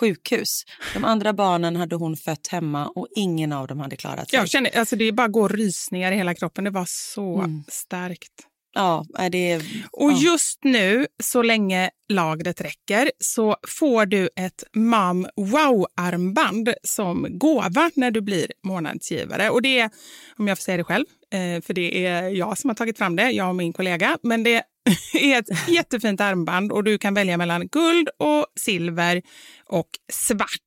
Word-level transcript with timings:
sjukhus. 0.00 0.62
De 0.94 1.04
andra 1.04 1.32
barnen 1.32 1.76
hade 1.76 1.96
hon 1.96 2.16
fött 2.16 2.46
hemma 2.46 2.86
och 2.86 3.08
ingen 3.16 3.52
av 3.52 3.66
dem 3.66 3.80
hade 3.80 3.96
klarat 3.96 4.30
sig. 4.30 4.38
Jag 4.38 4.48
känner, 4.48 4.78
alltså 4.78 4.96
det 4.96 5.12
bara 5.12 5.28
går 5.28 5.48
rysningar 5.48 6.12
i 6.12 6.16
hela 6.16 6.34
kroppen. 6.34 6.64
Det 6.64 6.70
var 6.70 6.86
så 6.88 7.38
Mm. 7.38 7.64
starkt. 7.68 8.32
Ja, 8.74 9.04
är 9.18 9.30
det... 9.30 9.56
Och 9.92 10.12
ja. 10.12 10.18
just 10.18 10.64
nu, 10.64 11.06
så 11.22 11.42
länge 11.42 11.90
lagret 12.08 12.60
räcker, 12.60 13.10
så 13.18 13.56
får 13.68 14.06
du 14.06 14.28
ett 14.36 14.64
Mom 14.76 15.26
Wow-armband 15.36 16.74
som 16.82 17.38
gåva 17.38 17.90
när 17.94 18.10
du 18.10 18.20
blir 18.20 18.46
månadsgivare. 18.66 19.50
Och 19.50 19.62
det 19.62 19.78
är, 19.78 19.90
om 20.38 20.48
jag 20.48 20.58
får 20.58 20.62
säga 20.62 20.76
det 20.76 20.84
själv, 20.84 21.06
eh, 21.32 21.62
för 21.62 21.74
det 21.74 22.06
är 22.06 22.28
jag 22.28 22.58
som 22.58 22.70
har 22.70 22.74
tagit 22.74 22.98
fram 22.98 23.16
det, 23.16 23.30
jag 23.30 23.48
och 23.48 23.56
min 23.56 23.72
kollega, 23.72 24.18
men 24.22 24.42
det 24.42 24.62
är 25.14 25.38
ett 25.38 25.68
jättefint 25.68 26.20
armband 26.20 26.72
och 26.72 26.84
du 26.84 26.98
kan 26.98 27.14
välja 27.14 27.36
mellan 27.36 27.68
guld 27.68 28.08
och 28.18 28.46
silver 28.60 29.22
och 29.66 29.88
svart. 30.12 30.63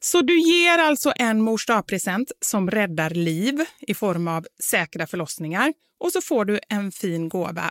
Så 0.00 0.20
du 0.22 0.40
ger 0.40 0.78
alltså 0.78 1.12
en 1.16 1.42
mors 1.42 1.66
present 1.86 2.32
som 2.40 2.70
räddar 2.70 3.10
liv 3.10 3.64
i 3.80 3.94
form 3.94 4.28
av 4.28 4.46
säkra 4.70 5.06
förlossningar 5.06 5.72
och 6.00 6.12
så 6.12 6.20
får 6.20 6.44
du 6.44 6.60
en 6.68 6.92
fin 6.92 7.28
gåva 7.28 7.70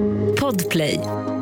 Podplay. 0.41 1.40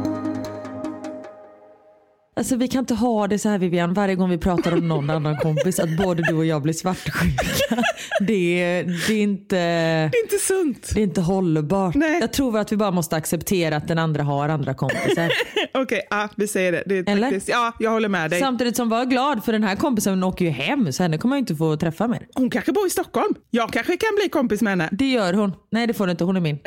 Alltså 2.39 2.55
vi 2.55 2.67
kan 2.67 2.79
inte 2.79 2.93
ha 2.93 3.27
det 3.27 3.39
så 3.39 3.49
här 3.49 3.57
Vivian 3.57 3.93
varje 3.93 4.15
gång 4.15 4.29
vi 4.29 4.37
pratar 4.37 4.73
om 4.73 4.87
någon 4.87 5.09
annan 5.09 5.37
kompis 5.37 5.79
att 5.79 5.97
både 5.97 6.23
du 6.23 6.33
och 6.35 6.45
jag 6.45 6.61
blir 6.61 6.73
svartsjuka. 6.73 7.83
Det 8.21 8.63
är, 8.63 8.83
det 9.07 9.13
är, 9.13 9.21
inte, 9.23 9.55
Det 9.55 10.17
är 10.17 10.23
inte 10.23 10.37
sunt. 10.37 10.91
det 10.93 10.99
är 10.99 11.03
inte 11.03 11.21
hållbart. 11.21 11.95
Nej. 11.95 12.19
Jag 12.19 12.33
tror 12.33 12.57
att 12.59 12.71
vi 12.71 12.77
bara 12.77 12.91
måste 12.91 13.15
acceptera 13.15 13.75
att 13.75 13.87
den 13.87 13.97
andra 13.99 14.23
har 14.23 14.49
andra 14.49 14.73
kompisar. 14.73 15.31
Okej, 15.73 16.01
ja, 16.09 16.29
vi 16.35 16.47
säger 16.47 16.71
det. 16.71 16.83
det 16.85 17.11
Eller? 17.11 17.21
faktiskt, 17.21 17.49
ja, 17.49 17.73
jag 17.79 17.91
håller 17.91 18.09
med 18.09 18.29
dig. 18.29 18.39
Samtidigt 18.39 18.75
som 18.75 18.89
var 18.89 19.05
glad 19.05 19.43
för 19.45 19.51
den 19.51 19.63
här 19.63 19.75
kompisen 19.75 20.23
åker 20.23 20.45
ju 20.45 20.51
hem 20.51 20.93
så 20.93 21.03
henne 21.03 21.17
kommer 21.17 21.35
jag 21.35 21.41
inte 21.41 21.55
få 21.55 21.75
träffa 21.77 22.07
mer. 22.07 22.27
Hon 22.35 22.49
kanske 22.49 22.71
bor 22.71 22.87
i 22.87 22.89
Stockholm. 22.89 23.35
Jag 23.51 23.71
kanske 23.73 23.97
kan 23.97 24.15
bli 24.21 24.29
kompis 24.29 24.61
med 24.61 24.71
henne. 24.71 24.89
Det 24.91 25.05
gör 25.11 25.33
hon. 25.33 25.53
Nej 25.71 25.87
det 25.87 25.93
får 25.93 26.05
du 26.07 26.11
inte, 26.11 26.23
hon 26.23 26.35
är 26.37 26.41
min. 26.41 26.59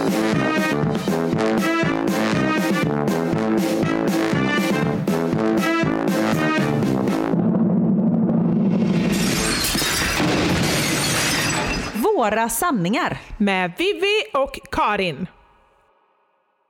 Våra 12.20 12.48
sanningar. 12.48 13.20
Med 13.38 13.72
Vivi 13.78 14.22
och 14.32 14.58
Karin. 14.70 15.26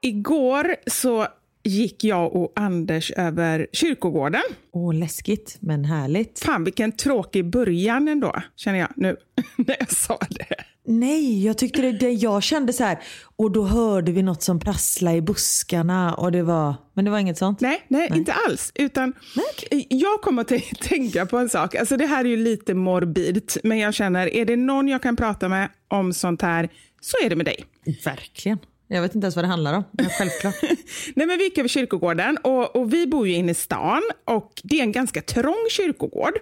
Igår 0.02 0.76
så 0.86 1.26
gick 1.62 2.04
jag 2.04 2.36
och 2.36 2.52
Anders 2.56 3.10
över 3.10 3.66
kyrkogården. 3.72 4.42
Åh, 4.72 4.94
läskigt 4.94 5.56
men 5.60 5.84
härligt. 5.84 6.38
Fan 6.38 6.64
vilken 6.64 6.92
tråkig 6.92 7.50
början 7.50 8.08
ändå, 8.08 8.34
känner 8.56 8.78
jag 8.78 8.88
nu 8.96 9.16
när 9.56 9.76
jag 9.78 9.92
sa 9.92 10.18
det. 10.30 10.69
Nej, 10.84 11.46
jag 11.46 11.58
tyckte 11.58 11.82
det, 11.82 11.92
det, 11.92 12.10
jag 12.10 12.42
kände 12.42 12.72
så 12.72 12.84
här 12.84 12.98
och 13.36 13.50
då 13.50 13.64
hörde 13.64 14.12
vi 14.12 14.22
något 14.22 14.42
som 14.42 14.60
prasslade 14.60 15.16
i 15.16 15.22
buskarna 15.22 16.14
och 16.14 16.32
det 16.32 16.42
var, 16.42 16.74
men 16.94 17.04
det 17.04 17.10
var 17.10 17.18
inget 17.18 17.38
sånt? 17.38 17.60
Nej, 17.60 17.84
nej, 17.88 18.06
nej. 18.10 18.18
inte 18.18 18.32
alls. 18.32 18.72
Utan 18.74 19.12
jag 19.88 20.22
kommer 20.22 20.42
att 20.42 20.48
tänka 20.80 21.26
på 21.26 21.38
en 21.38 21.48
sak. 21.48 21.74
Alltså 21.74 21.96
det 21.96 22.06
här 22.06 22.24
är 22.24 22.28
ju 22.28 22.36
lite 22.36 22.74
morbidt, 22.74 23.56
men 23.64 23.78
jag 23.78 23.94
känner, 23.94 24.26
är 24.26 24.44
det 24.44 24.56
någon 24.56 24.88
jag 24.88 25.02
kan 25.02 25.16
prata 25.16 25.48
med 25.48 25.68
om 25.88 26.12
sånt 26.12 26.42
här 26.42 26.68
så 27.00 27.16
är 27.24 27.30
det 27.30 27.36
med 27.36 27.46
dig. 27.46 27.64
Verkligen. 28.04 28.58
Jag 28.88 29.02
vet 29.02 29.14
inte 29.14 29.24
ens 29.24 29.36
vad 29.36 29.44
det 29.44 29.48
handlar 29.48 29.74
om. 29.74 29.84
Men 29.90 30.10
självklart. 30.10 30.54
Nej, 31.14 31.26
men 31.26 31.38
vi 31.38 31.44
gick 31.44 31.58
över 31.58 31.68
kyrkogården 31.68 32.36
och, 32.36 32.76
och, 32.76 32.92
vi 32.92 33.06
bor 33.06 33.28
ju 33.28 33.34
inne 33.34 33.52
i 33.52 33.54
stan 33.54 34.02
och 34.24 34.52
det 34.64 34.78
är 34.78 34.82
en 34.82 34.92
ganska 34.92 35.22
trång 35.22 35.66
kyrkogård. 35.70 36.34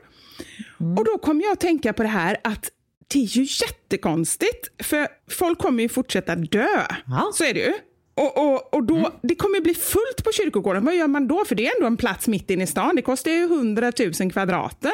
Mm. 0.80 0.98
Och 0.98 1.04
då 1.04 1.18
kom 1.18 1.40
jag 1.40 1.52
att 1.52 1.60
tänka 1.60 1.92
på 1.92 2.02
det 2.02 2.08
här 2.08 2.36
att 2.44 2.70
det 3.08 3.18
är 3.18 3.36
ju 3.36 3.42
jättekonstigt, 3.42 4.82
för 4.82 5.08
folk 5.30 5.58
kommer 5.58 5.82
ju 5.82 5.88
fortsätta 5.88 6.36
dö. 6.36 6.82
Ja. 7.06 7.30
Så 7.34 7.44
är 7.44 7.54
det 7.54 7.60
ju. 7.60 7.74
Och, 8.18 8.38
och, 8.38 8.74
och 8.74 8.84
då, 8.84 8.96
mm. 8.96 9.12
Det 9.22 9.34
kommer 9.34 9.60
bli 9.60 9.74
fullt 9.74 10.24
på 10.24 10.32
kyrkogården. 10.32 10.84
Vad 10.84 10.96
gör 10.96 11.06
man 11.06 11.28
då? 11.28 11.44
För 11.44 11.54
det 11.54 11.66
är 11.66 11.76
ändå 11.76 11.86
en 11.86 11.96
plats 11.96 12.28
mitt 12.28 12.50
inne 12.50 12.64
i 12.64 12.66
stan. 12.66 12.96
Det 12.96 13.02
kostar 13.02 13.30
ju 13.30 13.42
100 13.44 13.92
000 14.20 14.32
kvadraten 14.32 14.90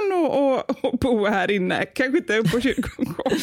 att 0.82 1.00
bo 1.00 1.26
här 1.26 1.50
inne. 1.50 1.84
Kanske 1.94 2.18
inte 2.18 2.42
på 2.52 2.60
kyrkogården. 2.60 3.38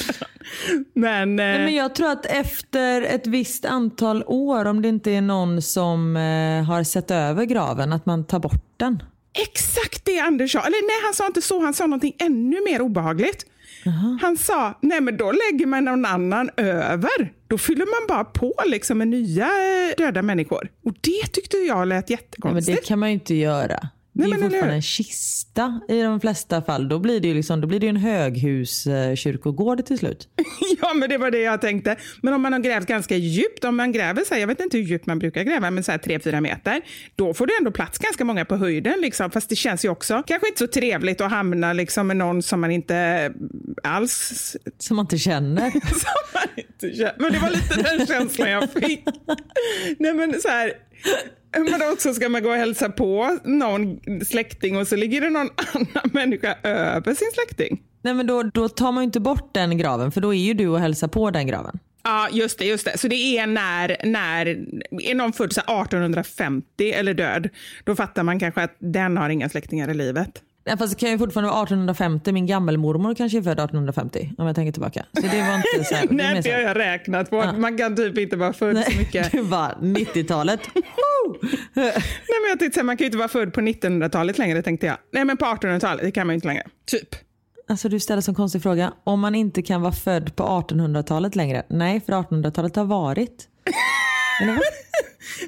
men, 0.93 1.35
Nej, 1.35 1.55
eh... 1.55 1.61
men 1.61 1.75
jag 1.75 1.95
tror 1.95 2.11
att 2.11 2.25
efter 2.25 3.01
ett 3.01 3.27
visst 3.27 3.65
antal 3.65 4.23
år, 4.27 4.65
om 4.65 4.81
det 4.81 4.87
inte 4.87 5.11
är 5.11 5.21
någon 5.21 5.61
som 5.61 6.17
eh, 6.17 6.63
har 6.63 6.83
sett 6.83 7.11
över 7.11 7.45
graven, 7.45 7.93
att 7.93 8.05
man 8.05 8.25
tar 8.25 8.39
bort 8.39 8.73
den. 8.77 9.03
Exakt 9.33 10.05
det 10.05 10.19
Anders 10.19 10.51
sa. 10.51 10.59
Eller 10.59 10.87
nej, 10.87 11.05
han 11.05 11.13
sa 11.13 11.27
inte 11.27 11.41
så. 11.41 11.61
Han 11.61 11.73
sa 11.73 11.85
någonting 11.85 12.15
ännu 12.19 12.61
mer 12.65 12.81
obehagligt. 12.81 13.45
Aha. 13.87 14.17
Han 14.21 14.37
sa, 14.37 14.77
nej 14.81 15.01
men 15.01 15.17
då 15.17 15.31
lägger 15.31 15.65
man 15.65 15.85
någon 15.85 16.05
annan 16.05 16.49
över. 16.57 17.33
Då 17.47 17.57
fyller 17.57 17.85
man 17.85 18.07
bara 18.17 18.23
på 18.23 18.53
liksom 18.65 18.97
med 18.97 19.07
nya 19.07 19.45
eh, 19.45 19.95
döda 19.97 20.21
människor. 20.21 20.69
Och 20.85 20.93
det 21.01 21.31
tyckte 21.31 21.57
jag 21.57 21.87
lät 21.87 22.09
jättekonstigt. 22.09 22.67
Ja, 22.67 22.73
men 22.73 22.81
det 22.81 22.87
kan 22.87 22.99
man 22.99 23.09
ju 23.09 23.13
inte 23.13 23.35
göra. 23.35 23.79
Det 24.13 24.23
är 24.23 24.37
fortfarande 24.37 24.73
en 24.73 24.81
kista 24.81 25.81
i 25.87 26.01
de 26.01 26.21
flesta 26.21 26.61
fall. 26.61 26.89
Då 26.89 26.99
blir 26.99 27.19
det 27.19 27.27
ju, 27.27 27.33
liksom, 27.33 27.61
då 27.61 27.67
blir 27.67 27.79
det 27.79 27.87
en 27.87 27.97
höghuskyrkogård 27.97 29.85
till 29.85 29.97
slut. 29.97 30.29
ja, 30.81 30.93
men 30.93 31.09
det 31.09 31.17
var 31.17 31.31
det 31.31 31.39
jag 31.39 31.61
tänkte. 31.61 31.95
Men 32.21 32.33
om 32.33 32.41
man 32.41 32.53
har 32.53 32.59
grävt 32.59 32.87
ganska 32.87 33.15
djupt, 33.15 33.63
om 33.63 33.75
man 33.75 33.91
gräver 33.91 34.23
så 34.23 34.33
här, 34.33 34.41
jag 34.41 34.47
vet 34.47 34.59
inte 34.59 34.77
hur 34.77 34.83
djupt 34.83 35.05
man 35.05 35.19
brukar 35.19 35.43
gräva, 35.43 35.71
men 35.71 35.83
så 35.83 35.91
här 35.91 35.99
3-4 35.99 36.41
meter, 36.41 36.81
då 37.15 37.33
får 37.33 37.47
det 37.47 37.53
ändå 37.59 37.71
plats 37.71 37.97
ganska 37.97 38.25
många 38.25 38.45
på 38.45 38.55
höjden. 38.55 39.01
Liksom. 39.01 39.31
Fast 39.31 39.49
det 39.49 39.55
känns 39.55 39.85
ju 39.85 39.89
också 39.89 40.23
kanske 40.27 40.47
inte 40.47 40.59
så 40.59 40.67
trevligt 40.67 41.21
att 41.21 41.31
hamna 41.31 41.73
liksom, 41.73 42.07
med 42.07 42.17
någon 42.17 42.41
som 42.41 42.61
man 42.61 42.71
inte 42.71 43.31
alls... 43.83 44.57
Som 44.77 44.95
man 44.95 45.03
inte 45.03 45.17
känner. 45.17 45.71
som 45.71 46.21
man 46.33 46.43
inte 46.57 46.97
känner. 46.97 47.15
Men 47.17 47.31
det 47.31 47.39
var 47.39 47.49
lite 47.49 47.97
den 47.97 48.07
känslan 48.07 48.49
jag 48.49 48.71
fick. 48.71 49.05
Nej, 49.99 50.13
men 50.13 50.41
så 50.41 50.47
här, 50.47 50.73
men 51.71 51.91
också 51.93 52.13
ska 52.13 52.29
man 52.29 52.43
gå 52.43 52.49
och 52.49 52.55
hälsa 52.55 52.89
på 52.89 53.37
någon 53.43 53.99
släkting 54.25 54.77
och 54.77 54.87
så 54.87 54.95
ligger 54.95 55.21
det 55.21 55.29
någon 55.29 55.49
annan 55.73 56.09
människa 56.13 56.55
över 56.63 57.13
sin 57.13 57.31
släkting. 57.33 57.81
Nej 58.01 58.13
men 58.13 58.27
då, 58.27 58.43
då 58.43 58.69
tar 58.69 58.91
man 58.91 59.03
ju 59.03 59.05
inte 59.05 59.19
bort 59.19 59.53
den 59.53 59.77
graven 59.77 60.11
för 60.11 60.21
då 60.21 60.33
är 60.33 60.39
ju 60.39 60.53
du 60.53 60.67
och 60.67 60.79
hälsar 60.79 61.07
på 61.07 61.31
den 61.31 61.47
graven. 61.47 61.79
Ja, 62.03 62.29
just 62.31 62.59
det. 62.59 62.65
just 62.65 62.85
det. 62.85 62.97
Så 62.97 63.07
det 63.07 63.37
är 63.37 63.47
när, 63.47 63.97
när 64.03 64.45
är 65.01 65.15
någon 65.15 65.33
född 65.33 65.51
1850 65.51 66.91
eller 66.91 67.13
död, 67.13 67.49
då 67.83 67.95
fattar 67.95 68.23
man 68.23 68.39
kanske 68.39 68.61
att 68.61 68.75
den 68.79 69.17
har 69.17 69.29
inga 69.29 69.49
släktingar 69.49 69.89
i 69.89 69.93
livet. 69.93 70.41
Ja, 70.63 70.77
fast 70.77 70.93
det 70.93 70.99
kan 70.99 71.09
ju 71.09 71.17
fortfarande 71.17 71.51
vara 71.51 71.63
1850. 71.63 72.31
Min 72.31 72.45
gammelmormor 72.45 73.15
kanske 73.15 73.37
är 73.37 73.41
född 73.41 73.59
1850 73.59 74.33
om 74.37 74.47
jag 74.47 74.55
tänker 74.55 74.71
tillbaka. 74.71 75.05
Så 75.13 75.21
det 75.21 75.41
var 75.41 75.55
inte 75.55 75.83
så 75.89 75.95
här, 75.95 76.07
Nej, 76.11 76.41
det 76.43 76.51
har 76.51 76.59
jag 76.61 76.77
räknat 76.79 77.29
på. 77.29 77.35
Ja. 77.35 77.53
Man 77.53 77.77
kan 77.77 77.95
typ 77.95 78.17
inte 78.17 78.35
vara 78.35 78.53
född 78.53 78.73
Nej, 78.73 78.83
så 78.91 78.97
mycket. 78.97 79.31
Du 79.31 79.41
var 79.41 79.77
90-talet. 79.81 80.59
Nej, 81.73 81.93
men 82.27 82.49
jag 82.49 82.59
tänkte, 82.59 82.83
man 82.83 82.97
kan 82.97 83.03
ju 83.03 83.05
inte 83.05 83.17
vara 83.17 83.27
född 83.27 83.53
på 83.53 83.61
1900-talet 83.61 84.37
längre 84.37 84.61
tänkte 84.61 84.85
jag. 84.85 84.97
Nej, 85.11 85.25
men 85.25 85.37
på 85.37 85.45
1800-talet, 85.45 86.05
det 86.05 86.11
kan 86.11 86.27
man 86.27 86.33
ju 86.33 86.35
inte 86.35 86.47
längre. 86.47 86.63
Typ. 86.91 87.15
Alltså 87.69 87.89
du 87.89 87.99
ställer 87.99 88.29
en 88.29 88.35
konstig 88.35 88.63
fråga. 88.63 88.93
Om 89.03 89.19
man 89.19 89.35
inte 89.35 89.61
kan 89.61 89.81
vara 89.81 89.91
född 89.93 90.35
på 90.35 90.43
1800-talet 90.43 91.35
längre? 91.35 91.63
Nej, 91.69 92.01
för 92.01 92.13
1800-talet 92.13 92.75
har 92.75 92.85
varit. 92.85 93.47
Eller 94.41 94.53
vad? 94.53 94.61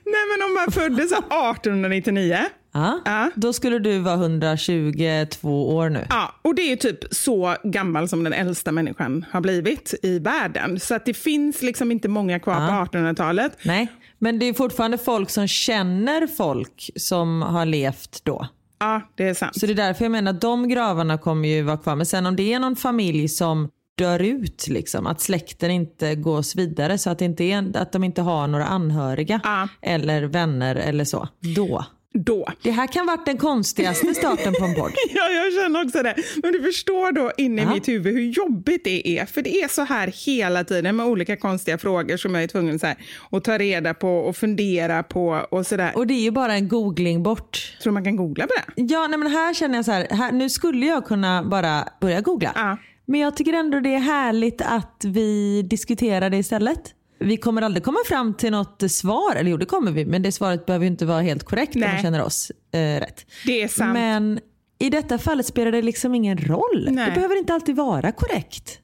Nej, 0.06 0.24
men 0.38 0.48
om 0.48 0.54
man 0.54 0.72
föddes 0.72 1.12
1899 1.12 2.38
Ja, 2.74 3.00
ja. 3.06 3.30
Då 3.36 3.54
skulle 3.54 3.80
du 3.80 4.00
vara 4.00 4.16
122 4.16 5.76
år 5.76 5.90
nu. 5.90 6.08
Ja, 6.10 6.36
och 6.42 6.56
det 6.56 6.62
är 6.62 6.76
typ 6.76 7.00
så 7.12 7.56
gammal 7.64 8.10
som 8.10 8.24
den 8.24 8.34
äldsta 8.34 8.72
människan 8.72 9.26
har 9.32 9.42
blivit 9.42 9.94
i 10.04 10.20
världen. 10.20 10.80
Så 10.80 10.96
att 10.96 11.06
det 11.06 11.14
finns 11.14 11.62
liksom 11.62 11.92
inte 11.92 12.08
många 12.08 12.40
kvar 12.40 12.54
ja. 12.54 12.88
på 12.92 12.98
1800-talet. 12.98 13.58
Nej, 13.64 13.88
men 14.18 14.40
det 14.40 14.46
är 14.46 14.54
fortfarande 14.54 14.98
folk 14.98 15.30
som 15.30 15.48
känner 15.48 16.28
folk 16.28 16.90
som 16.96 17.42
har 17.42 17.66
levt 17.66 18.22
då. 18.24 18.48
Ja, 18.80 19.02
det 19.16 19.24
är 19.24 19.34
sant. 19.34 19.60
Så 19.60 19.66
det 19.66 19.74
är 19.74 19.76
därför 19.76 20.06
jag 20.06 20.12
menar 20.12 20.32
att 20.32 20.42
de 20.42 20.68
gravarna 20.68 21.18
kommer 21.18 21.50
ju 21.50 21.62
vara 21.62 21.78
kvar. 21.78 21.96
Men 21.96 22.06
sen 22.06 22.26
om 22.26 22.36
det 22.36 22.54
är 22.54 22.60
någon 22.60 22.76
familj 22.76 23.28
som 23.28 23.70
dör 23.98 24.20
ut, 24.20 24.68
liksom, 24.68 25.08
att 25.08 25.22
släkten 25.22 25.72
inte 25.72 26.16
gås 26.16 26.56
vidare 26.56 26.98
så 26.98 27.10
att, 27.10 27.20
det 27.20 27.26
inte 27.26 27.44
är, 27.44 27.78
att 27.78 27.92
de 27.92 28.04
inte 28.04 28.22
har 28.22 28.48
några 28.48 28.66
anhöriga 28.66 29.42
ja. 29.44 29.68
eller 29.82 30.24
vänner 30.24 30.76
eller 30.76 31.06
så. 31.06 31.28
Då 31.56 31.86
då. 32.14 32.50
Det 32.62 32.72
här 32.72 32.88
kan 32.88 33.06
varit 33.06 33.26
den 33.26 33.38
konstigaste 33.38 34.14
starten 34.14 34.54
på 34.60 34.66
en 34.66 34.76
podd. 34.76 34.92
ja, 35.14 35.30
jag 35.30 35.54
känner 35.54 35.86
också 35.86 36.04
det. 36.04 36.16
Men 36.44 36.52
du 36.52 36.64
förstår 36.64 37.12
då 37.12 37.32
inne 37.38 37.62
i 37.62 37.66
mitt 37.66 37.88
huvud 37.88 38.14
hur 38.14 38.22
jobbigt 38.22 38.84
det 38.84 39.20
är. 39.20 39.26
För 39.26 39.42
det 39.42 39.62
är 39.62 39.68
så 39.68 39.82
här 39.82 40.26
hela 40.26 40.64
tiden 40.64 40.96
med 40.96 41.06
olika 41.06 41.38
konstiga 41.38 41.78
frågor 41.78 42.18
som 42.18 42.36
jag 42.36 42.44
är 42.44 42.48
tvungen 42.48 42.80
så 42.80 42.88
här, 42.88 42.98
att 43.32 43.44
ta 43.44 43.58
reda 43.58 43.94
på 43.94 44.18
och 44.18 44.36
fundera 44.36 45.04
på 45.04 45.46
och 45.50 45.68
sådär. 45.68 45.92
Och 45.96 46.08
det 46.08 46.14
är 46.14 46.22
ju 46.22 46.32
bara 46.32 46.54
en 46.54 46.68
googling 46.68 47.24
bort. 47.24 47.78
Tror 47.84 47.94
man 47.94 48.04
kan 48.04 48.16
googla 48.16 48.48
på 48.48 48.54
det? 48.54 48.82
Ja, 48.84 49.08
nej, 49.08 49.20
men 49.20 49.32
här 49.32 49.54
känner 49.54 49.76
jag 49.76 49.86
så 49.86 49.92
här, 49.92 50.08
här 50.10 50.32
nu 50.32 50.50
skulle 50.50 50.86
jag 50.86 51.06
kunna 51.06 51.44
bara 51.44 51.88
börja 52.02 52.22
googla. 52.22 52.52
Ja. 52.56 52.78
Men 53.06 53.20
jag 53.20 53.38
tycker 53.38 53.54
ändå 53.54 53.80
det 53.80 53.96
är 53.96 54.00
härligt 54.00 54.62
att 54.62 55.02
vi 55.06 55.62
diskuterar 55.62 56.30
det 56.30 56.38
istället 56.38 56.94
vi 57.24 57.38
kommer 57.38 57.62
aldrig 57.62 57.84
komma 57.84 58.00
fram 58.06 58.34
till 58.34 58.52
något 58.52 58.92
svar. 58.92 59.36
Eller 59.36 59.52
jo, 59.52 59.58
det 59.58 59.66
kommer 59.66 59.92
vi. 59.92 60.06
Men 60.06 60.22
det 60.22 60.32
svaret 60.32 60.66
behöver 60.66 60.86
inte 60.86 61.06
vara 61.06 61.22
helt 61.22 61.44
korrekt 61.44 61.76
Nej. 61.76 61.90
om 61.90 61.94
man 61.94 62.02
känner 62.02 62.24
oss 62.24 62.52
eh, 62.74 62.80
rätt. 62.80 63.26
Det 63.46 63.62
är 63.64 63.68
sant. 63.68 63.94
Men 63.94 64.40
i 64.80 64.90
detta 64.90 65.18
fallet 65.18 65.46
spelar 65.46 65.72
det 65.72 65.82
liksom 65.82 66.16
ingen 66.16 66.38
roll. 66.38 66.88
Nej. 66.92 67.06
Det 67.06 67.12
behöver 67.12 67.38
inte 67.38 67.54
alltid 67.54 67.76
vara 67.76 68.12
korrekt. 68.12 68.80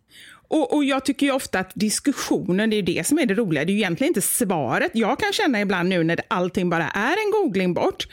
Och, 0.49 0.75
och, 0.75 0.83
Jag 0.83 1.05
tycker 1.05 1.31
ofta 1.31 1.59
att 1.59 1.71
diskussionen, 1.75 2.69
det 2.69 2.75
är 2.75 2.83
det 2.83 3.07
som 3.07 3.19
är 3.19 3.25
det 3.25 3.33
roliga. 3.33 3.65
Det 3.65 3.71
är 3.71 3.73
ju 3.73 3.79
egentligen 3.79 4.09
inte 4.09 4.21
svaret. 4.21 4.91
Jag 4.93 5.19
kan 5.19 5.33
känna 5.33 5.61
ibland 5.61 5.89
nu 5.89 6.03
när 6.03 6.21
allting 6.27 6.69
bara 6.69 6.89
är 6.89 7.15
en 7.25 7.31
googling 7.31 7.73
bort, 7.73 8.07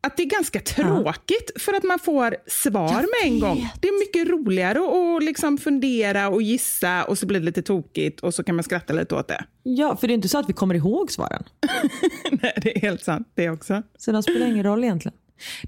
att 0.00 0.16
det 0.16 0.22
är 0.22 0.26
ganska 0.26 0.60
tråkigt 0.60 1.50
ja. 1.54 1.60
för 1.60 1.72
att 1.72 1.82
man 1.82 1.98
får 1.98 2.36
svar 2.46 3.00
med 3.00 3.32
en 3.32 3.40
gång. 3.40 3.68
Det 3.80 3.88
är 3.88 3.98
mycket 3.98 4.28
roligare 4.28 4.78
att 4.78 5.22
liksom 5.22 5.58
fundera 5.58 6.28
och 6.28 6.42
gissa 6.42 7.04
och 7.04 7.18
så 7.18 7.26
blir 7.26 7.40
det 7.40 7.46
lite 7.46 7.62
tokigt 7.62 8.20
och 8.20 8.34
så 8.34 8.44
kan 8.44 8.56
man 8.56 8.64
skratta 8.64 8.92
lite 8.92 9.14
åt 9.14 9.28
det. 9.28 9.44
Ja, 9.62 9.96
för 9.96 10.06
det 10.06 10.12
är 10.12 10.14
inte 10.14 10.28
så 10.28 10.38
att 10.38 10.48
vi 10.48 10.52
kommer 10.52 10.74
ihåg 10.74 11.12
svaren. 11.12 11.42
Nej, 12.30 12.52
det 12.62 12.76
är 12.76 12.80
helt 12.80 13.04
sant 13.04 13.28
det 13.34 13.50
också. 13.50 13.82
Så 13.98 14.12
de 14.12 14.22
spelar 14.22 14.46
ingen 14.46 14.64
roll 14.64 14.84
egentligen. 14.84 15.18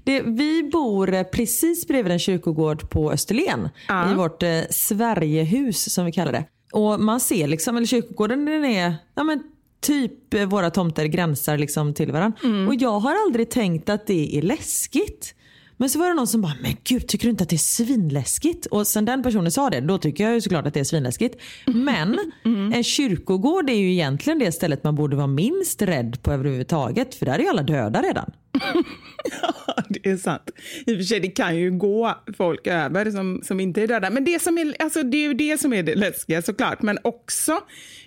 Det, 0.03 0.21
vi 0.21 0.63
bor 0.63 1.23
precis 1.23 1.87
bredvid 1.87 2.11
en 2.11 2.19
kyrkogård 2.19 2.89
på 2.89 3.11
Österlen 3.11 3.69
ja. 3.87 4.11
i 4.11 4.15
vårt 4.15 4.43
eh, 4.43 4.61
Sverigehus 4.69 5.93
som 5.93 6.05
vi 6.05 6.11
kallar 6.11 6.31
det. 6.31 6.45
Och 6.71 6.99
man 6.99 7.19
ser 7.19 7.47
liksom, 7.47 7.77
eller 7.77 7.87
kyrkogården 7.87 8.45
den 8.45 8.65
är 8.65 8.95
ja, 9.15 9.23
men 9.23 9.43
typ 9.81 10.33
eh, 10.33 10.45
våra 10.45 10.69
tomter 10.69 11.05
gränsar 11.05 11.57
liksom 11.57 11.93
till 11.93 12.11
varandra. 12.11 12.39
Mm. 12.43 12.67
Och 12.67 12.75
jag 12.75 12.99
har 12.99 13.15
aldrig 13.25 13.49
tänkt 13.49 13.89
att 13.89 14.07
det 14.07 14.37
är 14.37 14.41
läskigt. 14.41 15.35
Men 15.77 15.89
så 15.89 15.99
var 15.99 16.07
det 16.07 16.13
någon 16.13 16.27
som 16.27 16.41
bara, 16.41 16.53
men 16.61 16.75
gud 16.83 17.07
tycker 17.07 17.25
du 17.25 17.31
inte 17.31 17.43
att 17.43 17.49
det 17.49 17.55
är 17.55 17.57
svinläskigt? 17.57 18.65
Och 18.65 18.87
sen 18.87 19.05
den 19.05 19.23
personen 19.23 19.51
sa 19.51 19.69
det, 19.69 19.81
då 19.81 19.97
tycker 19.97 20.23
jag 20.23 20.33
ju 20.33 20.41
såklart 20.41 20.67
att 20.67 20.73
det 20.73 20.79
är 20.79 20.83
svinläskigt. 20.83 21.41
Men 21.65 22.19
mm. 22.45 22.73
en 22.73 22.83
kyrkogård 22.83 23.69
är 23.69 23.73
ju 23.73 23.91
egentligen 23.91 24.39
det 24.39 24.51
stället 24.51 24.83
man 24.83 24.95
borde 24.95 25.15
vara 25.15 25.27
minst 25.27 25.81
rädd 25.81 26.23
på 26.23 26.31
överhuvudtaget. 26.31 27.15
För 27.15 27.25
där 27.25 27.33
är 27.33 27.39
ju 27.39 27.47
alla 27.47 27.63
döda 27.63 28.01
redan. 28.01 28.31
ja, 29.41 29.83
det 29.89 30.09
är 30.09 30.17
sant. 30.17 30.49
I 30.85 30.93
och 30.93 30.97
för 30.97 31.03
sig, 31.03 31.19
det 31.19 31.27
kan 31.27 31.57
ju 31.57 31.71
gå 31.71 32.15
folk 32.37 32.67
över 32.67 33.11
som, 33.11 33.41
som 33.43 33.59
inte 33.59 33.81
är 33.81 33.87
döda. 33.87 34.09
Men 34.09 34.23
det, 34.23 34.41
som 34.41 34.57
är, 34.57 34.75
alltså, 34.79 35.03
det 35.03 35.17
är 35.17 35.27
ju 35.27 35.33
det 35.33 35.61
som 35.61 35.73
är 35.73 35.83
det 35.83 35.95
läskiga 35.95 36.41
såklart. 36.41 36.81
Men 36.81 36.97
också 37.03 37.59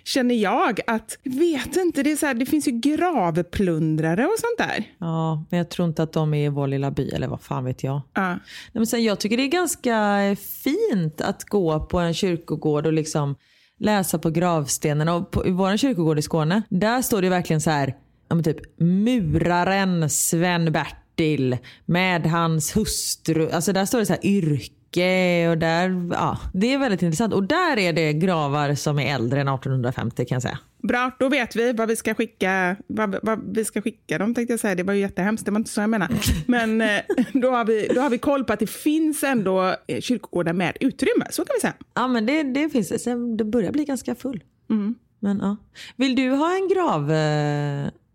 känner 0.03 0.35
jag 0.35 0.79
att, 0.87 1.17
vet 1.23 1.75
inte, 1.75 2.03
det, 2.03 2.11
är 2.11 2.15
så 2.15 2.25
här, 2.25 2.33
det 2.33 2.45
finns 2.45 2.67
ju 2.67 2.71
gravplundrare 2.71 4.25
och 4.25 4.39
sånt 4.39 4.69
där. 4.69 4.85
Ja, 4.99 5.45
men 5.49 5.57
jag 5.57 5.69
tror 5.69 5.87
inte 5.87 6.03
att 6.03 6.13
de 6.13 6.33
är 6.33 6.45
i 6.45 6.49
vår 6.49 6.67
lilla 6.67 6.91
by, 6.91 7.09
eller 7.09 7.27
vad 7.27 7.41
fan 7.41 7.65
vet 7.65 7.83
jag. 7.83 8.01
Ja. 8.13 8.29
Nej, 8.29 8.39
men 8.73 8.87
sen, 8.87 9.03
jag 9.03 9.19
tycker 9.19 9.37
det 9.37 9.43
är 9.43 9.47
ganska 9.47 10.35
fint 10.63 11.21
att 11.21 11.43
gå 11.43 11.79
på 11.79 11.99
en 11.99 12.13
kyrkogård 12.13 12.85
och 12.85 12.93
liksom 12.93 13.35
läsa 13.79 14.19
på 14.19 14.29
gravstenen. 14.29 15.09
Och 15.09 15.31
på, 15.31 15.47
I 15.47 15.51
vår 15.51 15.77
kyrkogård 15.77 16.19
i 16.19 16.21
Skåne, 16.21 16.61
där 16.69 17.01
står 17.01 17.21
det 17.21 17.29
verkligen 17.29 17.61
så 17.61 17.69
här, 17.69 17.95
ja, 18.27 18.41
typ 18.41 18.79
muraren 18.79 20.09
Sven-Bertil 20.09 21.57
med 21.85 22.25
hans 22.25 22.77
hustru. 22.77 23.49
Alltså 23.51 23.73
där 23.73 23.85
står 23.85 23.99
det 23.99 24.05
så 24.05 24.13
här 24.13 24.25
yrke 24.25 25.47
och 25.49 25.57
där, 25.57 26.09
ja, 26.11 26.39
det 26.53 26.73
är 26.73 26.77
väldigt 26.77 27.01
intressant. 27.01 27.33
Och 27.33 27.43
där 27.43 27.79
är 27.79 27.93
det 27.93 28.13
gravar 28.13 28.75
som 28.75 28.99
är 28.99 29.15
äldre 29.15 29.41
än 29.41 29.47
1850 29.47 30.25
kan 30.25 30.35
jag 30.35 30.41
säga. 30.41 30.59
Bra, 30.87 31.11
då 31.19 31.29
vet 31.29 31.55
vi 31.55 31.73
vad 31.73 31.87
vi 31.87 31.95
ska 31.95 32.13
skicka, 32.13 32.75
vad, 32.87 33.17
vad 33.21 33.55
vi 33.55 33.65
ska 33.65 33.81
skicka 33.81 34.17
dem 34.17 34.35
tänkte 34.35 34.53
jag 34.53 34.59
säga. 34.59 34.75
Det 34.75 34.83
var 34.83 34.93
ju 34.93 34.99
jättehemskt, 34.99 35.45
det 35.45 35.51
var 35.51 35.59
inte 35.59 35.71
så 35.71 35.81
jag 35.81 35.89
menar. 35.89 36.09
Men 36.47 36.81
eh, 36.81 37.01
då 37.33 37.51
har, 37.51 37.65
vi, 37.65 37.91
då 37.95 38.01
har 38.01 38.09
vi 38.09 38.17
koll 38.17 38.43
på 38.43 38.53
att 38.53 38.59
det 38.59 38.69
finns 38.69 39.23
ändå 39.23 39.75
eh, 39.87 40.01
kyrkogårdar 40.01 40.53
med 40.53 40.77
utrymme, 40.79 41.25
så 41.29 41.45
kan 41.45 41.53
vi 41.57 41.61
säga. 41.61 41.73
Ja 41.93 42.07
men 42.07 42.25
det, 42.25 42.43
det 42.43 42.69
finns 42.69 42.89
det. 42.89 42.99
Sen, 42.99 43.37
det 43.37 43.43
börjar 43.43 43.71
bli 43.71 43.85
ganska 43.85 44.15
full. 44.15 44.43
Mm. 44.69 44.95
Men 45.19 45.39
ja. 45.39 45.57
Vill 45.95 46.15
du 46.15 46.29
ha 46.29 46.55
en 46.55 46.67
grav... 46.67 47.11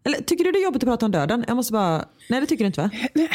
Eller 0.04 0.18
tycker 0.18 0.44
du 0.44 0.52
det 0.52 0.58
är 0.58 0.64
jobbigt 0.64 0.82
att 0.82 0.88
prata 0.88 1.06
om 1.06 1.12
döden? 1.12 1.44
Jag 1.48 1.56
måste 1.56 1.72
bara... 1.72 2.04
Nej 2.28 2.40
det 2.40 2.46
tycker 2.46 2.64
du 2.64 2.66
inte 2.66 2.80
va? 2.80 2.90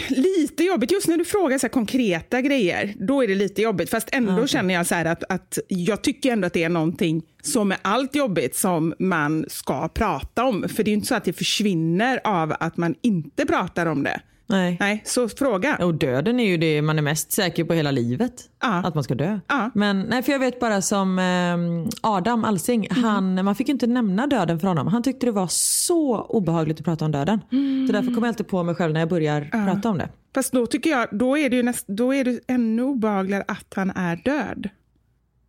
Lite 0.09 0.63
jobbigt, 0.63 0.91
just 0.91 1.07
när 1.07 1.17
du 1.17 1.25
frågar 1.25 1.57
så 1.57 1.69
konkreta 1.69 2.41
grejer, 2.41 2.93
då 2.99 3.23
är 3.23 3.27
det 3.27 3.35
lite 3.35 3.61
jobbigt. 3.61 3.89
Fast 3.89 4.09
ändå 4.11 4.47
känner 4.47 4.73
jag 4.73 4.85
så 4.87 4.95
att, 4.95 5.23
att 5.29 5.59
jag 5.67 6.01
tycker 6.01 6.31
ändå 6.31 6.47
att 6.47 6.53
det 6.53 6.63
är 6.63 6.69
någonting 6.69 7.23
som 7.41 7.71
är 7.71 7.77
allt 7.81 8.15
jobbigt 8.15 8.55
som 8.55 8.93
man 8.99 9.45
ska 9.49 9.87
prata 9.87 10.43
om. 10.43 10.69
För 10.69 10.83
det 10.83 10.89
är 10.89 10.91
ju 10.91 10.95
inte 10.95 11.07
så 11.07 11.15
att 11.15 11.23
det 11.23 11.33
försvinner 11.33 12.19
av 12.23 12.55
att 12.59 12.77
man 12.77 12.95
inte 13.01 13.45
pratar 13.45 13.85
om 13.85 14.03
det. 14.03 14.21
Nej. 14.47 14.77
Nej, 14.79 15.01
så 15.05 15.29
fråga. 15.29 15.75
Och 15.75 15.93
döden 15.93 16.39
är 16.39 16.47
ju 16.47 16.57
det 16.57 16.81
man 16.81 16.97
är 16.97 17.01
mest 17.01 17.31
säker 17.31 17.63
på 17.63 17.73
hela 17.73 17.91
livet. 17.91 18.33
Ja. 18.61 18.83
Att 18.85 18.95
man 18.95 19.03
ska 19.03 19.15
dö. 19.15 19.39
Ja. 19.47 19.71
Men 19.73 20.01
nej, 20.01 20.23
för 20.23 20.31
jag 20.31 20.39
vet 20.39 20.59
bara 20.59 20.81
som 20.81 21.19
eh, 21.19 21.91
Adam 22.01 22.45
Alsing, 22.45 22.87
han, 22.89 23.45
man 23.45 23.55
fick 23.55 23.67
ju 23.67 23.71
inte 23.71 23.87
nämna 23.87 24.27
döden 24.27 24.59
för 24.59 24.67
honom. 24.67 24.87
Han 24.87 25.03
tyckte 25.03 25.25
det 25.25 25.31
var 25.31 25.47
så 25.47 26.21
obehagligt 26.21 26.79
att 26.79 26.85
prata 26.85 27.05
om 27.05 27.11
döden. 27.11 27.39
Så 27.87 27.93
därför 27.93 28.07
kommer 28.07 28.21
jag 28.21 28.27
alltid 28.27 28.47
på 28.47 28.63
mig 28.63 28.75
själv 28.75 28.93
när 28.93 28.99
jag 28.99 29.09
börjar 29.09 29.65
prata 29.65 29.89
om 29.89 29.97
det. 29.97 30.09
Fast 30.35 30.53
då 30.53 30.65
tycker 30.65 30.89
jag, 30.89 31.07
då 31.11 31.37
är 31.37 31.49
det 31.49 31.55
ju 31.55 31.63
näst, 31.63 31.87
då 31.87 32.13
är 32.13 32.23
det 32.23 32.39
ännu 32.47 32.83
obehagligare 32.83 33.43
att 33.47 33.73
han 33.75 33.91
är 33.91 34.15
död. 34.15 34.69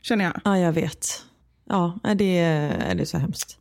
Känner 0.02 0.24
jag. 0.24 0.40
Ja, 0.44 0.58
jag 0.58 0.72
vet. 0.72 1.06
Ja, 1.68 1.98
nej, 2.04 2.14
det 2.14 2.38
är, 2.38 2.94
det 2.94 3.02
är 3.02 3.04
så 3.04 3.18
hemskt. 3.18 3.58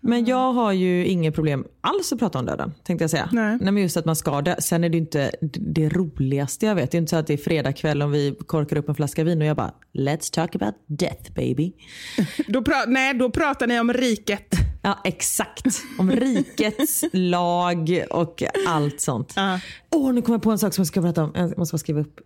Men 0.00 0.24
jag 0.24 0.52
har 0.52 0.72
ju 0.72 1.06
inget 1.06 1.34
problem 1.34 1.66
alls 1.80 2.12
att 2.12 2.18
prata 2.18 2.38
om 2.38 2.46
döden. 2.46 2.72
Tänkte 2.84 3.02
jag 3.02 3.10
säga. 3.10 3.28
Nej. 3.32 3.58
men 3.60 3.76
just 3.78 3.96
att 3.96 4.04
man 4.04 4.16
ska 4.16 4.40
dö. 4.42 4.56
Sen 4.58 4.84
är 4.84 4.88
det 4.88 4.98
inte 4.98 5.30
det 5.52 5.88
roligaste 5.88 6.66
jag 6.66 6.74
vet. 6.74 6.90
Det 6.90 6.96
är 6.96 6.98
inte 6.98 7.10
så 7.10 7.16
att 7.16 7.26
det 7.26 7.32
är 7.32 7.36
fredag 7.38 7.72
kväll 7.72 8.02
och 8.02 8.14
vi 8.14 8.36
korkar 8.46 8.76
upp 8.76 8.88
en 8.88 8.94
flaska 8.94 9.24
vin 9.24 9.40
och 9.40 9.46
jag 9.46 9.56
bara 9.56 9.72
Let's 9.92 10.32
talk 10.34 10.54
about 10.54 10.74
death 10.86 11.32
baby. 11.34 11.72
Då, 12.48 12.62
nej, 12.86 13.14
då 13.14 13.30
pratar 13.30 13.66
ni 13.66 13.80
om 13.80 13.92
riket. 13.92 14.54
Ja 14.82 14.98
exakt. 15.04 15.66
Om 15.98 16.10
rikets 16.10 17.04
lag 17.12 18.04
och 18.10 18.42
allt 18.68 19.00
sånt. 19.00 19.34
Åh 19.36 19.58
Ja. 19.90 20.12
nu 20.12 20.22
kommer 20.22 20.34
jag 20.34 20.42
på 20.42 20.50
en 20.50 20.58
sak 20.58 20.74
som 20.74 20.82
jag 20.82 20.86
ska 20.86 21.00
prata 21.02 21.24
om. 21.24 21.32
Jag 21.34 21.58
måste 21.58 21.72
bara 21.74 21.78
skriva 21.78 22.00
upp. 22.00 22.20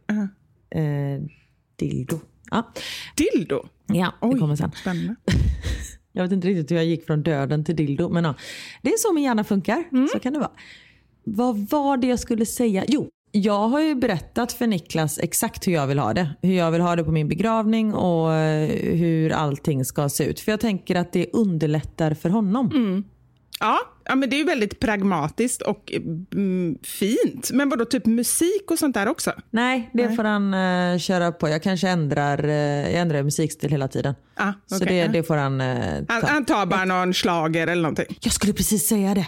Eh, 0.74 1.22
dildo. 1.76 2.20
Ja, 2.50 2.72
Dildo. 3.16 3.68
ja 3.86 4.14
det 4.20 4.26
Oj, 4.26 4.38
kommer 4.38 4.56
sen. 4.56 4.72
Spännande. 4.80 5.14
Jag 6.12 6.22
vet 6.22 6.32
inte 6.32 6.48
riktigt 6.48 6.70
hur 6.70 6.76
jag 6.76 6.84
gick 6.84 7.06
från 7.06 7.22
döden 7.22 7.64
till 7.64 7.76
dildo. 7.76 8.08
Men 8.08 8.24
ja, 8.24 8.34
det 8.82 8.88
är 8.90 8.98
så 8.98 9.12
min 9.12 9.24
hjärna 9.24 9.44
funkar. 9.44 9.84
Så 10.12 10.18
kan 10.18 10.32
det 10.32 10.38
vara. 10.38 10.50
Vad 11.24 11.58
var 11.70 11.96
det 11.96 12.06
jag 12.06 12.18
skulle 12.18 12.46
säga? 12.46 12.84
Jo, 12.88 13.08
jag 13.32 13.68
har 13.68 13.80
ju 13.80 13.94
berättat 13.94 14.52
för 14.52 14.66
Niklas 14.66 15.18
exakt 15.18 15.66
hur 15.66 15.72
jag 15.72 15.86
vill 15.86 15.98
ha 15.98 16.14
det. 16.14 16.30
Hur 16.42 16.54
jag 16.54 16.70
vill 16.70 16.80
ha 16.80 16.96
det 16.96 17.04
på 17.04 17.10
min 17.12 17.28
begravning 17.28 17.94
och 17.94 18.32
eh, 18.32 18.68
hur 18.96 19.32
allting 19.32 19.84
ska 19.84 20.08
se 20.08 20.24
ut. 20.24 20.40
För 20.40 20.52
jag 20.52 20.60
tänker 20.60 20.96
att 20.96 21.12
det 21.12 21.26
underlättar 21.32 22.14
för 22.14 22.28
honom. 22.30 23.04
Ja, 23.60 23.78
ja, 24.04 24.14
men 24.14 24.30
det 24.30 24.36
är 24.36 24.38
ju 24.38 24.44
väldigt 24.44 24.80
pragmatiskt 24.80 25.62
och 25.62 25.92
mm, 26.32 26.78
fint. 26.82 27.50
Men 27.52 27.68
vadå, 27.68 27.84
typ 27.84 28.06
musik 28.06 28.70
och 28.70 28.78
sånt 28.78 28.94
där 28.94 29.08
också? 29.08 29.32
Nej, 29.50 29.90
det 29.92 30.16
får 30.16 30.24
han 30.24 30.54
eh, 30.54 30.98
köra 30.98 31.32
på. 31.32 31.48
Jag 31.48 31.62
kanske 31.62 31.88
ändrar, 31.88 32.44
uh, 32.44 32.52
jag 32.52 32.94
ändrar 32.94 33.22
musikstil 33.22 33.70
hela 33.70 33.88
tiden. 33.88 34.14
Ah, 34.34 34.52
Så 34.66 34.76
okej, 34.76 34.86
det, 34.88 34.96
ja. 34.96 35.08
det 35.08 35.22
får 35.22 35.36
han 35.36 35.60
Han, 35.60 36.20
ta. 36.20 36.26
han 36.26 36.44
tar 36.44 36.66
bara 36.66 36.84
någon 36.84 37.14
slager 37.14 37.66
eller 37.66 37.82
någonting. 37.82 38.16
Jag 38.20 38.32
skulle 38.32 38.52
precis 38.52 38.86
säga 38.86 39.14
det. 39.14 39.26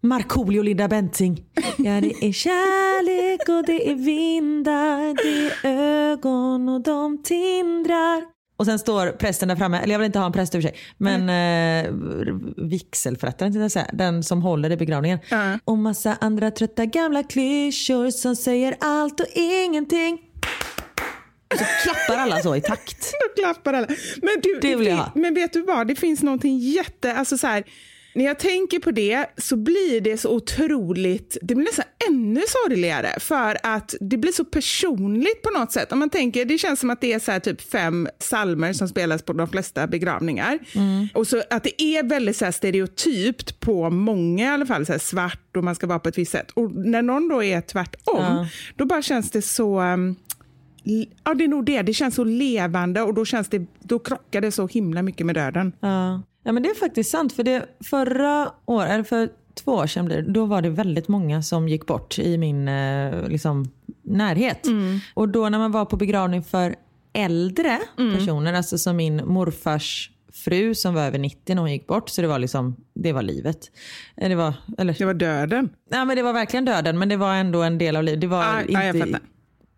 Markoolio 0.00 0.58
och 0.58 0.64
Linda 0.64 0.88
Bengtzing. 0.88 1.44
Ja, 1.76 2.00
det 2.00 2.26
är 2.26 2.32
kärlek 2.32 3.48
och 3.48 3.66
det 3.66 3.90
är 3.90 3.94
vindar, 3.94 5.14
det 5.22 5.68
är 5.68 6.12
ögon 6.12 6.68
och 6.68 6.80
de 6.80 7.22
tindrar. 7.22 8.33
Och 8.56 8.66
sen 8.66 8.78
står 8.78 9.10
prästen 9.12 9.48
där 9.48 9.56
framme, 9.56 9.78
eller 9.78 9.94
jag 9.94 9.98
vill 9.98 10.06
inte 10.06 10.18
ha 10.18 10.26
en 10.26 10.32
präst 10.32 10.54
i 10.54 10.58
för 10.58 10.62
sig, 10.62 10.76
men 10.98 11.28
eh, 11.28 11.92
vigselförrättaren 12.56 13.70
den 13.92 14.22
som 14.22 14.42
håller 14.42 14.72
i 14.72 14.76
begravningen. 14.76 15.18
Ja. 15.28 15.58
Och 15.64 15.78
massa 15.78 16.16
andra 16.20 16.50
trötta 16.50 16.86
gamla 16.86 17.22
klyschor 17.22 18.10
som 18.10 18.36
säger 18.36 18.76
allt 18.80 19.20
och 19.20 19.26
ingenting. 19.34 20.18
Och 21.52 21.58
så 21.58 21.64
klappar 21.82 22.22
alla 22.22 22.42
så 22.42 22.56
i 22.56 22.60
takt. 22.60 23.12
Då 23.36 23.42
klappar 23.42 23.72
alla. 23.72 23.86
Men, 24.22 24.40
du, 24.42 24.58
Det 24.62 24.76
vill 24.76 24.86
jag 24.86 24.96
ha. 24.96 25.12
men 25.14 25.34
vet 25.34 25.52
du 25.52 25.62
vad, 25.62 25.86
det 25.86 25.94
finns 25.96 26.22
någonting 26.22 26.58
jätte... 26.58 27.14
Alltså 27.14 27.38
så 27.38 27.46
här, 27.46 27.64
när 28.14 28.24
jag 28.24 28.38
tänker 28.38 28.78
på 28.78 28.90
det 28.90 29.26
så 29.36 29.56
blir 29.56 30.00
det 30.00 30.16
så 30.18 30.30
otroligt, 30.36 31.36
det 31.42 31.54
blir 31.54 31.64
nästan 31.64 31.84
ännu 32.08 32.40
sorgligare 32.48 33.20
för 33.20 33.56
att 33.62 33.94
det 34.00 34.16
blir 34.16 34.32
så 34.32 34.44
personligt 34.44 35.42
på 35.42 35.50
något 35.58 35.72
sätt. 35.72 35.92
Om 35.92 35.98
man 35.98 36.10
tänker, 36.10 36.44
det 36.44 36.58
känns 36.58 36.80
som 36.80 36.90
att 36.90 37.00
det 37.00 37.12
är 37.12 37.18
så 37.18 37.40
typ 37.40 37.60
fem 37.60 38.08
salmer 38.18 38.72
som 38.72 38.88
spelas 38.88 39.22
på 39.22 39.32
de 39.32 39.48
flesta 39.48 39.86
begravningar. 39.86 40.58
Mm. 40.74 41.08
Och 41.14 41.26
så 41.26 41.42
att 41.50 41.64
det 41.64 41.82
är 41.82 42.02
väldigt 42.02 42.36
så 42.36 42.52
stereotypt 42.52 43.60
på 43.60 43.90
många 43.90 44.44
i 44.44 44.48
alla 44.48 44.66
fall, 44.66 44.86
så 44.86 44.92
här 44.92 44.98
svart 44.98 45.56
och 45.56 45.64
man 45.64 45.74
ska 45.74 45.86
vara 45.86 45.98
på 45.98 46.08
ett 46.08 46.18
visst 46.18 46.32
sätt. 46.32 46.50
Och 46.50 46.72
när 46.72 47.02
någon 47.02 47.28
då 47.28 47.42
är 47.42 47.60
tvärtom, 47.60 48.16
Ja. 48.22 48.46
då 48.76 48.84
bara 48.84 49.02
känns 49.02 49.30
det 49.30 49.42
så... 49.42 49.80
um, 49.80 50.16
Ja, 51.24 51.34
det 51.34 51.44
är 51.44 51.48
nog 51.48 51.64
det. 51.64 51.82
Det 51.82 51.94
känns 51.94 52.14
så 52.14 52.24
levande 52.24 53.02
och 53.02 53.14
då, 53.14 53.24
känns 53.24 53.48
det, 53.48 53.66
då 53.80 53.98
krockar 53.98 54.40
det 54.40 54.52
så 54.52 54.66
himla 54.66 55.02
mycket 55.02 55.26
med 55.26 55.34
döden. 55.34 55.72
Ja. 55.80 56.22
Ja 56.44 56.52
men 56.52 56.62
det 56.62 56.68
är 56.68 56.74
faktiskt 56.74 57.10
sant. 57.10 57.32
För 57.32 57.42
det 57.42 57.66
förra 57.84 58.50
året, 58.66 58.90
eller 58.90 59.04
för 59.04 59.28
två 59.54 59.72
år 59.72 59.86
sedan 59.86 60.04
blir 60.04 60.16
det, 60.22 60.32
då 60.32 60.44
var 60.44 60.62
det 60.62 60.70
väldigt 60.70 61.08
många 61.08 61.42
som 61.42 61.68
gick 61.68 61.86
bort 61.86 62.18
i 62.18 62.38
min 62.38 62.68
eh, 62.68 63.28
liksom, 63.28 63.70
närhet. 64.02 64.66
Och 65.14 65.28
då 65.28 65.48
när 65.48 65.58
man 65.58 65.72
var 65.72 65.84
på 65.84 65.96
begravning 65.96 66.42
för 66.42 66.74
äldre 67.12 67.78
personer, 68.18 68.52
alltså 68.52 68.78
som 68.78 68.96
min 68.96 69.22
morfars 69.26 70.10
fru 70.32 70.74
som 70.74 70.94
var 70.94 71.02
över 71.02 71.18
90 71.18 71.54
när 71.54 71.62
hon 71.62 71.72
gick 71.72 71.86
bort. 71.86 72.08
Så 72.08 72.22
det 72.22 72.28
var 72.28 72.38
liksom, 72.38 72.76
det 72.94 73.12
var 73.12 73.22
livet. 73.22 73.70
Eh, 74.16 74.28
Det 74.28 74.34
var, 74.34 74.54
eller, 74.78 74.96
Det 74.98 75.04
var 75.04 75.14
döden. 75.14 75.68
ja, 75.90 76.04
men 76.04 76.16
det 76.16 76.22
var 76.22 76.32
verkligen 76.32 76.64
döden 76.64 76.98
men 76.98 77.08
det 77.08 77.16
var 77.16 77.34
ändå 77.34 77.62
en 77.62 77.78
del 77.78 77.96
av 77.96 78.04
livet. 78.04 78.20
Det 78.20 78.26
var 78.26 78.44
jag 78.68 78.86
inte 78.86 78.98
fattar. 79.06 79.20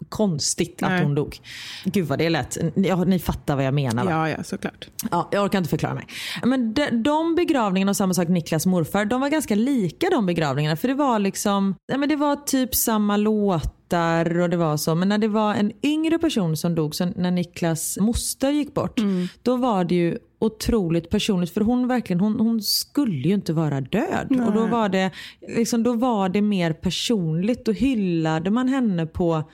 Konstigt 0.08 0.82
att 0.82 0.90
Nej. 0.90 1.02
hon 1.02 1.14
dog. 1.14 1.38
Gud 1.84 2.06
vad 2.06 2.18
det 2.18 2.30
lät. 2.30 2.58
Ja, 2.74 3.04
ni 3.04 3.18
fattar 3.18 3.56
vad 3.56 3.64
jag 3.64 3.74
menar 3.74 4.04
va? 4.04 4.10
Ja, 4.10 4.30
ja, 4.30 4.44
såklart. 4.44 4.88
Ja, 5.10 5.28
jag 5.32 5.44
orkar 5.44 5.58
inte 5.58 5.70
förklara 5.70 5.94
mig. 5.94 6.06
Men 6.44 6.74
de, 6.74 6.90
de 6.90 7.34
begravningarna 7.34 7.90
och 7.90 7.96
samma 7.96 8.14
sak 8.14 8.28
Niklas 8.28 8.66
morfar, 8.66 9.04
de 9.04 9.20
var 9.20 9.28
ganska 9.28 9.54
lika 9.54 10.10
de 10.10 10.26
begravningarna. 10.26 10.76
För 10.76 10.88
det 10.88 10.94
var 10.94 11.18
liksom, 11.18 11.74
ja, 11.86 11.98
men 11.98 12.08
det 12.08 12.16
var 12.16 12.36
typ 12.36 12.74
samma 12.74 13.16
låtar 13.16 14.40
och 14.40 14.50
det 14.50 14.56
var 14.56 14.76
så. 14.76 14.94
Men 14.94 15.08
när 15.08 15.18
det 15.18 15.28
var 15.28 15.54
en 15.54 15.72
yngre 15.82 16.18
person 16.18 16.56
som 16.56 16.74
dog, 16.74 16.94
så 16.94 17.04
när 17.16 17.30
Niklas 17.30 17.98
moster 18.00 18.50
gick 18.50 18.74
bort, 18.74 19.00
då 19.42 19.56
var 19.56 19.84
det 19.84 19.94
ju 19.94 20.18
otroligt 20.38 21.10
personligt. 21.10 21.50
För 21.54 21.60
hon 21.60 21.88
verkligen, 21.88 22.20
hon, 22.20 22.40
hon 22.40 22.62
skulle 22.62 23.28
ju 23.28 23.34
inte 23.34 23.52
vara 23.52 23.80
död. 23.80 24.40
Och 24.46 24.52
då 24.52 24.66
var, 24.66 24.88
det, 24.88 25.10
liksom, 25.56 25.82
då 25.82 25.92
var 25.92 26.28
det 26.28 26.42
mer 26.42 26.72
personligt. 26.72 27.64
Då 27.64 27.72
hyllade 27.72 28.50
man 28.50 28.68
henne 28.68 29.06
på 29.06 29.50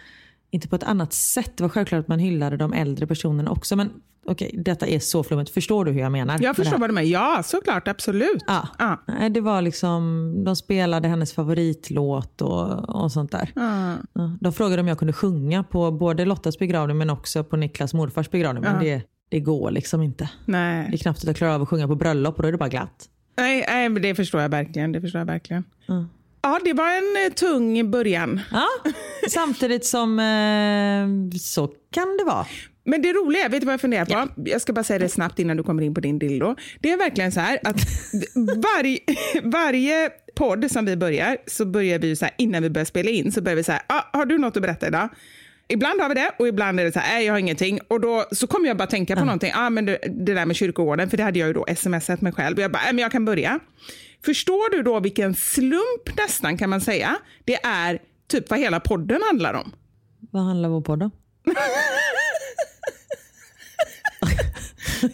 inte 0.52 0.68
på 0.68 0.76
ett 0.76 0.82
annat 0.82 1.12
sätt. 1.12 1.52
Det 1.56 1.62
var 1.62 1.68
självklart 1.68 2.00
att 2.00 2.08
man 2.08 2.18
hyllade 2.18 2.56
de 2.56 2.72
äldre 2.72 3.06
personerna 3.06 3.50
också. 3.50 3.76
Men 3.76 3.90
okej, 4.26 4.54
detta 4.64 4.86
är 4.86 4.98
så 4.98 5.22
flummigt. 5.22 5.50
Förstår 5.50 5.84
du 5.84 5.92
hur 5.92 6.00
jag 6.00 6.12
menar? 6.12 6.38
Jag 6.42 6.56
förstår 6.56 6.78
vad 6.78 6.88
du 6.90 6.94
menar. 6.94 7.08
Ja, 7.08 7.42
såklart. 7.44 7.88
Absolut. 7.88 8.44
Ja. 8.46 8.68
Ja. 8.78 9.02
Nej, 9.06 9.30
Det 9.30 9.40
var 9.40 9.62
liksom, 9.62 10.34
de 10.44 10.56
spelade 10.56 11.08
hennes 11.08 11.32
favoritlåt 11.32 12.42
och, 12.42 12.88
och 13.02 13.12
sånt 13.12 13.32
där. 13.32 13.50
Ja. 13.54 13.96
Ja. 14.12 14.36
De 14.40 14.52
frågade 14.52 14.82
om 14.82 14.88
jag 14.88 14.98
kunde 14.98 15.12
sjunga 15.12 15.62
på 15.64 15.90
både 15.90 16.24
Lottas 16.24 16.58
begravning 16.58 16.98
men 16.98 17.10
också 17.10 17.44
på 17.44 17.56
Niklas 17.56 17.94
morfars 17.94 18.30
begravning. 18.30 18.62
Men 18.64 18.84
det, 18.84 19.02
det 19.28 19.40
går 19.40 19.70
liksom 19.70 20.02
inte. 20.02 20.30
Det 20.46 20.52
är 20.56 20.88
Nej. 20.88 20.98
knappt 20.98 21.18
att 21.18 21.24
jag 21.24 21.36
klarar 21.36 21.54
av 21.54 21.62
att 21.62 21.68
sjunga 21.68 21.88
på 21.88 21.94
bröllop 21.94 22.36
och 22.36 22.42
då 22.42 22.48
är 22.48 22.52
det 22.52 22.58
bara 22.58 22.68
glatt. 22.68 23.08
Nej, 23.36 23.64
nej, 23.68 23.88
men 23.88 24.02
det 24.02 24.14
förstår 24.14 24.40
jag 24.40 24.48
verkligen. 24.48 24.92
Det 24.92 25.00
förstår 25.00 25.18
jag 25.18 25.26
verkligen. 25.26 25.64
Ja. 26.42 26.48
Ja, 26.52 26.60
det 26.64 26.72
var 26.72 26.88
en 26.88 27.26
eh, 27.26 27.32
tung 27.34 27.90
början. 27.90 28.40
Ja, 28.52 28.66
samtidigt 29.30 29.84
som 29.84 30.18
eh, 30.18 31.38
så 31.38 31.70
kan 31.90 32.16
det 32.16 32.24
vara. 32.24 32.46
Men 32.84 33.02
det 33.02 33.12
roliga, 33.12 33.48
vet 33.48 33.60
du 33.60 33.66
vad 33.66 33.72
jag 33.72 33.80
funderar 33.80 34.04
på? 34.04 34.28
Jag 34.44 34.60
ska 34.60 34.72
bara 34.72 34.84
säga 34.84 34.98
det 34.98 35.08
snabbt 35.08 35.38
innan 35.38 35.56
du 35.56 35.62
kommer 35.62 35.82
in 35.82 35.94
på 35.94 36.00
din 36.00 36.18
dildo. 36.18 36.56
Det 36.80 36.92
är 36.92 36.96
verkligen 36.96 37.32
så 37.32 37.40
här 37.40 37.58
att 37.64 37.76
varje, 38.56 38.98
varje 39.42 40.10
podd 40.34 40.70
som 40.70 40.84
vi 40.84 40.96
börjar 40.96 41.36
så 41.46 41.64
börjar 41.66 41.98
vi 41.98 42.16
så 42.16 42.24
här 42.24 42.34
innan 42.38 42.62
vi 42.62 42.70
börjar 42.70 42.84
spela 42.86 43.10
in 43.10 43.32
så 43.32 43.42
börjar 43.42 43.56
vi 43.56 43.64
så 43.64 43.72
här, 43.72 43.82
ah, 43.86 44.02
har 44.12 44.26
du 44.26 44.38
något 44.38 44.56
att 44.56 44.62
berätta 44.62 44.86
idag? 44.86 45.08
ibland 45.68 46.00
har 46.00 46.08
vi 46.08 46.14
det 46.14 46.30
och 46.38 46.48
ibland 46.48 46.80
är 46.80 46.84
det 46.84 46.92
så 46.92 46.98
här, 46.98 47.14
nej 47.14 47.26
jag 47.26 47.32
har 47.32 47.38
ingenting. 47.38 47.78
Och 47.88 48.00
då 48.00 48.24
så 48.32 48.46
kommer 48.46 48.68
jag 48.68 48.76
bara 48.76 48.86
tänka 48.86 49.16
på 49.16 49.24
någonting, 49.24 49.52
ah, 49.54 49.70
men 49.70 49.86
det, 49.86 49.98
det 50.10 50.34
där 50.34 50.46
med 50.46 50.56
kyrkogården, 50.56 51.10
för 51.10 51.16
det 51.16 51.22
hade 51.22 51.38
jag 51.38 51.48
ju 51.48 51.52
då 51.54 51.66
smsat 51.76 52.20
mig 52.20 52.32
själv. 52.32 52.60
Jag 52.60 52.72
bara, 52.72 52.82
nej, 52.82 52.92
men 52.92 53.02
jag 53.02 53.12
kan 53.12 53.24
börja. 53.24 53.60
Förstår 54.24 54.70
du 54.70 54.82
då 54.82 55.00
vilken 55.00 55.34
slump 55.34 56.16
nästan 56.16 56.58
kan 56.58 56.70
man 56.70 56.80
säga, 56.80 57.16
det 57.44 57.54
är 57.64 57.98
typ 58.28 58.50
vad 58.50 58.58
hela 58.58 58.80
podden 58.80 59.20
handlar 59.22 59.54
om? 59.54 59.72
Vad 60.30 60.42
handlar 60.42 60.68
vår 60.68 60.80
podd 60.80 61.02
om? 61.02 61.10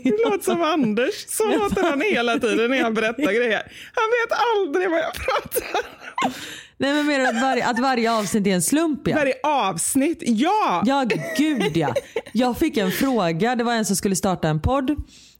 Det 0.02 0.10
låter 0.24 0.44
som 0.44 0.62
Anders. 0.62 1.26
Så 1.28 1.46
låter 1.58 1.82
han 1.82 2.00
hela 2.00 2.38
tiden 2.38 2.70
när 2.70 2.78
jag 2.78 2.94
berättar 2.94 3.32
grejer. 3.32 3.72
Han 3.94 4.04
vet 4.10 4.38
aldrig 4.56 4.90
vad 4.90 4.98
jag 4.98 5.14
pratar 5.14 5.78
om. 6.26 6.32
Nej 6.76 6.92
men 6.94 7.06
menar 7.06 7.24
du 7.24 7.26
att 7.38 7.42
varje, 7.42 7.66
att 7.66 7.78
varje 7.78 8.12
avsnitt 8.12 8.46
är 8.46 8.50
en 8.50 8.62
slump 8.62 9.08
ja? 9.08 9.16
Varje 9.16 9.34
avsnitt, 9.42 10.22
ja! 10.26 10.82
Ja 10.86 11.06
gud 11.36 11.76
ja. 11.76 11.94
Jag 12.32 12.58
fick 12.58 12.76
en 12.76 12.90
fråga, 12.90 13.56
det 13.56 13.64
var 13.64 13.72
en 13.74 13.84
som 13.84 13.96
skulle 13.96 14.16
starta 14.16 14.48
en 14.48 14.60
podd. 14.60 14.96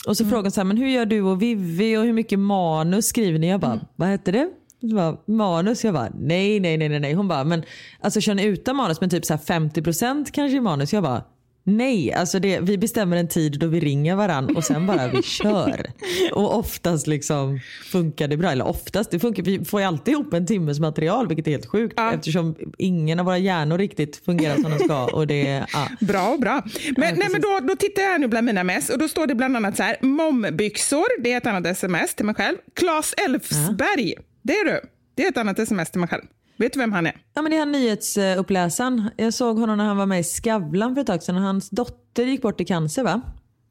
Och 0.06 0.16
så 0.16 0.22
mm. 0.22 0.30
frågade 0.30 0.50
så 0.50 0.60
här, 0.60 0.64
men 0.64 0.76
hur 0.76 0.88
gör 0.88 1.06
du 1.06 1.22
och 1.22 1.42
Vivi 1.42 1.96
och 1.96 2.02
hur 2.04 2.12
mycket 2.12 2.38
manus 2.38 3.06
skriver 3.06 3.38
ni? 3.38 3.48
Jag 3.48 3.60
bara, 3.60 3.72
mm. 3.72 3.84
vad 3.96 4.08
heter 4.08 4.32
det? 4.32 4.48
Jag 4.80 4.94
bara, 4.94 5.16
manus? 5.26 5.84
Jag 5.84 5.94
bara, 5.94 6.08
nej 6.20 6.60
nej 6.60 6.78
nej 6.78 7.00
nej. 7.00 7.14
Hon 7.14 7.28
bara, 7.28 7.44
men 7.44 7.62
alltså 8.00 8.20
kör 8.20 8.34
ni 8.34 8.44
utan 8.44 8.76
manus 8.76 9.00
men 9.00 9.10
typ 9.10 9.24
så 9.24 9.34
50% 9.34 10.30
kanske 10.32 10.60
manus? 10.60 10.92
Jag 10.92 11.02
bara, 11.02 11.22
Nej, 11.68 12.12
alltså 12.12 12.38
det, 12.38 12.60
vi 12.60 12.78
bestämmer 12.78 13.16
en 13.16 13.28
tid 13.28 13.58
då 13.58 13.66
vi 13.66 13.80
ringer 13.80 14.16
varann 14.16 14.56
och 14.56 14.64
sen 14.64 14.86
bara 14.86 15.08
vi 15.08 15.22
kör. 15.22 15.90
Och 16.32 16.58
oftast 16.58 17.06
liksom 17.06 17.60
funkar 17.84 18.28
det 18.28 18.36
bra. 18.36 18.50
Eller 18.50 18.66
oftast, 18.66 19.10
det 19.10 19.18
funkar, 19.18 19.42
vi 19.42 19.64
får 19.64 19.80
ju 19.80 19.86
alltid 19.86 20.12
ihop 20.14 20.32
en 20.34 20.46
timmes 20.46 20.80
material 20.80 21.28
vilket 21.28 21.46
är 21.46 21.50
helt 21.50 21.66
sjukt 21.66 21.94
ja. 21.96 22.12
eftersom 22.12 22.56
ingen 22.78 23.18
av 23.18 23.24
våra 23.24 23.38
hjärnor 23.38 23.78
riktigt 23.78 24.24
fungerar 24.24 24.54
som 24.54 24.70
de 24.70 24.78
ska. 24.78 25.06
Och 25.06 25.26
det, 25.26 25.66
ja. 25.72 25.88
Bra, 26.00 26.36
bra. 26.40 26.62
Men, 26.96 27.08
ja, 27.08 27.14
nej, 27.16 27.28
men 27.32 27.40
då, 27.40 27.60
då 27.68 27.76
tittar 27.76 28.02
jag 28.02 28.20
nu 28.20 28.28
bland 28.28 28.46
mina 28.46 28.64
mess 28.64 28.88
och 28.88 28.98
då 28.98 29.08
står 29.08 29.26
det 29.26 29.34
bland 29.34 29.56
annat 29.56 29.76
så 29.76 29.82
här, 29.82 29.96
mombyxor, 30.00 31.22
det 31.22 31.32
är 31.32 31.36
ett 31.36 31.46
annat 31.46 31.66
sms 31.66 32.14
till 32.14 32.26
mig 32.26 32.34
själv. 32.34 32.56
Claes 32.74 33.14
Elfsberg, 33.26 34.14
det 34.42 34.52
är 34.52 34.64
du. 34.64 34.80
Det 35.14 35.24
är 35.24 35.28
ett 35.28 35.36
annat 35.36 35.58
sms 35.58 35.90
till 35.90 36.00
mig 36.00 36.08
själv. 36.08 36.24
Vet 36.58 36.72
du 36.72 36.78
vem 36.78 36.92
han 36.92 37.06
är? 37.06 37.16
Ja, 37.34 37.42
men 37.42 37.50
det 37.50 37.56
är 37.56 37.58
han 37.58 37.72
nyhetsuppläsaren. 37.72 39.10
Jag 39.16 39.34
såg 39.34 39.58
honom 39.58 39.78
när 39.78 39.84
han 39.84 39.96
var 39.96 40.06
med 40.06 40.20
i 40.20 40.24
Skavlan 40.24 40.94
för 40.94 41.00
ett 41.00 41.06
tag 41.06 41.22
sedan. 41.22 41.36
Hans 41.36 41.70
dotter 41.70 42.24
gick 42.24 42.42
bort 42.42 42.60
i 42.60 42.64
cancer 42.64 43.02
va? 43.02 43.22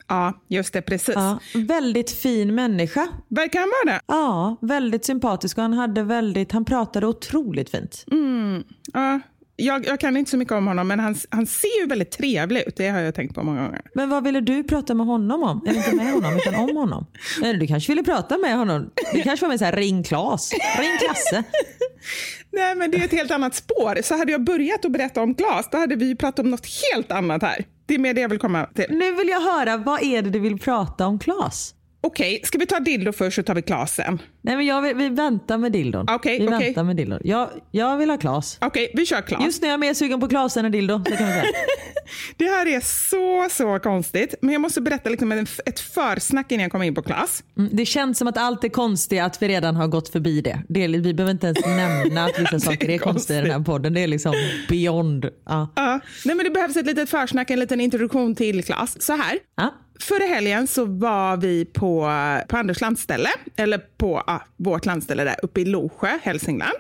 Ja, 0.08 0.34
just 0.48 0.74
det. 0.74 0.82
Precis. 0.82 1.16
Ja, 1.16 1.40
väldigt 1.54 2.12
fin 2.12 2.56
människa. 2.56 3.08
Verkar 3.28 3.60
han 3.60 3.70
vara 3.70 3.96
det? 3.96 4.02
Ja, 4.08 4.58
väldigt 4.62 5.06
sympatisk 5.06 5.58
och 5.58 5.62
han, 5.62 5.74
hade 5.74 6.04
väldigt, 6.04 6.52
han 6.52 6.66
pratade 6.66 7.08
otroligt 7.08 7.70
fint. 7.70 8.06
Mm, 8.12 8.64
ja, 8.94 9.20
jag, 9.56 9.88
jag, 9.88 10.00
kan 10.00 10.18
inte 10.18 10.32
så 10.32 10.38
mycket 10.38 10.52
om 10.52 10.68
honom, 10.68 10.88
men 10.88 11.00
han, 11.00 11.16
han 11.30 11.46
ser 11.46 11.82
ju 11.82 11.88
väldigt 11.88 12.12
trevlig 12.12 12.64
ut. 12.68 12.76
Det 12.76 12.90
har 12.90 13.00
jag 13.00 13.16
tänkt 13.16 13.36
på 13.36 13.44
många 13.44 13.64
gånger. 13.64 13.82
Men 13.94 14.10
vad 14.10 14.24
ville 14.24 14.42
du 14.42 14.64
prata 14.64 14.94
med 14.94 15.06
honom 15.06 15.44
om? 15.44 15.66
Eller 15.68 15.78
inte 15.78 15.96
med 15.96 16.14
honom, 16.14 16.36
utan 16.36 16.56
om 16.56 16.78
honom? 16.78 17.06
Eller 17.44 17.60
du 17.60 17.68
kanske 17.68 17.92
ville 17.92 18.04
prata 18.04 18.38
med 18.38 18.58
honom? 18.58 18.90
Det 19.14 19.22
kanske 19.22 19.46
var 19.46 19.50
med 19.50 19.60
så 19.60 19.66
här, 19.66 19.74
ring 19.74 20.04
Klas, 20.04 20.54
ring 20.80 20.98
Klasse. 21.00 21.44
Nej, 22.58 22.76
men 22.76 22.92
det 22.92 22.98
är 22.98 23.06
ett 23.06 23.12
helt 23.12 23.32
annat 23.32 23.56
spår. 23.56 24.02
Så 24.02 24.18
hade 24.18 24.32
jag 24.32 24.44
börjat 24.44 24.86
att 24.86 24.92
berätta 24.92 25.22
om 25.22 25.34
glas, 25.34 25.70
då 25.72 25.78
hade 25.78 25.96
vi 25.96 26.16
pratat 26.16 26.40
om 26.40 26.52
något 26.52 26.68
helt 26.94 27.12
annat 27.12 27.42
här. 27.42 27.66
Det 27.86 27.94
är 27.94 28.00
mer 28.00 28.14
det 28.14 28.22
jag 28.22 28.30
vill 28.30 28.40
komma 28.40 28.66
till. 28.76 28.86
Nu 28.90 29.16
vill 29.16 29.28
jag 29.28 29.42
höra, 29.42 29.78
vad 29.78 30.04
är 30.04 30.22
det 30.22 30.30
du 30.30 30.40
vill 30.40 30.60
prata 30.60 31.08
om 31.08 31.20
Klas? 31.20 31.74
Okej, 32.08 32.36
okay, 32.36 32.48
ska 32.48 32.58
vi 32.58 32.66
ta 32.66 32.80
dildo 32.80 33.12
först 33.12 33.36
så 33.36 33.44
tar 33.44 33.56
vi 33.56 33.62
Klas 33.62 33.96
sen? 33.96 34.22
Nej 34.42 34.56
men 34.56 34.66
jag 34.66 34.82
vill, 34.82 34.96
vi 34.96 35.10
väntar 35.10 35.58
med 35.58 35.72
dildon. 35.72 36.10
Okay, 36.10 36.40
vi 36.40 36.48
okay. 36.48 36.60
väntar 36.60 36.84
med 36.84 36.96
dildon. 36.96 37.20
Jag, 37.24 37.50
jag 37.72 37.98
vill 37.98 38.10
ha 38.10 38.18
Klas. 38.18 38.58
Okej, 38.62 38.84
okay, 38.84 38.94
vi 38.94 39.06
kör 39.06 39.22
Klas. 39.22 39.46
Just 39.46 39.62
nu 39.62 39.68
är 39.68 39.72
jag 39.72 39.80
mer 39.80 39.94
sugen 39.94 40.20
på 40.20 40.28
Klas 40.28 40.58
än 40.58 40.72
dildo. 40.72 40.98
Det, 40.98 41.12
kan 41.12 41.28
det 42.38 42.46
här 42.46 42.66
är 42.68 42.80
så, 42.80 43.48
så 43.56 43.80
konstigt. 43.80 44.36
Men 44.42 44.54
jag 44.54 44.62
måste 44.62 44.82
berätta 44.82 45.10
liksom 45.10 45.32
ett 45.66 45.80
försnack 45.80 46.52
innan 46.52 46.62
jag 46.62 46.72
kommer 46.72 46.86
in 46.86 46.96
på 46.96 47.02
Klas. 47.02 47.44
Mm, 47.58 47.70
det 47.74 47.86
känns 47.86 48.18
som 48.18 48.28
att 48.28 48.38
allt 48.38 48.64
är 48.64 48.70
konstigt, 48.70 49.22
att 49.22 49.42
vi 49.42 49.48
redan 49.48 49.76
har 49.76 49.88
gått 49.88 50.10
förbi 50.10 50.42
det. 50.42 50.62
det 50.70 50.84
är, 50.84 50.88
vi 50.88 51.14
behöver 51.14 51.32
inte 51.32 51.48
ens 51.48 51.66
nämna 51.66 52.26
att 52.26 52.40
vissa 52.40 52.60
saker 52.72 52.90
är, 52.90 52.94
är 52.94 52.98
konstiga 52.98 53.40
i 53.40 53.42
den 53.42 53.52
här 53.52 53.60
podden. 53.60 53.94
Det 53.94 54.04
är 54.04 54.08
liksom 54.08 54.34
beyond. 54.70 55.30
Ja. 55.46 55.62
Uh, 55.62 56.04
nej 56.26 56.36
men 56.36 56.38
det 56.38 56.52
behövs 56.52 56.78
ett 56.78 56.86
litet 56.86 57.10
försnack, 57.10 57.50
en 57.50 57.60
liten 57.60 57.82
introduktion 57.82 58.36
till 58.36 58.64
Klas. 58.64 59.02
Så 59.02 59.14
här. 59.14 59.34
Uh. 59.62 59.68
Förra 60.00 60.24
helgen 60.24 60.68
så 60.68 60.86
var 60.86 61.38
vi 61.38 61.66
på, 61.66 62.12
på 62.48 62.58
Anders 62.58 62.82
landställe, 62.82 63.30
eller 63.56 63.78
på 63.78 64.24
ah, 64.28 64.40
vårt 64.58 64.86
landställe 64.86 65.24
där 65.24 65.36
uppe 65.44 65.62
i 65.62 65.66
Losjö, 65.66 66.20
Hälsingland. 66.24 66.78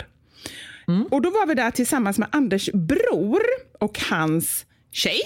Mm. 0.87 1.05
Och 1.11 1.21
då 1.21 1.29
var 1.29 1.45
vi 1.45 1.53
där 1.53 1.71
tillsammans 1.71 2.17
med 2.17 2.27
Anders 2.31 2.69
bror 2.73 3.41
och 3.79 3.99
hans 4.09 4.65
tjej. 4.91 5.21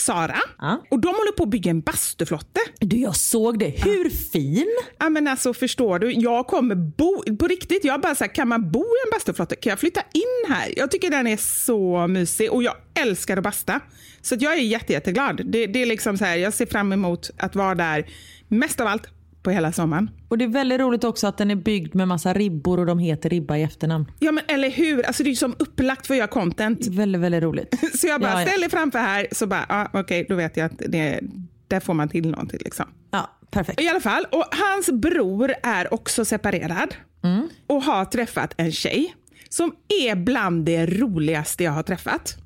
Sara. 0.00 0.38
Ja. 0.58 0.84
Och 0.90 1.00
de 1.00 1.08
håller 1.08 1.32
på 1.32 1.42
att 1.42 1.48
bygga 1.48 1.70
en 1.70 1.80
bastuflotte. 1.80 2.60
Du, 2.80 2.96
jag 2.96 3.16
såg 3.16 3.58
det. 3.58 3.68
Hur 3.68 4.04
ja. 4.04 4.10
fin? 4.32 4.78
Ja, 4.98 5.08
men 5.08 5.28
alltså 5.28 5.54
förstår 5.54 5.98
du, 5.98 6.12
jag 6.12 6.46
kommer 6.46 6.74
bo, 6.74 7.36
på 7.36 7.46
riktigt, 7.46 7.84
jag 7.84 8.00
bara 8.00 8.14
så 8.14 8.24
här, 8.24 8.34
kan 8.34 8.48
man 8.48 8.70
bo 8.70 8.80
i 8.80 8.98
en 9.06 9.10
bastuflotte? 9.12 9.56
Kan 9.56 9.70
jag 9.70 9.78
flytta 9.78 10.00
in 10.00 10.54
här? 10.54 10.72
Jag 10.76 10.90
tycker 10.90 11.10
den 11.10 11.26
är 11.26 11.36
så 11.36 12.06
mysig 12.06 12.52
och 12.52 12.62
jag 12.62 12.74
älskar 12.94 13.36
att 13.36 13.42
basta. 13.42 13.80
Så 14.22 14.36
jag 14.40 14.52
är 14.52 14.62
jätte, 14.62 14.92
jätteglad. 14.92 15.40
Det, 15.44 15.66
det 15.66 15.82
är 15.82 15.86
liksom 15.86 16.18
så 16.18 16.24
här, 16.24 16.36
jag 16.36 16.54
ser 16.54 16.66
fram 16.66 16.92
emot 16.92 17.30
att 17.38 17.56
vara 17.56 17.74
där 17.74 18.06
mest 18.48 18.80
av 18.80 18.86
allt 18.86 19.06
på 19.48 19.52
hela 19.52 19.72
sommaren. 19.72 20.10
Och 20.28 20.38
Det 20.38 20.44
är 20.44 20.48
väldigt 20.48 20.80
roligt 20.80 21.04
också 21.04 21.26
att 21.26 21.38
den 21.38 21.50
är 21.50 21.54
byggd 21.54 21.94
med 21.94 22.08
massa 22.08 22.32
ribbor 22.32 22.80
och 22.80 22.86
de 22.86 22.98
heter 22.98 23.30
ribba 23.30 23.56
i 23.56 23.62
efternamn. 23.62 24.12
Ja 24.18 24.32
men 24.32 24.44
eller 24.48 24.70
hur, 24.70 25.06
alltså 25.06 25.22
det 25.22 25.30
är 25.30 25.34
som 25.34 25.54
upplagt 25.58 26.06
för 26.06 26.14
att 26.14 26.18
göra 26.18 26.28
content. 26.28 26.86
Väldigt, 26.86 27.20
väldigt 27.20 27.42
roligt. 27.42 27.74
så 28.00 28.06
jag 28.06 28.20
bara, 28.20 28.40
ja, 28.40 28.46
ställ 28.46 28.60
dig 28.60 28.70
framför 28.70 28.98
här, 28.98 29.26
så 29.32 29.46
bara, 29.46 29.66
ah, 29.68 29.86
okej, 29.86 30.00
okay, 30.00 30.24
då 30.28 30.34
vet 30.34 30.56
jag 30.56 30.66
att 30.66 30.78
det, 30.78 31.20
där 31.68 31.80
får 31.80 31.94
man 31.94 32.08
till 32.08 32.30
någonting. 32.30 32.60
Liksom. 32.64 32.86
Ja, 33.10 33.38
perfekt. 33.50 33.80
I 33.80 33.88
alla 33.88 34.00
fall, 34.00 34.26
och 34.30 34.44
hans 34.50 34.90
bror 34.90 35.54
är 35.62 35.94
också 35.94 36.24
separerad 36.24 36.94
mm. 37.24 37.48
och 37.66 37.82
har 37.82 38.04
träffat 38.04 38.54
en 38.56 38.72
tjej 38.72 39.14
som 39.48 39.72
är 40.06 40.16
bland 40.16 40.64
det 40.64 40.86
roligaste 40.86 41.64
jag 41.64 41.72
har 41.72 41.82
träffat. 41.82 42.36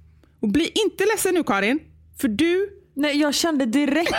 Och 0.40 0.48
bli 0.48 0.72
inte 0.74 1.04
ledsen 1.04 1.34
nu 1.34 1.42
Karin, 1.42 1.78
för 2.20 2.28
du 2.28 2.81
Nej, 2.94 3.20
jag 3.20 3.34
kände 3.34 3.66
direkt 3.66 4.12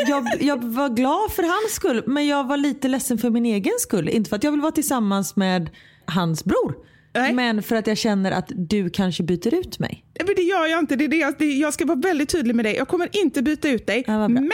att 0.00 0.08
jag, 0.08 0.26
jag 0.40 0.64
var 0.64 0.88
glad 0.88 1.32
för 1.32 1.42
hans 1.42 1.74
skull 1.74 2.02
men 2.06 2.26
jag 2.26 2.44
var 2.48 2.56
lite 2.56 2.88
ledsen 2.88 3.18
för 3.18 3.30
min 3.30 3.46
egen 3.46 3.72
skull. 3.78 4.08
Inte 4.08 4.28
för 4.28 4.36
att 4.36 4.44
jag 4.44 4.50
vill 4.50 4.60
vara 4.60 4.72
tillsammans 4.72 5.36
med 5.36 5.70
hans 6.04 6.44
bror. 6.44 6.74
Nej. 7.14 7.32
Men 7.32 7.62
för 7.62 7.76
att 7.76 7.86
jag 7.86 7.98
känner 7.98 8.32
att 8.32 8.52
du 8.54 8.90
kanske 8.90 9.22
byter 9.22 9.54
ut 9.54 9.78
mig. 9.78 10.04
Men 10.26 10.34
det 10.36 10.42
gör 10.42 10.66
jag 10.66 10.78
inte. 10.78 10.96
Det 10.96 11.04
är 11.04 11.08
det 11.08 11.16
jag, 11.16 11.34
det, 11.38 11.44
jag 11.44 11.74
ska 11.74 11.84
vara 11.86 11.98
väldigt 11.98 12.28
tydlig 12.28 12.54
med 12.54 12.64
dig. 12.64 12.76
Jag 12.76 12.88
kommer 12.88 13.08
inte 13.12 13.42
byta 13.42 13.68
ut 13.68 13.86
dig. 13.86 14.04
Ja, 14.06 14.28
men, 14.28 14.50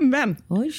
men 0.00 0.36
Oj. 0.48 0.72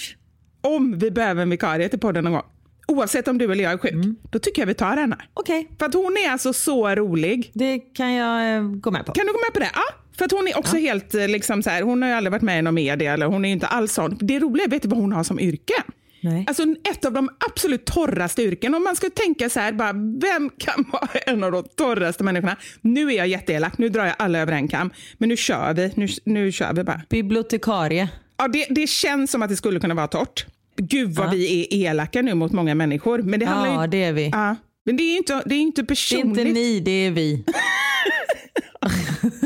om 0.62 1.00
vi 1.00 1.12
behöver 1.12 1.42
en 1.42 1.50
vikarie 1.50 1.90
till 1.90 2.00
podden 2.00 2.24
någon 2.24 2.34
gång, 2.34 2.46
oavsett 2.88 3.28
om 3.28 3.38
du 3.38 3.52
eller 3.52 3.64
jag 3.64 3.74
är 3.74 3.78
sjuk, 3.78 3.92
mm. 3.92 4.16
då 4.32 4.40
tycker 4.40 4.62
jag 4.62 4.68
vi 4.68 4.74
tar 4.74 4.98
henne. 4.98 5.18
Okej. 5.34 5.60
Okay. 5.60 5.78
För 5.80 5.86
att 5.86 5.94
hon 5.94 6.18
är 6.26 6.32
alltså 6.32 6.54
så 6.54 6.96
rolig. 6.96 7.52
Det 7.54 7.80
kan 7.80 8.14
jag 8.14 8.56
eh, 8.56 8.64
gå 8.64 8.92
med 8.92 9.06
på. 9.06 9.12
Kan 9.12 9.26
du 9.26 9.34
gå 9.34 9.40
med 9.40 9.54
på 9.54 9.60
det? 9.60 9.72
Ja. 9.74 10.07
För 10.18 10.26
att 10.26 10.32
hon 10.32 10.48
är 10.48 10.58
också 10.58 10.78
ja. 10.78 10.82
helt 10.82 11.16
eh, 11.16 11.28
liksom 11.28 11.64
så 11.64 11.70
här, 11.70 11.82
hon 11.82 12.02
har 12.02 12.10
ju 12.10 12.16
aldrig 12.16 12.32
varit 12.32 12.42
med 12.42 12.60
i 12.60 12.62
någon 12.62 12.74
media 12.74 13.14
eller 13.14 13.26
hon 13.26 13.46
är 13.46 13.52
inte 13.52 13.68
alls 13.68 13.94
sån. 13.94 14.18
Det 14.22 14.40
roliga, 14.40 14.68
vet 14.68 14.82
du 14.82 14.90
vad 14.90 15.00
hon 15.00 15.12
har 15.12 15.24
som 15.24 15.40
yrke? 15.40 15.74
Nej. 16.22 16.46
Alltså 16.48 16.64
ett 16.64 17.06
av 17.06 17.14
de 17.14 17.30
absolut 17.50 17.86
torraste 17.86 18.44
yrken. 18.44 18.76
Om 18.76 18.84
man 18.84 18.96
ska 18.96 19.10
tänka 19.10 19.50
så 19.50 19.60
här, 19.60 19.72
bara, 19.72 19.94
vem 20.22 20.50
kan 20.58 20.86
vara 20.92 21.08
en 21.26 21.44
av 21.44 21.52
de 21.52 21.64
torraste 21.64 22.24
människorna? 22.24 22.56
Nu 22.82 23.08
är 23.08 23.18
jag 23.18 23.28
jätteelak, 23.28 23.78
nu 23.78 23.90
drar 23.90 24.06
jag 24.06 24.16
alla 24.20 24.40
över 24.40 24.54
en 24.54 24.68
kam. 24.68 24.90
Men 25.18 25.30
nu 25.30 25.38
kör 25.38 25.74
vi, 25.74 25.92
nu, 25.96 26.08
nu 26.24 26.52
kör 26.52 26.74
vi 26.74 26.84
bara. 26.84 27.02
Bibliotekarie. 27.10 28.10
Ja, 28.38 28.48
det, 28.48 28.66
det 28.70 28.88
känns 28.88 29.32
som 29.32 29.42
att 29.42 29.50
det 29.50 29.56
skulle 29.56 29.80
kunna 29.80 29.94
vara 29.94 30.08
torrt. 30.08 30.46
Gud 30.78 31.12
vad 31.12 31.28
ja. 31.28 31.32
vi 31.32 31.62
är 31.62 31.90
elaka 31.90 32.22
nu 32.22 32.34
mot 32.34 32.52
många 32.52 32.76
människor. 32.76 33.22
Men 33.22 33.40
det 33.40 33.46
handlar 33.46 33.74
ja, 33.74 33.84
ju, 33.86 33.90
det 33.90 34.04
är 34.04 34.14
vi. 34.14 34.30
Ja, 34.30 34.56
men 34.86 34.98
det 34.98 35.04
är 35.04 35.18
inte, 35.18 35.44
det 35.46 35.56
är 35.56 35.60
inte 35.60 35.84
personligt. 35.84 36.36
Det 36.36 36.42
är 36.42 36.46
inte 36.46 36.60
ni, 36.60 36.80
det 36.80 36.92
är 36.92 37.12
vi. 37.12 37.44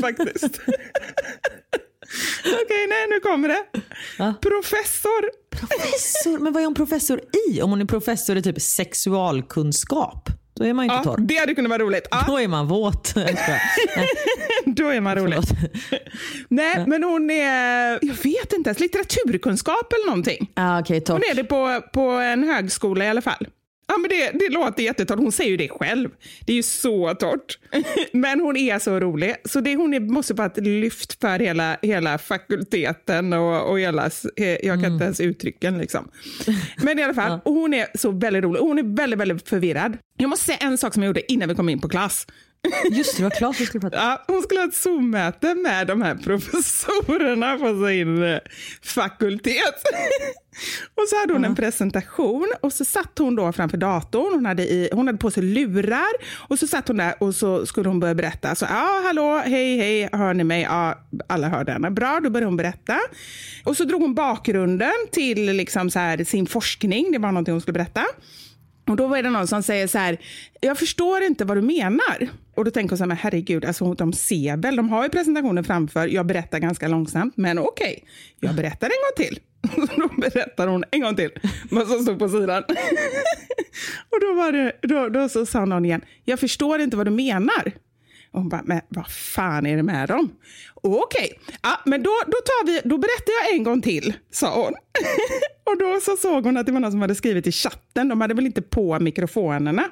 Faktiskt. 0.01 0.43
Okej, 2.39 2.63
okay, 2.65 2.87
nej 2.89 3.07
nu 3.09 3.19
kommer 3.19 3.47
det. 3.47 3.63
Ja. 4.17 4.33
Professor. 4.41 5.29
Professor? 5.49 6.39
Men 6.39 6.53
vad 6.53 6.61
är 6.61 6.65
hon 6.65 6.75
professor 6.75 7.21
i? 7.49 7.61
Om 7.61 7.69
hon 7.69 7.81
är 7.81 7.85
professor 7.85 8.37
i 8.37 8.41
typ 8.41 8.61
sexualkunskap? 8.61 10.29
Då 10.53 10.65
är 10.65 10.73
man 10.73 10.85
inte 10.85 10.95
ja, 10.95 11.03
torr. 11.03 11.17
Det 11.17 11.35
hade 11.35 11.55
kunnat 11.55 11.69
vara 11.69 11.83
roligt. 11.83 12.07
Ja. 12.11 12.23
Då 12.27 12.37
är 12.37 12.47
man 12.47 12.67
våt. 12.67 13.13
Då 14.65 14.89
är 14.89 15.01
man 15.01 15.15
rolig. 15.15 15.39
Nej, 16.47 16.73
ja. 16.77 16.85
men 16.87 17.03
hon 17.03 17.29
är, 17.29 17.99
jag 18.01 18.15
vet 18.23 18.53
inte 18.53 18.69
ens, 18.69 18.79
litteraturkunskap 18.79 19.93
eller 19.93 20.05
någonting. 20.05 20.51
Ah, 20.53 20.81
okay, 20.81 21.01
hon 21.07 21.21
är 21.31 21.35
det 21.35 21.43
på, 21.43 21.81
på 21.93 22.01
en 22.09 22.43
högskola 22.43 23.05
i 23.05 23.09
alla 23.09 23.21
fall. 23.21 23.47
Ja, 23.91 23.97
men 23.97 24.09
det, 24.09 24.31
det 24.39 24.49
låter 24.49 24.83
jättetorrt. 24.83 25.19
Hon 25.19 25.31
säger 25.31 25.51
ju 25.51 25.57
det 25.57 25.69
själv. 25.69 26.09
Det 26.45 26.51
är 26.51 26.55
ju 26.55 26.63
så 26.63 27.15
torrt. 27.15 27.59
Men 28.13 28.41
hon 28.41 28.57
är 28.57 28.79
så 28.79 28.99
rolig. 28.99 29.35
Så 29.45 29.59
det, 29.61 29.75
hon 29.75 29.93
är, 29.93 29.99
måste 29.99 30.33
vara 30.33 30.47
ett 30.47 30.57
lyft 30.57 31.21
för 31.21 31.39
hela, 31.39 31.77
hela 31.81 32.17
fakulteten 32.17 33.33
och, 33.33 33.69
och 33.69 33.79
hela, 33.79 34.09
jag 34.35 34.61
kan 34.61 34.79
mm. 34.79 34.93
inte 34.93 35.03
ens 35.05 35.19
uttrycka 35.19 35.69
liksom. 35.69 36.07
Men 36.83 36.99
i 36.99 37.03
alla 37.03 37.13
fall, 37.13 37.39
och 37.45 37.53
hon 37.53 37.73
är 37.73 37.87
så 37.97 38.11
väldigt 38.11 38.43
rolig. 38.43 38.59
Hon 38.59 38.79
är 38.79 38.95
väldigt, 38.95 39.19
väldigt 39.19 39.49
förvirrad. 39.49 39.97
Jag 40.17 40.29
måste 40.29 40.45
säga 40.45 40.57
en 40.57 40.77
sak 40.77 40.93
som 40.93 41.03
jag 41.03 41.07
gjorde 41.07 41.31
innan 41.31 41.49
vi 41.49 41.55
kom 41.55 41.69
in 41.69 41.79
på 41.79 41.89
klass. 41.89 42.27
Just 42.91 43.17
det, 43.17 43.17
det 43.17 43.23
var 43.23 43.29
Claes 43.29 43.61
vi 43.61 43.65
skulle 43.65 43.81
prata 43.81 43.97
Ja, 43.97 44.23
hon 44.27 44.41
skulle 44.41 44.59
ha 44.59 44.67
ett 44.67 44.73
Zoom-möte 44.73 45.55
med 45.55 45.87
de 45.87 46.01
här 46.01 46.15
professorerna 46.15 47.57
på 47.57 47.87
sin 47.87 48.23
eh, 48.23 48.39
fakultet. 48.81 49.55
och 50.95 51.03
så 51.09 51.19
hade 51.19 51.33
hon 51.33 51.45
en 51.45 51.55
presentation 51.55 52.53
och 52.61 52.73
så 52.73 52.85
satt 52.85 53.17
hon 53.17 53.35
då 53.35 53.51
framför 53.51 53.77
datorn. 53.77 54.33
Hon 54.33 54.45
hade, 54.45 54.63
i, 54.63 54.89
hon 54.93 55.07
hade 55.07 55.19
på 55.19 55.31
sig 55.31 55.43
lurar 55.43 56.11
och 56.47 56.59
så 56.59 56.67
satt 56.67 56.87
hon 56.87 56.97
där 56.97 57.13
och 57.19 57.35
så 57.35 57.65
skulle 57.65 57.89
hon 57.89 57.99
börja 57.99 58.15
berätta. 58.15 58.55
Så, 58.55 58.65
ja, 58.65 59.01
hallå, 59.05 59.37
hej, 59.45 59.77
hej, 59.77 60.09
hör 60.11 60.33
ni 60.33 60.43
mig? 60.43 60.61
Ja, 60.61 60.99
alla 61.27 61.49
hörde 61.49 61.71
henne. 61.71 61.91
Bra, 61.91 62.19
då 62.23 62.29
började 62.29 62.47
hon 62.47 62.57
berätta. 62.57 62.99
Och 63.63 63.77
så 63.77 63.83
drog 63.83 64.01
hon 64.01 64.13
bakgrunden 64.13 64.93
till 65.11 65.45
liksom 65.45 65.89
så 65.89 65.99
här, 65.99 66.23
sin 66.23 66.47
forskning. 66.47 67.11
Det 67.11 67.19
var 67.19 67.31
någonting 67.31 67.51
hon 67.51 67.61
skulle 67.61 67.73
berätta. 67.73 68.05
Och 68.87 68.95
då 68.95 69.07
var 69.07 69.23
det 69.23 69.29
någon 69.29 69.47
som 69.47 69.63
säger 69.63 69.87
så 69.87 69.97
här, 69.97 70.17
jag 70.61 70.77
förstår 70.77 71.23
inte 71.23 71.45
vad 71.45 71.57
du 71.57 71.61
menar. 71.61 72.29
Och 72.55 72.65
då 72.65 72.71
tänker 72.71 72.89
hon 72.89 72.97
så 72.97 73.03
här, 73.03 73.07
men 73.07 73.17
herregud, 73.17 73.65
alltså, 73.65 73.93
de 73.93 74.13
ser 74.13 74.57
väl, 74.57 74.75
de 74.75 74.89
har 74.89 75.03
ju 75.03 75.09
presentationen 75.09 75.63
framför, 75.63 76.07
jag 76.07 76.25
berättar 76.25 76.59
ganska 76.59 76.87
långsamt, 76.87 77.37
men 77.37 77.59
okej, 77.59 78.03
okay, 78.03 78.09
jag 78.39 78.55
berättar 78.55 78.87
en 78.87 78.91
gång 78.91 79.25
till. 79.25 79.39
då 79.97 80.21
berättar 80.21 80.67
hon 80.67 80.83
en 80.91 81.01
gång 81.01 81.15
till 81.15 81.31
vad 81.71 81.87
som 81.87 81.99
stod 81.99 82.19
på 82.19 82.29
sidan. 82.29 82.63
och 84.09 84.19
då, 84.21 84.33
var 84.33 84.51
det, 84.51 84.71
då, 84.81 85.09
då 85.09 85.29
så 85.29 85.45
sa 85.45 85.65
någon 85.65 85.85
igen, 85.85 86.01
jag 86.25 86.39
förstår 86.39 86.81
inte 86.81 86.97
vad 86.97 87.07
du 87.07 87.11
menar. 87.11 87.71
Och 88.31 88.39
hon 88.39 88.49
bara, 88.49 88.61
men 88.65 88.81
vad 88.87 89.07
fan 89.07 89.65
är 89.65 89.77
det 89.77 89.83
med 89.83 90.09
dem? 90.09 90.31
Okej, 90.83 91.39
ja, 91.61 91.79
men 91.85 92.03
då, 92.03 92.11
då, 92.25 92.37
tar 92.45 92.65
vi, 92.65 92.81
då 92.83 92.97
berättar 92.97 93.33
jag 93.43 93.55
en 93.55 93.63
gång 93.63 93.81
till, 93.81 94.13
sa 94.31 94.63
hon. 94.63 94.73
och 95.63 95.79
då 95.79 95.99
så 96.01 96.17
såg 96.17 96.45
hon 96.45 96.57
att 96.57 96.65
det 96.65 96.71
var 96.71 96.79
någon 96.79 96.91
som 96.91 97.01
hade 97.01 97.15
skrivit 97.15 97.47
i 97.47 97.51
chatten. 97.51 98.09
De 98.09 98.21
hade 98.21 98.33
väl 98.33 98.45
inte 98.45 98.61
på 98.61 98.99
mikrofonerna. 98.99 99.83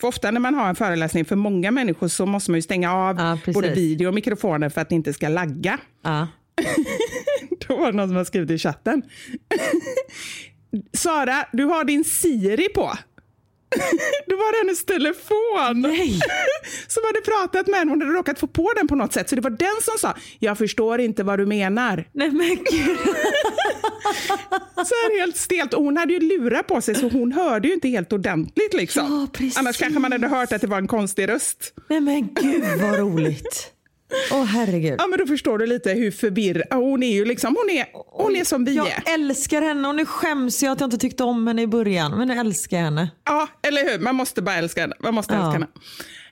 För 0.00 0.08
ofta 0.08 0.30
när 0.30 0.40
man 0.40 0.54
har 0.54 0.68
en 0.68 0.74
föreläsning 0.74 1.24
för 1.24 1.36
många 1.36 1.70
människor 1.70 2.08
så 2.08 2.26
måste 2.26 2.50
man 2.50 2.58
ju 2.58 2.62
stänga 2.62 2.94
av 2.94 3.16
ja, 3.18 3.52
både 3.52 3.74
video 3.74 4.08
och 4.08 4.14
mikrofoner 4.14 4.68
för 4.68 4.80
att 4.80 4.88
det 4.88 4.94
inte 4.94 5.12
ska 5.12 5.28
lagga. 5.28 5.78
Ja. 6.02 6.28
då 7.68 7.76
var 7.76 7.92
det 7.92 7.96
någon 7.96 8.08
som 8.08 8.16
hade 8.16 8.26
skrivit 8.26 8.50
i 8.50 8.58
chatten. 8.58 9.02
Sara, 10.92 11.44
du 11.52 11.64
har 11.64 11.84
din 11.84 12.04
Siri 12.04 12.68
på. 12.68 12.92
Då 14.26 14.36
var 14.36 14.52
det 14.52 14.58
hennes 14.58 14.84
telefon 14.84 15.80
Nej. 15.82 16.20
som 16.88 17.02
hade 17.06 17.20
pratat 17.20 17.66
med 17.66 17.78
henne. 17.78 17.90
Hon 17.90 18.00
hade 18.00 18.12
råkat 18.12 18.38
få 18.38 18.46
på 18.46 18.72
den 18.76 18.88
på 18.88 18.94
något 18.94 19.12
sätt. 19.12 19.28
Så 19.28 19.34
det 19.34 19.40
var 19.40 19.50
den 19.50 19.76
som 19.82 19.98
sa, 19.98 20.14
jag 20.38 20.58
förstår 20.58 21.00
inte 21.00 21.22
vad 21.22 21.38
du 21.38 21.46
menar. 21.46 22.04
Nej 22.12 22.30
men 22.30 22.48
gud. 22.48 22.98
så 24.74 24.94
här 24.94 25.20
helt 25.20 25.36
stelt. 25.36 25.74
Och 25.74 25.84
hon 25.84 25.96
hade 25.96 26.12
ju 26.12 26.20
lurar 26.20 26.62
på 26.62 26.80
sig 26.80 26.94
så 26.94 27.08
hon 27.08 27.32
hörde 27.32 27.68
ju 27.68 27.74
inte 27.74 27.88
helt 27.88 28.12
ordentligt. 28.12 28.74
Liksom. 28.74 29.20
Ja, 29.20 29.26
precis. 29.32 29.58
Annars 29.58 29.78
kanske 29.78 29.98
man 30.00 30.12
hade 30.12 30.28
hört 30.28 30.52
att 30.52 30.60
det 30.60 30.66
var 30.66 30.78
en 30.78 30.88
konstig 30.88 31.28
röst. 31.28 31.74
Nej 31.88 32.00
men 32.00 32.34
gud 32.34 32.64
vad 32.80 32.98
roligt. 32.98 33.72
Åh 34.32 34.40
oh, 34.40 34.44
herregud. 34.44 34.94
Ja 34.98 35.06
men 35.06 35.18
då 35.18 35.26
förstår 35.26 35.58
du 35.58 35.66
lite 35.66 35.90
hur 35.90 36.10
förvirrad 36.10 36.66
hon 36.72 37.02
är. 37.02 37.14
Ju 37.14 37.24
liksom, 37.24 37.56
hon, 37.56 37.76
är 37.76 37.86
hon 38.22 38.36
är 38.36 38.44
som 38.44 38.64
vi 38.64 38.74
jag 38.74 38.86
är. 38.86 39.02
Jag 39.04 39.14
älskar 39.14 39.62
henne 39.62 39.88
och 39.88 39.94
nu 39.94 40.06
skäms 40.06 40.62
jag 40.62 40.72
att 40.72 40.80
jag 40.80 40.86
inte 40.86 40.98
tyckte 40.98 41.24
om 41.24 41.46
henne 41.46 41.62
i 41.62 41.66
början. 41.66 42.18
Men 42.18 42.28
jag 42.28 42.38
älskar 42.38 42.78
henne. 42.78 43.10
Ja, 43.24 43.48
eller 43.62 43.90
hur. 43.90 43.98
Man 43.98 44.14
måste 44.14 44.42
bara 44.42 44.56
älska 44.56 44.80
henne. 44.80 44.94
Man 45.00 45.14
måste 45.14 45.34
ja. 45.34 45.40
älska 45.40 45.52
henne. 45.52 45.66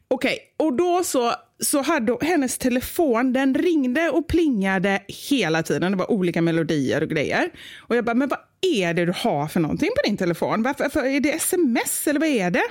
Okej, 0.08 0.38
okay. 0.56 0.66
och 0.66 0.76
då 0.76 1.04
så, 1.04 1.32
så 1.62 1.82
hade 1.82 2.16
hennes 2.20 2.58
telefon, 2.58 3.32
den 3.32 3.54
ringde 3.54 4.10
och 4.10 4.28
plingade 4.28 5.02
hela 5.30 5.62
tiden. 5.62 5.92
Det 5.92 5.98
var 5.98 6.10
olika 6.10 6.42
melodier 6.42 7.02
och 7.02 7.08
grejer. 7.08 7.50
Och 7.78 7.96
jag 7.96 8.04
bara, 8.04 8.14
men 8.14 8.28
vad 8.28 8.38
är 8.60 8.94
det 8.94 9.04
du 9.04 9.12
har 9.16 9.48
för 9.48 9.60
någonting 9.60 9.90
på 9.96 10.08
din 10.08 10.16
telefon? 10.16 10.62
Varför, 10.62 10.88
för, 10.88 11.04
är 11.04 11.20
det 11.20 11.32
sms 11.32 12.06
eller 12.06 12.20
vad 12.20 12.28
är 12.28 12.50
det? 12.50 12.64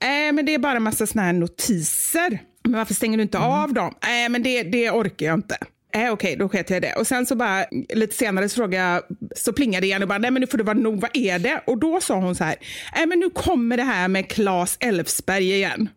Äh, 0.00 0.32
men 0.32 0.46
det 0.46 0.54
är 0.54 0.58
bara 0.58 0.76
en 0.76 0.82
massa 0.82 1.06
såna 1.06 1.22
här 1.22 1.32
notiser. 1.32 2.38
Men 2.64 2.78
varför 2.78 2.94
stänger 2.94 3.16
du 3.16 3.22
inte 3.22 3.38
mm. 3.38 3.50
av 3.50 3.74
dem? 3.74 3.94
Nej, 4.02 4.24
äh, 4.24 4.30
men 4.30 4.42
det, 4.42 4.62
det 4.62 4.90
orkar 4.90 5.26
jag 5.26 5.34
inte. 5.34 5.56
Äh, 5.94 6.00
Okej, 6.00 6.12
okay, 6.12 6.36
då 6.36 6.48
sket 6.48 6.70
jag 6.70 6.76
i 6.76 6.80
det. 6.80 6.94
Och 6.94 7.06
sen 7.06 7.26
så 7.26 7.36
bara 7.36 7.64
lite 7.94 8.14
senare 8.14 8.48
så 8.48 8.56
frågade 8.56 8.84
jag, 8.84 9.02
så 9.36 9.52
plingade 9.52 9.86
igen 9.86 10.02
och 10.02 10.08
bara, 10.08 10.18
nej 10.18 10.30
men 10.30 10.40
nu 10.40 10.46
får 10.46 10.58
det 10.58 10.64
vara 10.64 10.78
nog, 10.78 11.00
vad 11.00 11.10
är 11.14 11.38
det? 11.38 11.62
Och 11.66 11.78
då 11.78 12.00
sa 12.00 12.14
hon 12.14 12.34
så 12.34 12.44
här, 12.44 12.56
nej 12.96 13.06
men 13.06 13.18
nu 13.18 13.30
kommer 13.30 13.76
det 13.76 13.82
här 13.82 14.08
med 14.08 14.30
Claes 14.30 14.76
Elfsberg 14.80 15.52
igen. 15.52 15.88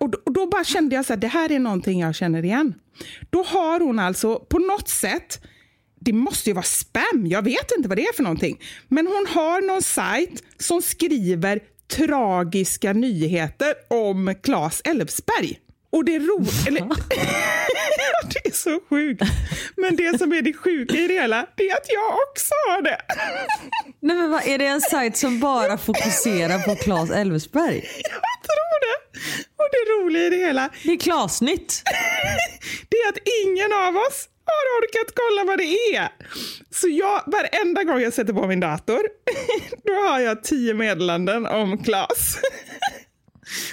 Och 0.00 0.10
då, 0.10 0.18
och 0.24 0.32
då 0.32 0.46
bara 0.46 0.64
kände 0.64 0.94
jag 0.94 1.04
så 1.04 1.12
här, 1.12 1.20
det 1.20 1.26
här 1.26 1.52
är 1.52 1.58
någonting 1.58 2.00
jag 2.00 2.14
känner 2.14 2.44
igen. 2.44 2.74
Då 3.30 3.42
har 3.42 3.80
hon 3.80 3.98
alltså 3.98 4.38
på 4.38 4.58
något 4.58 4.88
sätt, 4.88 5.40
det 6.00 6.12
måste 6.12 6.50
ju 6.50 6.54
vara 6.54 6.62
spam, 6.62 7.26
jag 7.26 7.42
vet 7.42 7.72
inte 7.76 7.88
vad 7.88 7.98
det 7.98 8.06
är 8.06 8.12
för 8.12 8.22
någonting. 8.22 8.58
Men 8.88 9.06
hon 9.06 9.26
har 9.28 9.66
någon 9.66 9.82
sajt 9.82 10.42
som 10.58 10.82
skriver 10.82 11.60
tragiska 11.88 12.92
nyheter 12.92 13.74
om 13.88 14.34
Claes 14.42 14.80
Elfsberg. 14.84 15.60
Och 15.96 16.04
det 16.04 16.14
är 16.14 16.20
roligt, 16.20 16.66
eller 16.68 16.80
det 18.32 18.48
är 18.48 18.52
så 18.52 18.80
sjukt. 18.88 19.22
Men 19.76 19.96
det 19.96 20.18
som 20.18 20.32
är 20.32 20.42
det 20.42 20.52
sjuka 20.52 20.96
i 20.96 21.06
det 21.06 21.14
hela, 21.14 21.46
det 21.56 21.68
är 21.70 21.76
att 21.76 21.86
jag 21.88 22.14
också 22.28 22.54
har 22.68 22.82
det. 22.82 23.00
Nej 24.00 24.16
men 24.16 24.30
vad, 24.30 24.46
är 24.46 24.58
det 24.58 24.66
en 24.66 24.80
sajt 24.80 25.16
som 25.16 25.40
bara 25.40 25.78
fokuserar 25.78 26.58
på 26.58 26.76
Claes 26.76 27.10
Elfsberg? 27.10 27.76
Jag 28.02 28.38
tror 28.48 28.76
det. 28.86 29.18
Och 29.56 29.68
det 29.72 29.92
roliga 29.92 30.26
i 30.26 30.30
det 30.30 30.36
hela. 30.36 30.70
Det 30.82 30.92
är 30.92 30.96
Klasnytt. 30.96 31.82
det 32.88 32.96
är 32.96 33.08
att 33.08 33.18
ingen 33.44 33.72
av 33.72 33.96
oss 33.96 34.28
har 34.44 34.78
orkat 34.78 35.14
kolla 35.14 35.44
vad 35.44 35.58
det 35.58 35.96
är. 35.96 36.08
Så 36.70 36.88
jag, 36.88 37.22
varenda 37.26 37.84
gång 37.84 38.00
jag 38.00 38.12
sätter 38.12 38.32
på 38.32 38.46
min 38.46 38.60
dator, 38.60 39.00
då 39.84 39.92
har 39.92 40.20
jag 40.20 40.44
tio 40.44 40.74
meddelanden 40.74 41.46
om 41.46 41.84
Klas. 41.84 42.38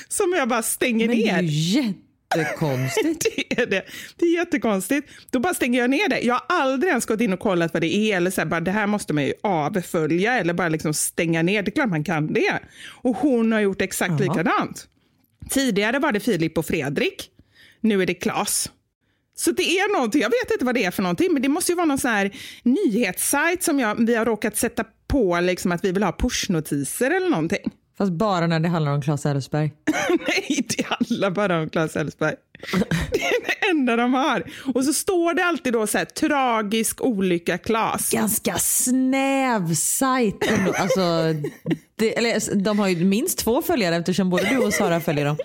Som 0.07 0.33
jag 0.33 0.47
bara 0.47 0.63
stänger 0.63 1.07
Men 1.07 1.17
ner. 1.17 1.93
Det 2.33 2.39
är 2.39 2.43
ju 2.43 2.47
jättekonstigt. 2.47 3.25
det 3.47 3.61
är 3.61 3.65
det. 3.65 3.85
Det 4.17 4.25
är 4.25 4.35
jättekonstigt. 4.37 5.09
Då 5.29 5.39
bara 5.39 5.53
stänger 5.53 5.79
jag 5.79 5.89
ner 5.89 6.09
det. 6.09 6.19
Jag 6.19 6.33
har 6.33 6.45
aldrig 6.47 6.89
ens 6.89 7.05
gått 7.05 7.21
in 7.21 7.33
och 7.33 7.39
kollat 7.39 7.73
vad 7.73 7.81
det 7.81 7.95
är. 7.95 8.17
Eller 8.17 8.31
så 8.31 8.41
här, 8.41 8.45
bara, 8.45 8.61
det 8.61 8.71
här 8.71 8.87
måste 8.87 9.13
man 9.13 9.23
ju 9.23 9.33
avfölja 9.43 10.33
eller 10.39 10.53
bara 10.53 10.69
liksom 10.69 10.93
stänga 10.93 11.41
ner. 11.41 11.63
Det 11.63 11.69
är 11.69 11.73
klart 11.73 11.89
man 11.89 12.03
kan 12.03 12.33
det. 12.33 12.59
Och 12.89 13.17
hon 13.17 13.51
har 13.51 13.59
gjort 13.59 13.81
exakt 13.81 14.11
Aha. 14.11 14.19
likadant. 14.19 14.87
Tidigare 15.49 15.99
var 15.99 16.11
det 16.11 16.19
Filip 16.19 16.57
och 16.57 16.65
Fredrik. 16.65 17.29
Nu 17.81 18.01
är 18.01 18.05
det 18.05 18.13
Klas. 18.13 18.71
Så 19.35 19.51
det 19.51 19.63
är 19.63 19.93
någonting, 19.93 20.21
jag 20.21 20.29
vet 20.29 20.51
inte 20.51 20.65
vad 20.65 20.75
det 20.75 20.83
är 20.83 20.91
för 20.91 21.03
någonting, 21.03 21.33
men 21.33 21.41
det 21.41 21.49
måste 21.49 21.71
ju 21.71 21.75
vara 21.75 21.85
någon 21.85 21.97
sån 21.97 22.11
här 22.11 22.31
nyhetssajt 22.63 23.63
som 23.63 23.79
jag, 23.79 24.05
vi 24.05 24.15
har 24.15 24.25
råkat 24.25 24.57
sätta 24.57 24.85
på, 25.07 25.39
liksom 25.39 25.71
att 25.71 25.85
vi 25.85 25.91
vill 25.91 26.03
ha 26.03 26.11
pushnotiser 26.11 27.11
eller 27.11 27.29
någonting. 27.29 27.71
Fast 27.97 28.12
bara 28.12 28.47
när 28.47 28.60
det 28.60 28.69
handlar 28.69 28.91
om 28.91 29.01
Claes 29.01 29.25
Elfsberg. 29.25 29.71
Nej, 30.27 30.67
det 30.77 30.86
handlar 30.86 31.32
bara 31.32 31.60
om 31.62 31.69
Claes 31.69 31.95
Elfsberg. 31.95 32.36
det 33.12 33.23
är 33.23 33.45
det 33.45 33.69
enda 33.69 33.95
de 33.95 34.13
har. 34.13 34.43
Och 34.73 34.86
så 34.86 34.93
står 34.93 35.34
det 35.34 35.45
alltid 35.45 35.73
då 35.73 35.88
så 35.88 35.97
här, 35.97 36.06
tragisk 36.06 37.01
olycka 37.01 37.58
Claes. 37.58 38.10
Ganska 38.12 38.58
snäv 38.58 39.73
sajt 39.73 40.36
alltså, 40.77 41.01
det, 41.95 42.17
eller, 42.17 42.56
de 42.56 42.79
har 42.79 42.88
ju 42.88 43.06
minst 43.06 43.38
två 43.38 43.62
följare 43.62 43.95
eftersom 43.95 44.29
både 44.29 44.49
du 44.49 44.58
och 44.58 44.73
Sara 44.73 45.01
följer 45.01 45.25
dem. 45.25 45.38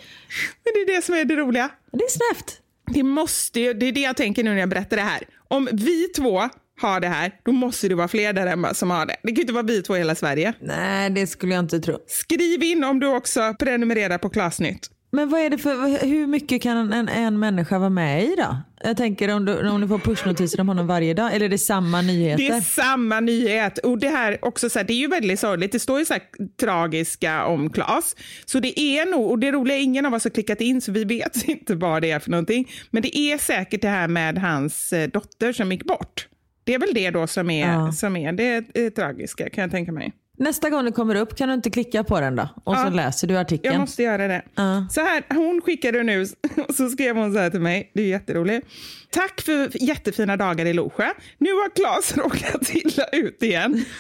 Men 0.64 0.72
det 0.74 0.92
är 0.92 0.96
det 0.96 1.04
som 1.04 1.14
är 1.14 1.24
det 1.24 1.36
roliga. 1.36 1.70
Det 1.92 2.04
är 2.04 2.10
snävt. 2.10 2.60
Det 2.86 3.02
måste 3.02 3.60
ju, 3.60 3.74
det 3.74 3.86
är 3.86 3.92
det 3.92 4.00
jag 4.00 4.16
tänker 4.16 4.44
nu 4.44 4.50
när 4.50 4.60
jag 4.60 4.68
berättar 4.68 4.96
det 4.96 5.02
här. 5.02 5.22
Om 5.48 5.68
vi 5.72 6.08
två 6.08 6.48
har 6.80 7.00
det 7.00 7.08
här, 7.08 7.32
då 7.44 7.52
måste 7.52 7.88
det 7.88 7.94
vara 7.94 8.08
fler 8.08 8.32
där 8.32 8.46
hemma 8.46 8.74
som 8.74 8.90
har 8.90 9.06
det. 9.06 9.16
Det 9.22 9.28
kan 9.28 9.36
ju 9.36 9.40
inte 9.40 9.52
vara 9.52 9.62
vi 9.62 9.82
två 9.82 9.96
i 9.96 9.98
hela 9.98 10.14
Sverige. 10.14 10.52
Nej, 10.60 11.10
det 11.10 11.26
skulle 11.26 11.54
jag 11.54 11.64
inte 11.64 11.80
tro. 11.80 11.98
Skriv 12.06 12.62
in 12.62 12.84
om 12.84 13.00
du 13.00 13.06
också 13.06 13.54
prenumererar 13.58 14.18
på 14.18 14.28
Klasnytt. 14.28 14.90
Men 15.10 15.28
vad 15.28 15.40
är 15.40 15.50
det 15.50 15.58
för, 15.58 16.06
hur 16.06 16.26
mycket 16.26 16.62
kan 16.62 16.92
en, 16.92 17.08
en 17.08 17.38
människa 17.38 17.78
vara 17.78 17.90
med 17.90 18.24
i 18.24 18.34
då? 18.36 18.56
Jag 18.84 18.96
tänker 18.96 19.34
om 19.34 19.44
du, 19.44 19.68
om 19.68 19.80
du 19.80 19.88
får 19.88 19.98
pushnotiser 19.98 20.60
om 20.60 20.68
honom 20.68 20.86
varje 20.86 21.14
dag, 21.14 21.34
eller 21.34 21.46
är 21.46 21.50
det 21.50 21.58
samma 21.58 22.02
nyheter? 22.02 22.44
Det 22.44 22.48
är 22.48 22.60
samma 22.60 23.20
nyhet. 23.20 23.78
Och 23.78 23.98
det 23.98 24.08
här 24.08 24.38
också 24.44 24.70
så 24.70 24.78
här, 24.78 24.86
det 24.86 24.92
är 24.92 24.98
ju 24.98 25.08
väldigt 25.08 25.40
sorgligt. 25.40 25.72
Det 25.72 25.78
står 25.78 25.98
ju 25.98 26.04
så 26.04 26.12
här 26.12 26.22
tragiska 26.60 27.44
om 27.44 27.70
Klas. 27.70 28.16
Så 28.44 28.60
det 28.60 28.80
är 28.80 29.06
nog, 29.06 29.30
och 29.30 29.38
det 29.38 29.52
roliga 29.52 29.76
är 29.76 29.82
ingen 29.82 30.06
av 30.06 30.14
oss 30.14 30.24
har 30.24 30.30
klickat 30.30 30.60
in 30.60 30.80
så 30.80 30.92
vi 30.92 31.04
vet 31.04 31.44
inte 31.48 31.74
vad 31.74 32.02
det 32.02 32.10
är 32.10 32.18
för 32.18 32.30
någonting. 32.30 32.70
Men 32.90 33.02
det 33.02 33.18
är 33.18 33.38
säkert 33.38 33.82
det 33.82 33.88
här 33.88 34.08
med 34.08 34.38
hans 34.38 34.92
eh, 34.92 35.08
dotter 35.08 35.52
som 35.52 35.72
gick 35.72 35.84
bort. 35.84 36.28
Det 36.68 36.74
är 36.74 36.78
väl 36.78 36.94
det 36.94 37.10
då 37.10 37.26
som 37.26 37.50
är, 37.50 37.72
ja. 37.72 37.92
som 37.92 38.16
är 38.16 38.32
det, 38.32 38.60
det 38.74 38.90
tragiska 38.90 39.50
kan 39.50 39.62
jag 39.62 39.70
tänka 39.70 39.92
mig. 39.92 40.12
Nästa 40.38 40.70
gång 40.70 40.84
det 40.84 40.92
kommer 40.92 41.14
upp 41.14 41.36
kan 41.36 41.48
du 41.48 41.54
inte 41.54 41.70
klicka 41.70 42.04
på 42.04 42.20
den 42.20 42.36
då? 42.36 42.48
Och 42.64 42.74
ja, 42.74 42.84
så 42.84 42.90
läser 42.90 43.28
du 43.28 43.38
artikeln. 43.38 43.74
Jag 43.74 43.80
måste 43.80 44.02
göra 44.02 44.28
det. 44.28 44.42
Ja. 44.54 44.86
Så 44.90 45.00
här, 45.00 45.24
hon 45.28 45.60
skickade 45.60 46.02
nu 46.02 46.26
och 46.68 46.74
så 46.74 46.88
skrev 46.88 47.16
hon 47.16 47.32
så 47.32 47.38
här 47.38 47.50
till 47.50 47.60
mig. 47.60 47.90
Det 47.94 48.02
är 48.02 48.06
jätteroligt. 48.06 48.66
Tack 49.10 49.40
för 49.40 49.82
jättefina 49.82 50.36
dagar 50.36 50.66
i 50.66 50.72
Losjö. 50.72 51.08
Nu 51.38 51.50
har 51.52 51.74
Claes 51.74 52.16
råkat 52.16 52.74
illa 52.74 53.04
ut 53.12 53.42
igen. 53.42 53.84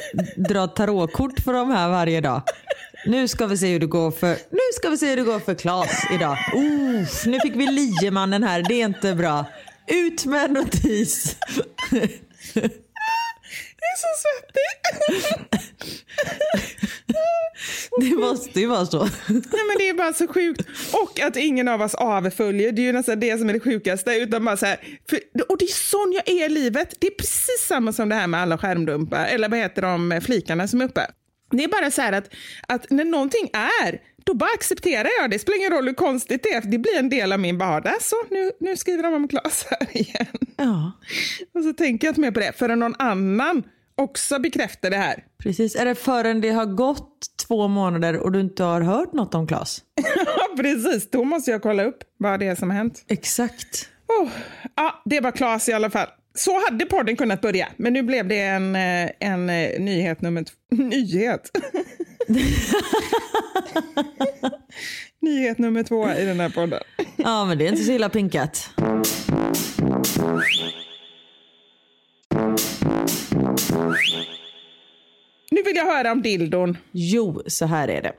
drar 0.50 0.68
tarotkort 0.68 1.40
för 1.40 1.54
de 1.54 1.72
här 1.72 1.90
varje 1.90 2.22
dag. 2.22 2.42
Nu 3.06 3.28
ska 3.28 3.48
vi 3.48 3.58
se 3.58 3.68
hur 3.68 3.80
det 3.80 3.86
går 3.86 4.12
för, 4.12 4.30
nu 4.30 4.60
ska 4.74 4.90
vi 4.90 4.98
se 4.98 5.10
hur 5.10 5.18
det 5.18 5.24
går 5.24 5.40
för 5.40 5.54
Klas 5.54 6.04
idag. 6.14 6.38
Uff, 6.56 7.26
nu 7.26 7.40
fick 7.40 7.56
vi 7.56 7.66
liemannen 7.66 8.44
här. 8.44 8.66
Det 8.68 8.82
är 8.82 8.86
inte 8.86 9.16
bra. 9.16 9.46
Ut 9.88 10.26
med 10.26 10.52
notis. 10.52 11.36
Jag 11.92 12.64
är 13.92 13.98
så 13.98 14.08
svettig. 14.22 14.66
Det 18.02 18.16
måste 18.16 18.60
ju 18.60 18.68
vara 18.68 18.86
så. 18.86 19.04
Nej, 19.28 19.64
men 19.68 19.78
det 19.78 19.90
är 19.90 19.94
bara 19.94 20.14
så 20.14 20.28
sjukt. 20.28 20.62
Och 20.94 21.20
att 21.20 21.36
ingen 21.36 21.68
av 21.68 21.82
oss 21.82 21.96
avföljer, 21.96 22.72
det 22.72 22.82
är 22.82 22.84
ju 22.84 22.92
nästan 22.92 23.20
det 23.20 23.38
som 23.38 23.50
är 23.50 23.54
det 23.54 23.60
sjukaste. 23.60 24.12
Utan 24.12 24.46
bara 24.46 24.58
så 24.58 24.66
här, 24.66 25.00
för, 25.10 25.20
och 25.50 25.58
det 25.58 25.66
är 25.66 25.90
sån 25.90 26.14
jag 26.14 26.30
är 26.30 26.46
i 26.46 26.50
livet. 26.50 26.96
Det 27.00 27.08
är 27.08 27.12
precis 27.12 27.66
samma 27.68 27.94
som 27.94 28.10
det 28.10 28.16
här 28.16 28.28
med 28.28 28.42
alla 28.42 28.58
skärmdumpar, 28.58 29.26
eller 29.26 29.50
vad 29.50 29.60
heter 29.60 29.82
de 29.82 30.22
flikarna 30.26 30.68
som 30.68 30.82
är 30.82 30.86
uppe. 30.86 31.08
Det 31.52 31.64
är 31.64 31.68
bara 31.68 31.92
så 31.92 32.02
här 32.02 32.12
att, 32.14 32.30
att 32.68 32.90
när 32.90 33.06
någonting 33.06 33.50
är, 33.84 34.02
då 34.26 34.34
bara 34.34 34.50
accepterar 34.56 35.10
jag 35.20 35.30
det. 35.30 35.36
Det 35.36 35.40
spelar 35.40 35.58
ingen 35.58 35.72
roll 35.72 35.88
hur 35.88 35.94
konstigt 35.94 36.44
det 36.44 36.50
är, 36.50 36.62
det 36.62 36.78
blir 36.78 37.00
en 37.00 37.10
del 37.10 37.34
av 37.34 37.40
min 37.40 37.58
vardag. 37.58 38.02
Så 38.02 38.16
nu, 38.32 38.52
nu 38.60 38.78
skriver 38.78 39.04
de 39.04 39.14
om 39.14 39.28
Klas 39.28 39.66
här 39.70 39.98
igen. 39.98 40.28
Ja. 40.58 40.92
Och 41.54 41.64
så 41.64 41.74
tänker 41.74 42.08
jag 42.08 42.12
inte 42.12 42.22
mer 42.22 42.32
på 42.32 42.40
det 42.40 42.54
förrän 42.58 42.80
någon 42.80 42.96
annan 43.00 43.64
också 43.98 44.40
bekräftar 44.40 44.90
det 44.90 44.98
här. 44.98 45.24
Precis. 45.38 45.76
Är 45.76 45.86
det 45.86 45.96
förrän 45.96 46.42
det 46.42 46.50
har 46.50 46.66
gått 46.66 47.26
två 47.48 47.68
månader 47.68 48.18
och 48.18 48.32
du 48.32 48.40
inte 48.40 48.64
har 48.64 48.82
hört 48.82 49.14
något 49.14 49.36
om 49.36 49.48
Klas? 49.48 49.84
Ja, 50.26 50.56
precis. 50.58 51.10
Då 51.10 51.24
måste 51.24 51.52
jag 51.52 51.62
kolla 51.62 51.84
upp 51.84 51.98
vad 52.18 52.40
det 52.40 52.48
är 52.48 52.56
som 52.56 52.70
har 52.70 52.78
hänt. 52.78 53.06
Exakt. 53.08 53.90
Oh, 54.08 54.30
ja, 54.76 55.02
det 55.06 55.20
var 55.20 55.32
Klas 55.32 55.70
i 55.70 55.74
alla 55.74 55.90
fall. 55.90 56.08
Så 56.34 56.66
hade 56.66 56.86
podden 56.86 57.16
kunnat 57.16 57.42
börja, 57.42 57.68
men 57.78 57.94
nu 57.94 58.04
blev 58.04 58.28
det 58.28 58.40
en, 58.40 58.76
eh, 58.76 59.10
en 59.20 59.50
eh, 59.50 59.80
nyhet 59.80 60.22
nummer 60.22 60.44
två. 60.44 60.56
Nyhet? 60.84 61.52
nyhet 65.22 65.58
nummer 65.58 65.84
två 65.84 66.12
i 66.12 66.26
den 66.26 66.40
här 66.40 66.50
podden. 66.50 66.80
Ja, 67.16 67.46
men 67.46 67.58
det 67.58 67.68
är 67.68 67.72
inte 67.72 67.84
så 67.84 67.92
illa 67.92 68.10
pinkat. 68.10 68.70
Nu 75.52 75.64
vill 75.64 75.76
jag 75.76 75.86
höra 75.86 76.12
om 76.12 76.22
dildon. 76.22 76.78
Jo, 76.92 77.42
så 77.48 77.66
här 77.66 77.88
är 77.88 78.02
det. 78.02 78.14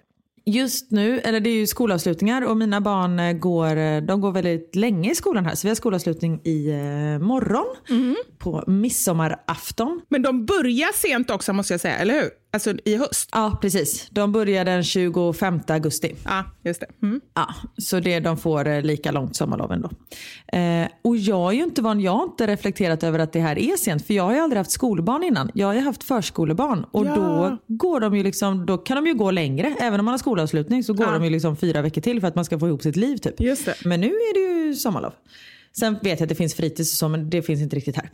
Just 0.48 0.90
nu, 0.90 1.20
eller 1.20 1.40
det 1.40 1.50
är 1.50 1.54
ju 1.54 1.66
skolavslutningar 1.66 2.42
och 2.42 2.56
mina 2.56 2.80
barn 2.80 3.18
eh, 3.18 3.32
går, 3.32 3.76
eh, 3.76 4.00
de 4.00 4.20
går 4.20 4.32
väldigt 4.32 4.74
länge 4.74 5.10
i 5.10 5.14
skolan 5.14 5.46
här. 5.46 5.54
Så 5.54 5.66
vi 5.66 5.68
har 5.70 5.74
skolavslutning 5.74 6.40
i 6.44 6.68
eh, 6.70 7.18
morgon 7.26 7.66
på 8.38 8.64
midsommarafton. 8.66 10.00
Men 10.08 10.22
de 10.22 10.46
börjar 10.46 10.92
sent 10.92 11.30
också 11.30 11.52
måste 11.52 11.72
jag 11.72 11.80
säga, 11.80 11.96
eller 11.96 12.14
hur? 12.14 12.30
Alltså 12.56 12.74
i 12.84 12.96
höst. 12.96 13.28
Ja, 13.32 13.58
precis. 13.62 14.08
De 14.10 14.32
börjar 14.32 14.64
den 14.64 14.82
25 14.84 15.60
augusti. 15.68 16.14
Ja, 16.24 16.44
just 16.64 16.80
det. 16.80 16.86
Mm. 17.06 17.20
Ja, 17.34 17.54
så 17.78 18.00
det 18.00 18.20
de 18.20 18.36
får 18.36 18.68
eh, 18.68 18.82
lika 18.82 19.10
långt 19.12 19.36
sommarlov 19.36 19.72
ändå. 19.72 19.90
Eh, 20.58 20.88
och 21.04 21.16
jag 21.16 21.52
är 21.52 21.56
ju 21.56 21.62
inte 21.62 21.82
van, 21.82 22.00
jag 22.00 22.12
har 22.12 22.24
inte 22.24 22.46
reflekterat 22.46 23.02
över 23.02 23.18
att 23.18 23.32
det 23.32 23.40
här 23.40 23.58
är 23.58 23.76
sent 23.76 24.06
för 24.06 24.14
jag 24.14 24.22
har 24.22 24.32
ju 24.34 24.38
aldrig 24.40 24.58
haft 24.58 24.70
skolbarn 24.70 25.22
innan. 25.22 25.50
Jag 25.54 25.66
har 25.66 25.74
ju 25.74 25.80
haft 25.80 26.04
förskolebarn 26.04 26.84
och 26.90 27.06
Ja. 27.06 27.14
då 27.14 27.58
går 27.74 28.00
de 28.00 28.16
ju 28.16 28.22
liksom, 28.22 28.66
då 28.66 28.78
kan 28.78 28.96
de 28.96 29.06
ju 29.06 29.14
gå 29.14 29.30
längre. 29.30 29.76
Även 29.80 30.00
om 30.00 30.04
man 30.06 30.12
har 30.12 30.18
skolavslutning 30.18 30.84
så 30.84 30.92
går 30.92 31.06
Ja. 31.06 31.12
de 31.12 31.24
ju 31.24 31.30
liksom 31.30 31.56
fyra 31.56 31.82
veckor 31.82 32.00
till 32.00 32.20
för 32.20 32.28
att 32.28 32.34
man 32.34 32.44
ska 32.44 32.58
få 32.58 32.68
ihop 32.68 32.82
sitt 32.82 32.96
liv 32.96 33.16
typ. 33.16 33.40
Just 33.40 33.64
det. 33.66 33.74
Men 33.84 34.00
nu 34.00 34.06
är 34.06 34.34
det 34.34 34.64
ju 34.66 34.74
sommarlov. 34.74 35.12
Sen 35.78 35.94
vet 36.02 36.20
jag 36.20 36.22
att 36.22 36.28
det 36.28 36.34
finns 36.34 36.54
fritids 36.54 36.92
och 36.92 36.98
så 36.98 37.08
men 37.08 37.30
det 37.30 37.42
finns 37.42 37.60
inte 37.60 37.76
riktigt 37.76 37.96
här. 37.96 38.10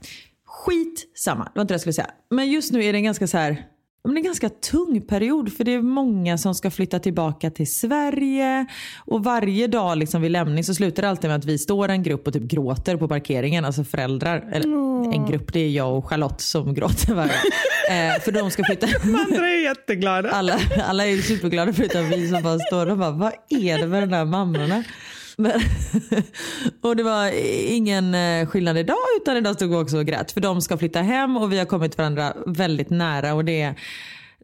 Skit 0.47 1.11
samma, 1.15 1.45
det 1.45 1.51
var 1.55 1.63
inte 1.63 1.73
det 1.73 1.75
jag 1.75 1.81
skulle 1.81 1.93
säga. 1.93 2.11
Men 2.31 2.51
just 2.51 2.73
nu 2.73 2.85
är 2.85 2.93
det 2.93 2.99
en 2.99 3.05
ganska 3.05 3.27
så 3.27 3.39
här 3.39 3.65
men 4.05 4.15
det 4.15 4.19
är 4.19 4.21
en 4.21 4.25
ganska 4.25 4.49
tung 4.49 5.01
period 5.01 5.53
för 5.53 5.65
det 5.65 5.75
är 5.75 5.83
många 5.83 6.39
som 6.39 6.55
ska 6.55 6.71
flytta 6.71 6.99
tillbaka 6.99 7.51
till 7.51 7.73
Sverige 7.75 8.67
och 9.05 9.25
varje 9.25 9.67
dag 9.67 9.99
liksom 9.99 10.23
vid 10.23 10.31
lämning 10.31 10.65
så 10.65 10.75
slutar 10.75 11.03
det 11.03 11.09
alltid 11.09 11.31
med 11.31 11.39
att 11.39 11.45
vi 11.45 11.59
står 11.59 11.89
en 11.89 12.03
grupp 12.03 12.27
och 12.27 12.33
typ 12.33 12.43
gråter 12.43 12.97
på 12.97 13.09
parkeringen, 13.09 13.65
alltså 13.65 13.85
föräldrar. 13.85 14.51
Eller 14.53 14.69
en 15.15 15.27
grupp, 15.27 15.53
det 15.53 15.61
är 15.61 15.69
jag 15.69 15.99
och 15.99 16.09
Charlotte 16.09 16.41
som 16.41 16.75
gråter 16.75 17.15
varje 17.15 17.33
dag. 17.33 17.37
eh, 18.15 18.21
För 18.21 18.33
de 18.33 18.51
ska 18.51 18.65
flytta. 18.65 18.87
De 18.87 19.15
andra 19.15 19.49
är 19.49 19.63
jätteglada. 19.63 20.31
Alla, 20.31 20.59
alla 20.85 21.07
är 21.07 21.17
superglada 21.17 21.73
förutom 21.73 22.09
vi 22.09 22.29
som 22.29 22.43
bara 22.43 22.59
står 22.59 22.91
och 22.91 22.99
bara, 22.99 23.11
vad 23.11 23.33
är 23.49 23.79
det 23.79 23.87
med 23.87 24.03
de 24.03 24.11
där 24.11 24.25
mammorna? 24.25 24.85
Men, 25.37 25.61
och 26.81 26.97
det 26.97 27.03
var 27.03 27.31
ingen 27.71 28.15
eh, 28.15 28.47
skillnad 28.47 28.79
idag 28.79 28.97
utan 29.21 29.37
idag 29.37 29.55
stod 29.55 29.71
vi 29.71 29.77
också 29.77 29.99
och 29.99 30.07
grät 30.07 30.33
för 30.33 30.41
de 30.41 30.61
ska 30.61 30.79
flytta 30.79 31.03
hem 31.03 31.37
och 31.37 31.53
vi 31.53 31.59
har 31.59 31.65
kommit 31.65 31.99
varandra 31.99 32.37
väldigt 32.47 32.91
nära 32.91 33.35
och 33.35 33.45
det 33.45 33.61
är, 33.61 33.81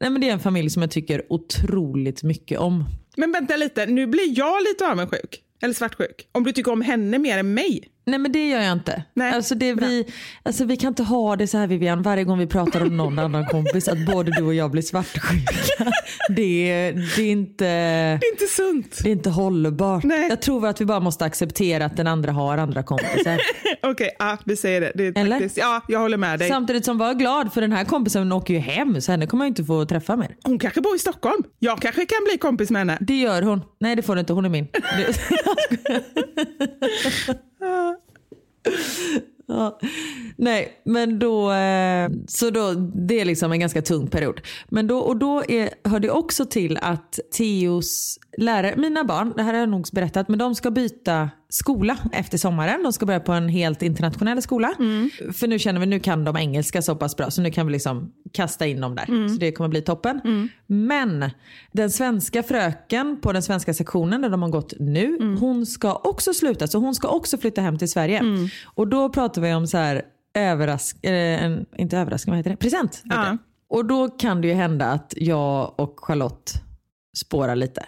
nej 0.01 0.11
men 0.11 0.21
det 0.21 0.29
är 0.29 0.33
en 0.33 0.41
familj 0.41 0.71
som 0.71 0.83
jag 0.83 0.91
tycker 0.91 1.23
otroligt 1.29 2.23
mycket 2.23 2.59
om. 2.59 2.85
Men 3.17 3.33
vänta 3.33 3.57
lite, 3.57 3.87
nu 3.87 4.07
blir 4.07 4.39
jag 4.39 4.63
lite 4.63 4.87
avundsjuk. 4.87 5.43
Eller 5.63 5.75
svartsjuk. 5.75 6.29
Om 6.33 6.45
du 6.45 6.53
tycker 6.53 6.73
om 6.73 6.81
henne 6.81 7.19
mer 7.19 7.39
än 7.39 7.55
mig. 7.55 7.89
Nej 8.09 8.19
men 8.19 8.33
det 8.33 8.49
gör 8.49 8.61
jag 8.61 8.73
inte. 8.73 9.03
Nej, 9.15 9.33
Alltså, 9.33 9.55
det 9.55 9.75
vi, 9.75 10.07
alltså 10.43 10.65
vi 10.65 10.77
kan 10.77 10.89
inte 10.89 11.03
ha 11.03 11.37
det 11.37 11.47
så 11.47 11.59
här 11.59 11.67
Vivian 11.67 12.03
varje 12.03 12.25
gång 12.25 12.39
vi 12.39 12.47
pratar 12.47 12.83
om 12.83 12.97
någon 12.97 13.19
annan 13.19 13.47
kompis 13.47 13.89
att 13.89 14.07
både 14.07 14.31
du 14.31 14.43
och 14.43 14.55
jag 14.55 14.71
blir 14.71 14.83
svartsjuka. 14.83 15.55
Det, 16.31 16.71
är- 16.71 16.93
det, 17.17 17.23
är 17.23 17.31
inte, 17.33 17.65
Det 17.65 18.27
är 18.27 18.33
inte 18.33 18.47
sunt. 18.47 18.99
det 19.03 19.09
är 19.09 19.13
inte 19.13 19.31
hållbart. 19.31 20.05
Nej. 20.05 20.29
Jag 20.29 20.43
tror 20.43 20.67
att 20.67 20.81
vi 20.81 20.85
bara 20.85 21.01
måste 21.01 21.25
acceptera 21.25 21.85
att 21.85 21.97
den 21.97 22.07
andra 22.07 22.33
har 22.33 22.59
andra 22.59 22.83
kompisar. 22.83 23.41
Okej, 23.83 24.17
ja, 24.19 24.37
vi 24.45 24.57
säger 24.57 24.81
det. 24.81 24.93
det 24.95 25.07
är 25.07 25.19
Eller? 25.21 25.31
faktiskt, 25.37 25.57
ja, 25.57 25.83
jag 25.89 25.99
håller 26.01 26.17
med 26.17 26.39
dig. 26.39 26.49
Samtidigt 26.49 26.85
som 26.85 26.99
var 26.99 27.15
glad 27.15 27.53
för 27.53 27.61
den 27.61 27.73
här 27.73 27.85
kompisen 27.85 28.33
åker 28.33 28.55
ju 28.55 28.61
hem 28.61 29.01
så 29.01 29.13
henne 29.13 29.27
kommer 29.27 29.45
jag 29.45 29.51
inte 29.51 29.65
få 29.65 29.85
träffa 29.85 30.17
mer. 30.17 30.37
Hon 30.45 30.59
kanske 30.59 30.81
bor 30.81 30.97
i 30.97 30.99
Stockholm. 30.99 31.43
Jag 31.59 31.81
kanske 31.81 32.07
kan 32.07 32.19
bli 32.31 32.39
kompis 32.39 32.71
med 32.71 32.81
henne. 32.81 32.99
Det 33.01 33.15
gör 33.21 33.43
hon. 33.43 33.61
Nej 33.81 33.97
det 33.97 34.03
får 34.03 34.15
du 34.15 34.21
inte, 34.21 34.33
hon 34.33 34.45
är 34.45 34.49
min. 34.49 34.69
Ja. 39.49 39.79
Nej, 40.37 40.81
men 40.85 41.19
då, 41.19 41.53
eh, 41.53 42.11
så 42.29 42.51
då, 42.51 42.73
det 43.09 43.21
är 43.21 43.25
liksom 43.25 43.53
en 43.53 43.61
ganska 43.61 43.83
tung 43.83 44.07
period. 44.07 44.41
Men 44.69 44.87
då, 44.87 44.99
och 44.99 45.17
då 45.17 45.45
är, 45.49 45.71
hör 45.85 46.01
det 46.01 46.11
också 46.11 46.47
till 46.47 46.77
att 46.77 47.19
Teos 47.33 48.19
lärare, 48.39 48.75
mina 48.77 49.05
barn, 49.05 49.33
det 49.37 49.43
här 49.43 49.53
har 49.53 49.61
jag 49.61 49.69
nog 49.69 49.87
berättat, 49.93 50.29
men 50.29 50.39
de 50.39 50.55
ska 50.55 50.71
byta 50.71 51.31
skola 51.49 51.97
efter 52.13 52.39
sommaren. 52.39 52.83
De 52.83 52.93
ska 52.93 53.07
börja 53.07 53.21
på 53.21 53.33
en 53.33 53.49
helt 53.49 53.83
internationell 53.83 54.43
skola. 54.43 54.73
För 55.33 55.47
nu 55.47 55.59
känner 55.59 55.81
vi, 55.81 55.87
nu 55.87 56.01
kan 56.01 56.25
de 56.25 56.37
engelska 56.37 56.83
så 56.83 56.97
pass 56.97 57.17
bra 57.17 57.31
så 57.31 57.43
nu 57.43 57.51
kan 57.51 57.67
vi 57.67 57.73
liksom 57.73 58.13
kasta 58.33 58.67
in 58.67 58.81
dem 58.81 58.95
där. 58.95 59.29
Så 59.29 59.37
det 59.41 59.53
kommer 59.53 59.69
bli 59.69 59.83
toppen. 59.83 60.21
Men 60.67 61.31
den 61.73 61.91
svenska 61.91 62.43
fröken 62.43 63.21
på 63.21 63.33
den 63.33 63.43
svenska 63.43 63.75
sektionen 63.75 64.23
där 64.23 64.29
de 64.29 64.43
har 64.43 64.49
gått 64.51 64.73
nu, 64.79 65.37
hon 65.41 65.67
ska 65.67 65.95
också 65.95 66.35
sluta. 66.35 66.67
Så 66.67 66.79
hon 66.79 66.95
ska 66.95 67.09
också 67.09 67.39
flytta 67.39 67.61
hem 67.61 67.79
till 67.79 67.91
Sverige. 67.91 68.23
Och 68.65 68.89
då 68.89 69.09
pratar 69.09 69.43
vi 69.43 69.55
om 69.55 69.67
så 69.67 69.77
här 69.79 70.03
överrask, 70.35 71.05
eh, 71.05 71.45
en, 71.45 71.67
inte 71.77 71.99
överraskning, 71.99 72.33
vad 72.33 72.39
heter 72.39 72.51
det? 72.51 72.57
Present. 72.57 72.97
heter 73.05 73.17
Ja. 73.17 73.23
det. 73.31 73.39
Och 73.71 73.85
då 73.85 74.09
kan 74.09 74.41
det 74.41 74.49
ju 74.49 74.55
hända 74.55 74.87
att 74.87 75.15
jag 75.17 75.81
och 75.81 75.95
Charlotte 76.01 76.53
spårar 77.17 77.57
lite. 77.57 77.85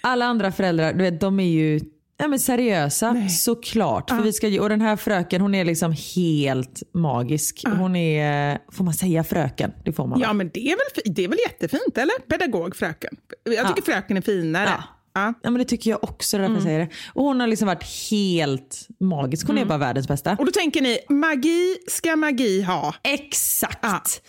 Alla 0.00 0.24
andra 0.24 0.52
föräldrar, 0.52 0.92
du 0.92 1.04
vet, 1.04 1.20
de 1.20 1.40
är 1.40 1.48
ju 1.48 1.80
ja, 2.16 2.28
men 2.28 2.38
seriösa 2.38 3.28
såklart. 3.28 4.10
För 4.10 4.22
vi 4.22 4.32
ska, 4.32 4.62
och 4.62 4.68
den 4.68 4.80
här 4.80 4.96
fröken 4.96 5.40
hon 5.40 5.54
är 5.54 5.64
liksom 5.64 5.94
helt 6.16 6.82
magisk. 6.94 7.64
Hon 7.78 7.96
är, 7.96 8.58
får 8.72 8.84
man 8.84 8.94
säga 8.94 9.24
fröken? 9.24 9.72
Det 9.84 9.92
får 9.92 10.06
man 10.06 10.18
va? 10.18 10.26
Ja, 10.26 10.32
men 10.32 10.50
det 10.54 10.60
är 10.60 10.76
väl, 10.76 11.14
det 11.14 11.24
är 11.24 11.28
väl 11.28 11.38
jättefint, 11.48 11.98
eller? 11.98 12.18
Pedagog, 12.28 12.76
fröken. 12.76 13.16
Jag 13.44 13.68
tycker 13.68 13.92
fröken 13.92 14.16
är 14.16 14.20
finare. 14.20 14.84
Ja. 15.14 15.34
Men 15.42 15.54
det 15.54 15.64
tycker 15.64 15.90
jag 15.90 16.04
också, 16.04 16.38
det 16.38 16.44
jag 16.44 16.62
säger 16.62 16.78
det. 16.78 16.88
Och 17.12 17.24
hon 17.24 17.40
har 17.40 17.46
liksom 17.46 17.66
varit 17.66 18.10
helt 18.10 18.86
magisk. 19.00 19.46
Hon 19.46 19.58
är 19.58 19.64
bara 19.64 19.78
världens 19.78 20.08
bästa. 20.08 20.36
Och 20.38 20.46
då 20.46 20.52
tänker 20.52 20.80
ni, 20.80 20.98
magi 21.08 21.76
ska 21.88 22.16
magi 22.16 22.62
ha. 22.62 22.94
Exakt. 23.02 24.22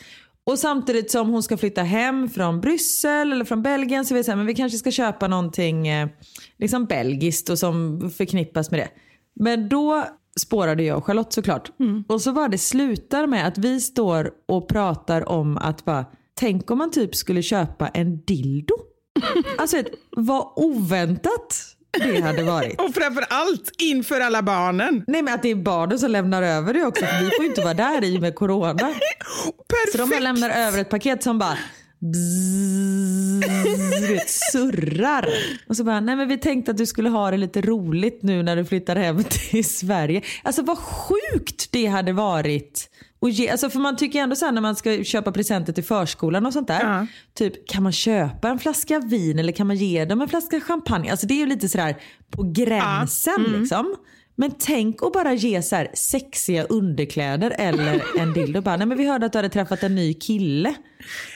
Och 0.52 0.60
samtidigt 0.60 1.12
som 1.12 1.30
hon 1.30 1.44
ska 1.44 1.58
flytta 1.58 1.84
hem 1.84 2.30
från 2.30 2.62
Bryssel 2.62 3.32
eller 3.32 3.46
från 3.46 3.62
Belgien 3.62 4.06
så 4.06 4.14
är 4.14 4.18
vi 4.18 4.24
så 4.24 4.32
här, 4.32 4.36
men 4.36 4.46
vi 4.46 4.56
kanske 4.56 4.78
ska 4.78 4.92
köpa 4.92 5.28
någonting 5.28 5.88
eh, 5.88 6.10
liksom 6.58 6.86
belgiskt 6.86 7.50
och 7.50 7.60
som 7.60 8.10
förknippas 8.18 8.72
med 8.72 8.80
det. 8.80 8.90
Men 9.36 9.70
då 9.70 10.06
spårade 10.40 10.84
jag 10.84 10.98
och 10.98 11.06
Charlotte 11.06 11.34
såklart. 11.34 11.72
Och 12.08 12.22
så 12.22 12.32
var 12.32 12.50
det 12.50 12.58
slutar 12.58 13.28
med 13.28 13.48
att 13.48 13.58
vi 13.58 13.82
står 13.82 14.32
och 14.48 14.68
pratar 14.70 15.30
om 15.30 15.58
att 15.58 15.86
bara, 15.86 16.06
tänk 16.34 16.72
om 16.72 16.78
man 16.78 16.92
typ 16.92 17.16
skulle 17.16 17.42
köpa 17.42 17.88
en 17.88 18.22
dildo. 18.22 18.76
Alltså 19.58 19.78
vad 20.18 20.54
oväntat 20.56 21.76
det 22.00 22.22
hade 22.22 22.44
varit. 22.44 22.82
Och 22.82 22.94
framför 22.94 23.26
allt 23.30 23.72
inför 23.78 24.22
alla 24.22 24.42
barnen. 24.42 25.04
Nej 25.08 25.22
men 25.22 25.34
att 25.34 25.44
det 25.44 25.52
är 25.52 25.56
barnen 25.56 26.00
som 26.00 26.12
lämnar 26.12 26.44
över 26.44 26.74
det 26.74 26.86
också 26.86 27.06
för 27.06 27.24
vi 27.24 27.30
får 27.30 27.44
ju 27.44 27.50
inte 27.50 27.62
vara 27.62 27.74
där 27.74 28.04
i 28.04 28.20
med 28.20 28.36
corona. 28.36 28.74
Perfekt! 28.74 29.92
Så 29.92 29.98
de 29.98 30.10
bara 30.10 30.20
lämnar 30.20 30.50
över 30.50 30.80
ett 30.80 30.90
paket 30.90 31.24
som 31.24 31.40
bara 31.40 31.58
bzzz, 32.02 34.10
vet, 34.10 34.30
surrar. 34.30 35.30
Och 35.68 35.78
så 35.78 35.84
bara, 35.84 36.00
nej 36.00 36.16
men 36.16 36.28
vi 36.28 36.38
tänkte 36.38 36.72
att 36.72 36.78
du 36.78 36.86
skulle 36.86 37.10
ha 37.10 37.32
det 37.32 37.38
lite 37.38 37.62
roligt 37.62 38.20
nu 38.24 38.44
när 38.44 38.56
du 38.56 38.66
flyttar 38.66 38.96
hem 38.96 39.24
till 39.24 39.66
Sverige. 39.66 40.22
Alltså 40.44 40.62
vad 40.62 40.78
sjukt 40.78 41.72
det 41.72 41.86
hade 41.86 42.14
varit. 42.14 42.90
Och 43.22 43.30
ge, 43.30 43.50
alltså 43.50 43.70
för 43.70 43.80
man 43.80 43.96
tycker 43.96 44.20
ändå 44.20 44.36
så 44.36 44.46
här 44.46 44.52
när 44.52 44.62
man 44.62 44.76
ska 44.76 45.04
köpa 45.04 45.32
presenter 45.32 45.74
till 45.74 45.84
förskolan 45.84 46.46
och 46.46 46.54
sånt 46.54 46.68
där. 46.68 46.84
Ja. 46.84 47.08
Typ 47.34 47.68
kan 47.68 47.84
man 47.84 47.92
köpa 47.92 48.50
en 48.50 48.60
flaska 48.60 49.00
vin 49.00 49.40
eller 49.40 49.54
kan 49.54 49.68
man 49.68 49.76
ge 49.76 50.06
dem 50.06 50.22
en 50.22 50.28
flaska 50.28 50.60
champagne? 50.60 51.12
Alltså 51.12 51.28
det 51.28 51.34
är 51.34 51.40
ju 51.40 51.46
lite 51.46 51.70
sådär 51.70 51.96
på 52.30 52.52
gränsen 52.52 53.44
liksom. 53.60 53.96
Men 54.36 54.52
tänk 54.60 55.04
att 55.04 55.14
bara 55.14 55.34
ge 55.34 55.62
så 55.62 55.76
här 55.76 55.88
sexiga 55.94 56.64
underkläder 56.64 57.56
eller 57.58 58.02
en 58.20 58.34
dildo. 58.34 58.62
Bara, 58.62 58.78
nej 58.78 58.88
men 58.88 58.98
vi 58.98 59.08
hörde 59.08 59.26
att 59.26 59.32
du 59.32 59.38
hade 59.38 59.50
träffat 59.50 59.84
en 59.84 59.96
ny 59.96 60.14
kille. 60.14 60.74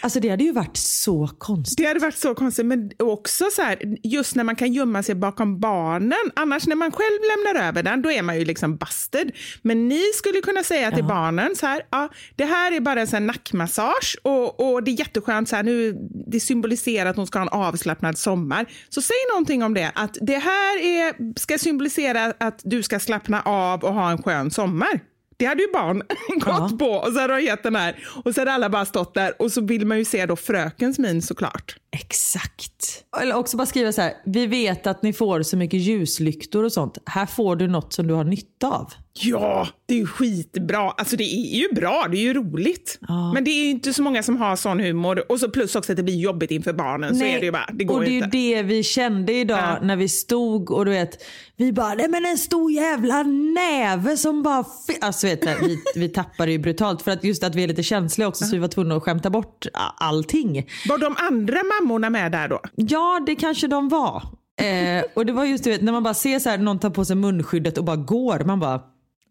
Alltså 0.02 0.20
det 0.20 0.30
hade 0.30 0.44
ju 0.44 0.52
varit 0.52 0.78
så 0.78 1.30
konstigt. 1.38 1.78
Det 1.78 1.86
hade 1.86 2.00
varit 2.00 2.18
så 2.18 2.36
konstigt, 2.36 2.66
men 2.66 2.92
också 3.00 3.46
så 3.52 3.62
här, 3.62 3.98
just 4.04 4.36
när 4.36 4.44
man 4.44 4.56
kan 4.56 4.74
gömma 4.74 5.04
sig 5.04 5.16
bakom 5.16 5.60
barnen. 5.60 6.32
Annars 6.36 6.68
när 6.68 6.76
man 6.76 6.92
själv 6.92 7.20
lämnar 7.22 7.68
över 7.68 7.84
den, 7.84 8.02
då 8.02 8.12
är 8.12 8.22
man 8.22 8.40
ju 8.40 8.46
liksom 8.46 8.78
busted. 8.78 9.32
Men 9.62 9.88
ni 9.88 10.02
skulle 10.16 10.42
kunna 10.42 10.64
säga 10.64 10.92
till 10.92 11.04
barnen 11.04 11.56
så 11.56 11.66
här, 11.66 11.82
ja, 11.92 12.10
det 12.36 12.46
här 12.46 12.72
är 12.72 12.80
bara 12.80 13.02
en 13.02 13.08
sån 13.08 13.28
nackmassage 13.28 14.18
och, 14.24 14.60
och 14.60 14.84
det 14.84 14.92
är 14.92 15.00
jätteskönt, 15.00 15.50
så 15.50 15.56
här, 15.56 15.64
nu, 15.64 15.94
det 16.28 16.40
symboliserar 16.40 17.10
att 17.10 17.16
hon 17.16 17.28
ska 17.28 17.40
ha 17.40 17.44
en 17.44 17.50
avslappnad 17.50 18.18
sommar. 18.18 18.66
Så 18.90 19.02
säg 19.02 19.18
någonting 19.32 19.64
om 19.64 19.74
det, 19.74 19.92
att 19.96 20.18
det 20.22 20.38
här 20.38 20.78
är, 20.78 21.40
ska 21.40 21.58
symbolisera 21.58 22.34
att 22.38 22.62
du 22.64 22.84
ska 22.84 23.00
slappna 23.00 23.42
av 23.42 23.84
och 23.84 23.94
ha 23.94 24.12
en 24.12 24.24
skön 24.24 24.52
sommar. 24.52 25.15
Det 25.38 25.46
hade 25.46 25.62
ju 25.62 25.72
barn 25.74 26.04
gått 26.40 26.80
på 26.80 26.86
och 26.86 27.14
så 27.14 27.20
hade 27.20 27.34
de 27.34 27.42
gett 27.42 27.64
den 27.64 27.76
här 27.76 27.96
och 28.24 28.36
så 28.36 28.42
hade 28.42 28.52
alla 28.52 28.70
bara 28.70 28.86
stått 28.86 29.14
där 29.14 29.42
och 29.42 29.52
så 29.52 29.62
vill 29.62 29.86
man 29.86 29.98
ju 29.98 30.06
se 30.06 30.26
då 30.26 30.36
frökens 30.36 31.00
min 31.00 31.22
såklart. 31.22 31.76
Exakt. 32.00 33.04
Eller 33.22 33.36
också 33.36 33.58
bara 33.58 33.66
skriva 33.66 33.92
så 33.92 34.02
här, 34.02 34.14
vi 34.26 34.48
vet 34.48 34.88
att 34.88 35.04
ni 35.04 35.14
får 35.14 35.42
så 35.44 35.58
mycket 35.58 35.80
ljuslyktor 35.80 36.64
och 36.64 36.72
sånt. 36.72 36.98
Här 37.06 37.26
får 37.26 37.56
du 37.56 37.68
något 37.68 37.94
som 37.94 38.08
du 38.08 38.14
har 38.14 38.24
nytta 38.24 38.68
av. 38.68 38.94
Ja, 39.20 39.68
det 39.86 39.94
är 39.94 39.98
ju 39.98 40.08
skitbra. 40.08 40.80
Alltså 40.92 41.16
det 41.16 41.24
är 41.24 41.56
ju 41.58 41.68
bra, 41.76 42.08
det 42.12 42.18
är 42.18 42.22
ju 42.22 42.34
roligt. 42.34 43.00
Men 43.34 43.44
det 43.44 43.52
är 43.52 43.64
ju 43.64 43.70
inte 43.70 43.94
så 43.94 44.02
många 44.02 44.24
som 44.24 44.38
har 44.38 44.56
sån 44.56 44.80
humor. 44.80 45.24
Och 45.32 45.40
så 45.40 45.50
plus 45.50 45.76
också 45.76 45.92
att 45.92 45.98
det 45.98 46.04
blir 46.04 46.16
jobbigt 46.16 46.52
inför 46.52 46.74
barnen. 46.74 47.16
Så 47.16 47.26
är 47.26 47.40
det 47.40 47.46
ju 47.46 47.52
bara, 47.52 47.70
det 47.74 47.84
går 47.84 47.96
och 47.96 48.02
det 48.02 48.08
är 48.08 48.10
ju 48.10 48.18
ju 48.18 48.24
inte. 48.24 48.38
det 48.38 48.64
vi 48.64 48.84
kände 48.84 49.34
idag 49.34 49.60
Ja. 49.60 49.80
när 49.82 49.96
vi 49.96 50.10
stod 50.10 50.72
och 50.72 50.86
du 50.86 50.92
vet, 50.92 51.24
vi 51.58 51.74
bara, 51.74 51.94
nej 51.94 52.08
men 52.10 52.26
en 52.26 52.38
stor 52.38 52.72
jävla 52.72 53.24
näve 53.24 54.18
som 54.18 54.44
bara, 54.44 54.64
fi-" 54.88 54.98
alltså 55.02 55.28
vet 55.28 55.42
du, 55.42 55.56
vi, 55.68 55.78
vi 55.96 56.10
tappade 56.10 56.52
ju 56.52 56.58
brutalt 56.60 57.02
för 57.02 57.12
att 57.12 57.24
just 57.24 57.44
att 57.44 57.56
vi 57.56 57.64
är 57.64 57.68
lite 57.68 57.84
känsliga 57.84 58.28
också 58.28 58.46
så 58.46 58.52
vi 58.52 58.58
var 58.60 58.68
tvungna 58.68 58.96
att 58.96 59.04
skämta 59.04 59.30
bort 59.30 59.66
allting. 59.98 60.70
Var 60.90 60.98
de 60.98 61.16
andra 61.18 61.58
mammorna 61.64 61.85
med 61.86 62.32
där 62.32 62.48
då? 62.48 62.60
Ja, 62.76 63.22
det 63.26 63.36
kanske 63.36 63.68
de 63.68 63.90
var. 63.90 64.24
Eh, 64.62 65.04
och 65.14 65.26
det 65.26 65.34
var 65.34 65.46
just 65.46 65.64
du 65.64 65.70
vet, 65.70 65.82
när 65.82 65.92
man 65.92 66.04
bara 66.04 66.14
ser 66.14 66.40
så 66.40 66.50
här, 66.50 66.58
någon 66.58 66.80
tar 66.80 66.90
på 66.90 67.06
sig 67.06 67.16
munskyddet 67.16 67.78
och 67.78 67.84
bara 67.84 67.96
går. 67.96 68.40
Man 68.46 68.60
bara, 68.60 68.82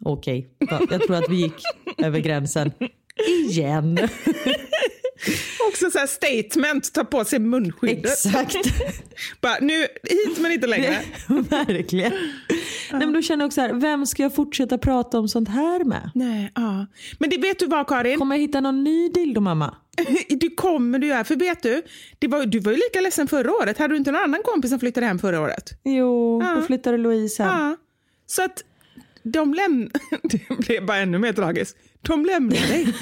okej, 0.04 0.48
okay, 0.60 0.86
jag 0.90 1.02
tror 1.02 1.16
att 1.16 1.30
vi 1.30 1.36
gick 1.36 1.62
över 1.98 2.18
gränsen. 2.18 2.72
Igen. 3.50 3.98
Också 5.68 5.90
så 5.90 5.98
här 5.98 6.06
statement, 6.06 6.92
ta 6.92 7.04
på 7.04 7.24
sig 7.24 7.38
munskyddet. 7.38 8.12
Exakt. 8.12 8.56
Bara, 9.40 9.56
nu 9.60 9.80
hit 10.02 10.38
men 10.38 10.52
inte 10.52 10.66
längre. 10.66 10.98
Verkligen. 11.50 12.12
Nej, 12.92 13.00
men 13.06 13.12
då 13.12 13.22
känner 13.22 13.42
jag 13.42 13.46
också 13.46 13.54
så 13.54 13.60
här, 13.60 13.72
vem 13.74 14.06
ska 14.06 14.22
jag 14.22 14.34
fortsätta 14.34 14.78
prata 14.78 15.18
om 15.18 15.28
sånt 15.28 15.48
här 15.48 15.84
med? 15.84 16.10
Nej, 16.14 16.52
ja. 16.54 16.86
Men 17.18 17.30
det 17.30 17.38
vet 17.38 17.58
du 17.58 17.66
vad 17.66 17.86
Karin? 17.88 18.18
Kommer 18.18 18.36
jag 18.36 18.40
hitta 18.42 18.60
någon 18.60 18.84
ny 18.84 19.08
dildo 19.08 19.40
mamma? 19.40 19.74
Du 20.28 20.50
kommer 20.50 20.98
du 20.98 21.06
göra. 21.06 21.24
För 21.24 21.36
vet 21.36 21.62
du, 21.62 21.82
det 22.18 22.28
var, 22.28 22.46
du 22.46 22.58
var 22.60 22.72
ju 22.72 22.76
lika 22.78 23.00
ledsen 23.00 23.28
förra 23.28 23.52
året. 23.52 23.78
Hade 23.78 23.94
du 23.94 23.98
inte 23.98 24.10
någon 24.12 24.22
annan 24.22 24.42
kompis 24.44 24.70
som 24.70 24.80
flyttade 24.80 25.06
hem 25.06 25.18
förra 25.18 25.40
året? 25.40 25.70
Jo, 25.84 26.42
Ja. 26.42 26.54
då 26.54 26.62
flyttade 26.62 26.98
Louise 26.98 27.42
hem. 27.42 27.52
Ja. 27.60 27.76
Så 28.26 28.42
att 28.44 28.62
de 29.24 29.54
lämnade... 29.54 29.90
Det 30.22 30.58
blev 30.66 30.86
bara 30.86 30.96
ännu 30.96 31.18
mer 31.18 31.32
tragiskt. 31.32 31.76
De 32.02 32.24
lämnade 32.24 32.66
dig. 32.66 32.94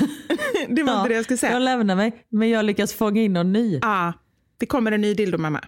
Det 0.68 0.82
var 0.82 0.96
inte 0.96 1.08
det 1.08 1.14
jag 1.14 1.24
skulle 1.24 1.36
säga. 1.38 1.52
Jag 1.52 1.62
lämnar 1.62 1.96
mig, 1.96 2.24
men 2.28 2.48
jag 2.48 2.64
lyckas 2.64 2.94
fånga 2.94 3.22
in 3.22 3.32
någon 3.32 3.52
ny. 3.52 3.78
Ja, 3.82 4.12
det 4.58 4.66
kommer 4.66 4.92
en 4.92 5.00
ny 5.00 5.14
dildo 5.14 5.38
mamma. 5.38 5.64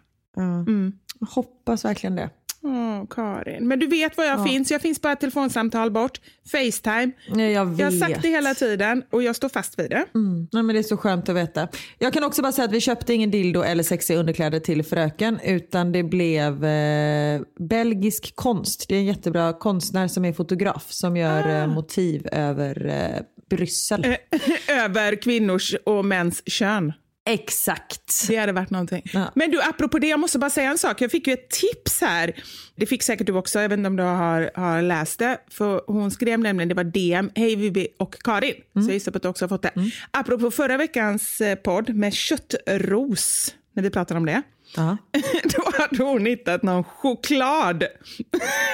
Jag 1.21 1.27
hoppas 1.27 1.85
verkligen 1.85 2.17
det. 2.17 2.31
Åh, 2.67 3.05
Karin. 3.11 3.69
Men 3.69 3.79
du 3.79 3.87
vet 3.87 4.17
var 4.17 4.25
jag 4.25 4.45
finns. 4.49 4.71
Jag 4.71 4.81
finns 4.83 5.01
bara 5.03 5.13
ett 5.13 5.21
telefonsamtal 5.21 5.91
bort. 5.91 6.21
Facetime. 6.53 7.11
Ja, 7.29 7.41
jag 7.43 7.67
vet. 7.67 7.79
Jag 7.79 7.87
har 7.91 7.99
sagt 7.99 8.23
det 8.23 8.29
hela 8.29 8.55
tiden 8.55 9.03
och 9.13 9.23
jag 9.23 9.37
står 9.37 9.49
fast 9.49 9.79
vid 9.79 9.91
det. 9.91 10.05
Mm. 10.15 10.49
Nej, 10.53 10.63
men 10.63 10.75
det 10.75 10.79
är 10.79 10.83
så 10.83 10.97
skönt 10.97 11.29
att 11.29 11.37
veta. 11.37 11.69
Jag 11.99 12.13
kan 12.13 12.25
också 12.25 12.43
bara 12.43 12.53
säga 12.53 12.65
att 12.65 12.73
vi 12.73 12.81
köpte 12.81 13.15
ingen 13.15 13.31
dildo 13.31 13.63
eller 13.63 13.83
sexiga 13.83 14.19
underkläder 14.19 14.61
till 14.61 14.83
fröken 14.85 15.41
utan 15.45 15.93
det 15.93 16.03
blev 16.03 16.65
eh, 16.65 17.41
belgisk 17.69 18.33
konst. 18.37 18.85
Det 18.89 18.95
är 18.95 18.99
en 18.99 19.05
jättebra 19.07 19.53
konstnär 19.53 20.09
som 20.09 20.25
är 20.25 20.33
fotograf 20.33 20.87
som 20.93 21.17
gör 21.17 21.47
Ah. 21.49 21.63
eh, 21.63 21.67
motiv 21.67 22.27
över 22.33 22.87
eh, 22.87 23.23
Bryssel. 23.51 24.17
Över 24.69 25.23
kvinnors 25.23 25.75
och 25.87 26.05
mäns 26.05 26.43
kön. 26.47 26.93
Exakt. 27.27 28.29
Det 28.29 28.37
hade 28.37 28.53
varit 28.53 28.71
någonting. 28.71 29.03
Ja. 29.13 29.33
Men 29.35 29.51
du, 29.51 29.63
apropå 29.63 29.99
det, 29.99 30.07
jag 30.07 30.21
måste 30.21 30.39
bara 30.39 30.51
säga 30.51 30.71
en 30.71 30.79
sak. 30.79 31.01
Jag 31.01 31.11
fick 31.11 31.27
ju 31.27 31.33
ett 31.33 31.51
tips 31.51 32.01
här. 32.01 32.43
Det 32.77 32.87
fick 32.87 33.03
säkert 33.03 33.27
du 33.27 33.33
också, 33.33 33.61
jag 33.61 33.69
vet 33.69 33.79
inte 33.79 33.87
om 33.89 33.97
du 33.97 34.03
har, 34.03 34.51
har 34.55 34.83
läst 34.83 35.19
det. 35.19 35.39
För 35.51 35.83
hon 35.87 36.11
skrev 36.11 36.39
nämligen, 36.39 36.69
det 36.69 36.75
var 36.75 36.85
DM, 36.85 37.31
hej 37.35 37.57
Vivi 37.57 37.89
och 37.99 38.15
Karin. 38.23 38.55
Så 38.73 38.81
jag 38.81 38.93
gissar 38.95 39.13
på 39.13 39.17
att 39.17 39.23
du 39.23 39.29
också 39.29 39.45
har 39.45 39.49
fått 39.49 39.63
det. 39.63 39.73
Apropå 40.11 40.51
förra 40.51 40.77
veckans 40.77 41.41
eh, 41.41 41.55
podd 41.55 41.95
med 41.95 42.15
köttros, 42.15 43.55
när 43.73 43.83
vi 43.83 43.91
pratade 43.91 44.19
om 44.19 44.27
det. 44.27 44.43
Ja. 44.77 44.97
Då 45.45 45.63
hade 45.79 46.05
hon 46.05 46.27
hittat 46.27 46.63
någon 46.63 46.85
choklad. 46.85 47.85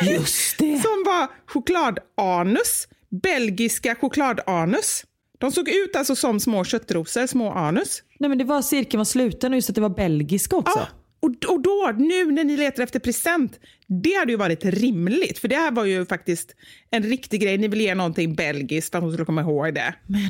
Just 0.03 0.59
det. 0.59 0.79
Som 0.83 1.05
var 1.07 1.29
chokladanus. 1.47 2.89
Belgiska 3.23 3.95
chokladanus. 3.95 5.05
De 5.41 5.53
såg 5.53 5.69
ut 5.69 5.97
alltså 5.97 6.17
som 6.17 6.41
små 6.41 6.65
köttrosor, 6.65 7.27
små 7.27 7.53
anus. 7.53 8.03
Nej, 8.19 8.29
men 8.29 8.39
det 8.39 8.45
var 8.45 8.63
cirkeln 8.63 8.99
var 8.99 9.05
sluten 9.05 9.53
och 9.53 9.57
just 9.57 9.69
att 9.69 9.75
det 9.75 9.81
var 9.81 9.89
belgiska 9.91 10.57
också. 10.57 10.79
Ja, 10.79 10.87
och, 11.21 11.53
och 11.55 11.61
då, 11.63 11.93
nu 11.99 12.33
när 12.33 12.45
ni 12.45 12.57
letar 12.57 12.83
efter 12.83 12.99
present, 12.99 13.61
det 13.87 14.19
hade 14.19 14.33
ju 14.33 14.39
varit 14.39 14.65
rimligt. 14.65 15.39
För 15.39 15.49
det 15.49 15.57
här 15.57 15.71
var 15.73 15.85
ju 15.85 16.07
faktiskt 16.07 16.55
en 16.91 17.03
riktig 17.03 17.41
grej. 17.41 17.59
Ni 17.59 17.69
vill 17.69 17.81
ge 17.81 17.95
någonting 17.95 18.35
belgiskt 18.35 18.91
för 18.91 18.99
att 18.99 19.05
hon 19.05 19.13
skulle 19.13 19.25
komma 19.27 19.41
ihåg 19.41 19.75
det. 19.75 19.95
Men 20.07 20.21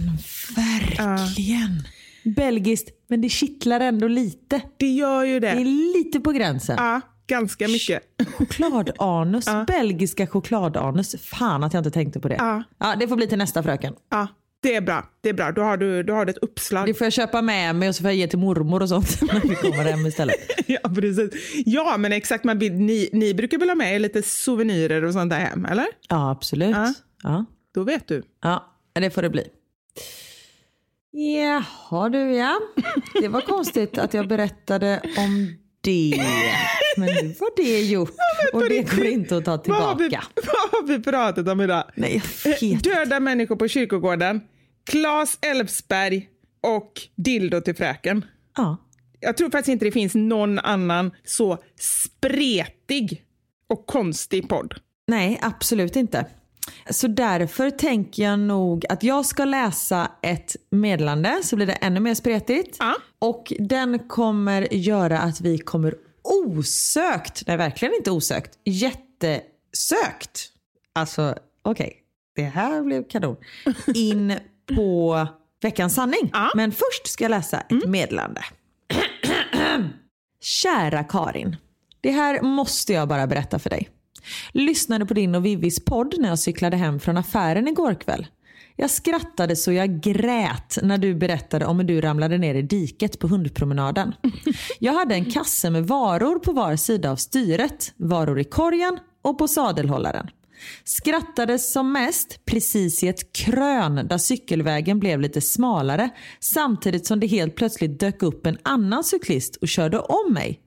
verkligen. 0.57 1.83
Belgiskt, 2.25 2.89
men 3.09 3.21
det 3.21 3.29
kittlar 3.29 3.81
ändå 3.81 4.09
lite. 4.09 4.61
Det 4.77 4.87
gör 4.93 5.25
ju 5.25 5.41
Det 5.41 5.47
det. 5.47 5.61
är 5.61 5.95
lite 5.95 6.21
på 6.21 6.33
gränsen. 6.33 6.77
Ja, 6.79 7.01
ganska 7.27 7.69
mycket. 7.69 8.03
Chokladanus, 8.35 9.45
belgiska 9.67 10.27
chokladanus. 10.27 11.17
Fan 11.23 11.65
att 11.65 11.75
jag 11.75 11.81
inte 11.81 11.91
tänkte 11.91 12.21
på 12.21 12.29
det. 12.29 12.37
Ja. 12.39 12.63
Ja, 12.79 12.97
det 13.01 13.09
får 13.09 13.17
bli 13.17 13.27
till 13.27 13.39
nästa 13.39 13.63
fröken. 13.63 13.95
Ja, 14.11 14.29
det 14.63 14.75
är 14.77 14.81
bra. 14.81 15.11
Det 15.21 15.29
är 15.29 15.33
bra. 15.33 15.53
Då 15.53 15.63
har 15.63 15.77
du, 15.77 16.03
då 16.03 16.15
har 16.15 16.25
du 16.25 16.31
ett 16.31 16.39
uppslag. 16.39 16.87
Det 16.87 16.95
får 16.95 17.05
jag 17.05 17.13
köpa 17.13 17.43
med 17.43 17.75
mig 17.75 17.89
och 17.89 17.95
så 17.95 18.03
får 18.03 18.11
jag 18.11 18.17
ge 18.17 18.27
till 18.27 18.39
mormor 18.39 18.83
och 18.83 18.89
sånt 18.89 19.23
när 19.33 19.41
vi 19.49 19.55
kommer 19.55 19.85
hem 19.85 20.07
istället. 20.07 20.37
Ja, 20.67 20.81
precis. 20.95 21.31
Ja, 21.67 21.97
men 21.99 22.13
exakt. 22.13 22.45
Man, 22.45 22.59
ni, 22.59 23.11
ni 23.13 23.35
brukar 23.35 23.59
väl 23.59 23.69
ha 23.69 23.75
med 23.75 23.95
er 23.95 23.99
lite 23.99 24.23
souvenirer 24.23 25.05
och 25.05 25.13
sånt 25.13 25.31
där 25.31 25.39
hem, 25.39 25.65
eller? 25.65 25.87
Ja, 26.09 26.31
absolut. 26.31 26.77
Ja. 26.77 26.95
Ja. 27.23 27.45
Då 27.75 27.83
vet 27.83 28.09
du. 28.09 28.23
Ja, 28.43 28.75
det 28.93 29.11
får 29.11 29.23
det 29.23 29.31
bli. 29.31 29.45
Jaha 31.13 32.09
du 32.09 32.33
ja. 32.33 32.61
Det 33.21 33.29
var 33.29 33.41
konstigt 33.41 33.99
att 33.99 34.15
jag 34.15 34.29
berättade 34.29 35.01
om 35.19 35.55
det. 35.81 36.23
Men 36.97 37.07
nu 37.07 37.35
var 37.41 37.57
det 37.57 37.81
gjort 37.83 38.11
och 38.53 38.69
det 38.69 38.97
går 38.97 39.07
inte 39.07 39.37
att 39.37 39.45
ta 39.45 39.63
Vad 39.67 39.77
har, 39.83 39.95
vi, 39.95 40.09
tillbaka. 40.09 40.27
vad 40.35 40.81
har 40.81 40.87
vi 40.87 41.03
pratat 41.03 41.49
om 41.49 41.61
idag? 41.61 41.85
Nej, 41.95 42.23
Eh. 42.45 42.79
Döda 42.79 43.21
människor 43.21 43.57
på 43.57 43.69
kyrkogården, 43.69 44.41
Claes 44.91 45.39
Elfsberg 45.41 46.29
och 46.63 46.93
dildo 47.17 47.61
till 47.61 47.77
fröken. 47.77 48.25
Ja. 48.57 48.77
Jag 49.21 49.37
tror 49.37 49.51
faktiskt 49.51 49.69
inte 49.73 49.85
det 49.85 49.93
finns 49.93 50.15
någon 50.15 50.59
annan 50.59 51.11
så 51.25 51.59
spretig 51.81 53.25
och 53.69 53.87
konstig 53.87 54.49
podd. 54.49 54.75
Nej, 55.09 55.39
absolut 55.43 55.97
inte. 55.97 56.27
Så 56.91 57.07
därför 57.07 57.71
tänker 57.71 58.23
jag 58.23 58.39
nog 58.39 58.87
att 58.89 59.03
jag 59.03 59.27
ska 59.27 59.45
läsa 59.45 60.11
ett 60.23 60.57
meddelande 60.71 61.41
så 61.43 61.57
blir 61.57 61.67
det 61.67 61.73
ännu 61.73 62.01
mer 62.01 62.15
spretigt. 62.15 62.77
Ja. 62.79 62.95
Och 63.21 63.53
den 63.59 63.99
kommer 63.99 64.75
göra 64.75 65.19
att 65.19 65.41
vi 65.41 65.59
kommer 65.59 65.95
osökt, 66.23 67.43
nej 67.47 67.57
verkligen 67.57 67.95
inte 67.95 68.11
osökt, 68.11 68.59
jättesökt. 68.65 70.49
Alltså 70.95 71.35
okej, 71.63 71.97
det 72.37 72.43
här 72.43 72.83
blev 72.83 73.09
kanon. 73.09 73.37
In 73.95 74.39
på 74.77 75.27
veckans 75.63 75.95
sanning. 75.95 76.31
Ja. 76.33 76.51
Men 76.55 76.73
först 76.73 77.07
ska 77.07 77.25
jag 77.25 77.31
läsa 77.31 77.61
ett 77.61 77.87
meddelande. 77.87 78.45
Kära 80.41 81.05
Karin. 81.05 81.57
Det 82.01 82.11
här 82.11 82.43
måste 82.43 82.93
jag 82.93 83.09
bara 83.09 83.27
berätta 83.27 83.59
för 83.59 83.71
dig. 83.71 83.89
Lyssnade 84.53 85.07
på 85.07 85.15
din 85.15 85.35
och 85.35 85.47
Vivis 85.47 85.85
podd 85.85 86.15
när 86.19 86.29
jag 86.29 86.39
cyklade 86.39 86.77
hem 86.77 87.01
från 87.01 87.17
affären 87.17 87.69
igår 87.69 87.95
kväll. 87.95 88.27
Jag 88.81 88.91
skrattade 88.91 89.57
så 89.57 89.73
jag 89.73 90.01
grät 90.01 90.79
när 90.83 90.99
du 90.99 91.15
berättade 91.15 91.67
om 91.67 91.79
hur 91.79 91.87
du 91.87 92.01
ramlade 92.01 92.39
ner 92.39 92.55
i 92.55 92.63
diket 92.63 93.19
på 93.19 93.29
hundpromenaden. 93.29 94.15
Jag 94.79 94.93
hade 94.93 95.15
en 95.15 95.31
kasse 95.31 95.71
med 95.71 95.87
varor 95.87 96.39
på 96.39 96.53
var 96.53 96.77
sida 96.77 97.11
av 97.11 97.17
styret. 97.17 97.93
Varor 97.97 98.41
i 98.41 98.45
korgen 98.45 98.99
och 99.23 99.39
på 99.39 99.49
sadelhållaren. 99.49 100.27
Skrattade 100.85 101.59
som 101.59 101.93
mest 101.93 102.45
precis 102.45 103.03
i 103.03 103.09
ett 103.09 103.33
krön 103.33 104.07
där 104.09 104.19
cykelvägen 104.19 105.01
blev 105.01 105.21
lite 105.21 105.41
smalare 105.41 106.11
samtidigt 106.41 107.07
som 107.07 107.21
det 107.21 107.27
helt 107.27 107.57
plötsligt 107.57 108.01
dök 108.01 108.23
upp 108.23 108.47
en 108.47 108.59
annan 108.63 109.05
cyklist 109.05 109.57
och 109.57 109.69
körde 109.69 109.99
om 109.99 110.33
mig. 110.33 110.61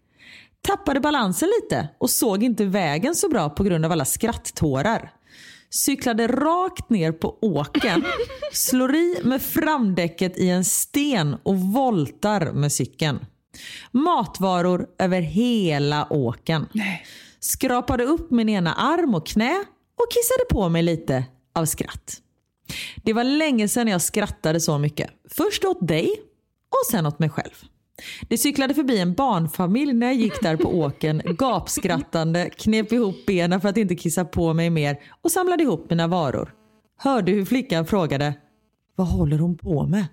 Tappade 0.67 0.99
balansen 0.99 1.49
lite 1.61 1.89
och 1.97 2.09
såg 2.09 2.43
inte 2.43 2.65
vägen 2.65 3.15
så 3.15 3.29
bra 3.29 3.49
på 3.49 3.63
grund 3.63 3.85
av 3.85 3.91
alla 3.91 4.05
skratttårar. 4.05 5.11
Cyklade 5.75 6.27
rakt 6.27 6.89
ner 6.89 7.11
på 7.11 7.37
åken, 7.41 8.05
slår 8.51 8.95
i 8.95 9.19
med 9.23 9.41
framdäcket 9.41 10.37
i 10.37 10.49
en 10.49 10.65
sten 10.65 11.35
och 11.43 11.57
voltar 11.57 12.51
med 12.51 12.71
cykeln. 12.71 13.25
Matvaror 13.91 14.87
över 14.99 15.21
hela 15.21 16.07
åken. 16.09 16.67
Skrapade 17.39 18.03
upp 18.03 18.31
min 18.31 18.49
ena 18.49 18.73
arm 18.73 19.15
och 19.15 19.27
knä 19.27 19.63
och 19.95 20.11
kissade 20.11 20.45
på 20.49 20.69
mig 20.69 20.83
lite 20.83 21.25
av 21.55 21.65
skratt. 21.65 22.21
Det 23.03 23.13
var 23.13 23.23
länge 23.23 23.67
sedan 23.67 23.87
jag 23.87 24.01
skrattade 24.01 24.59
så 24.59 24.77
mycket. 24.77 25.09
Först 25.29 25.65
åt 25.65 25.87
dig 25.87 26.09
och 26.69 26.91
sen 26.91 27.05
åt 27.05 27.19
mig 27.19 27.29
själv. 27.29 27.72
Det 28.29 28.37
cyklade 28.37 28.73
förbi 28.73 28.99
en 28.99 29.13
barnfamilj 29.13 29.93
när 29.93 30.07
jag 30.07 30.15
gick 30.15 30.41
där 30.41 30.57
på 30.57 30.79
åken 30.79 31.21
gapskrattande, 31.37 32.49
knep 32.49 32.91
ihop 32.91 33.15
benen 33.27 33.61
för 33.61 33.69
att 33.69 33.77
inte 33.77 33.95
kissa 33.95 34.25
på 34.25 34.53
mig 34.53 34.69
mer 34.69 34.97
och 35.21 35.31
samlade 35.31 35.63
ihop 35.63 35.89
mina 35.89 36.07
varor. 36.07 36.53
Hörde 36.97 37.31
hur 37.31 37.45
flickan 37.45 37.85
frågade 37.85 38.33
Vad 38.95 39.07
håller 39.07 39.39
hon 39.39 39.57
på 39.57 39.85
med? 39.87 40.05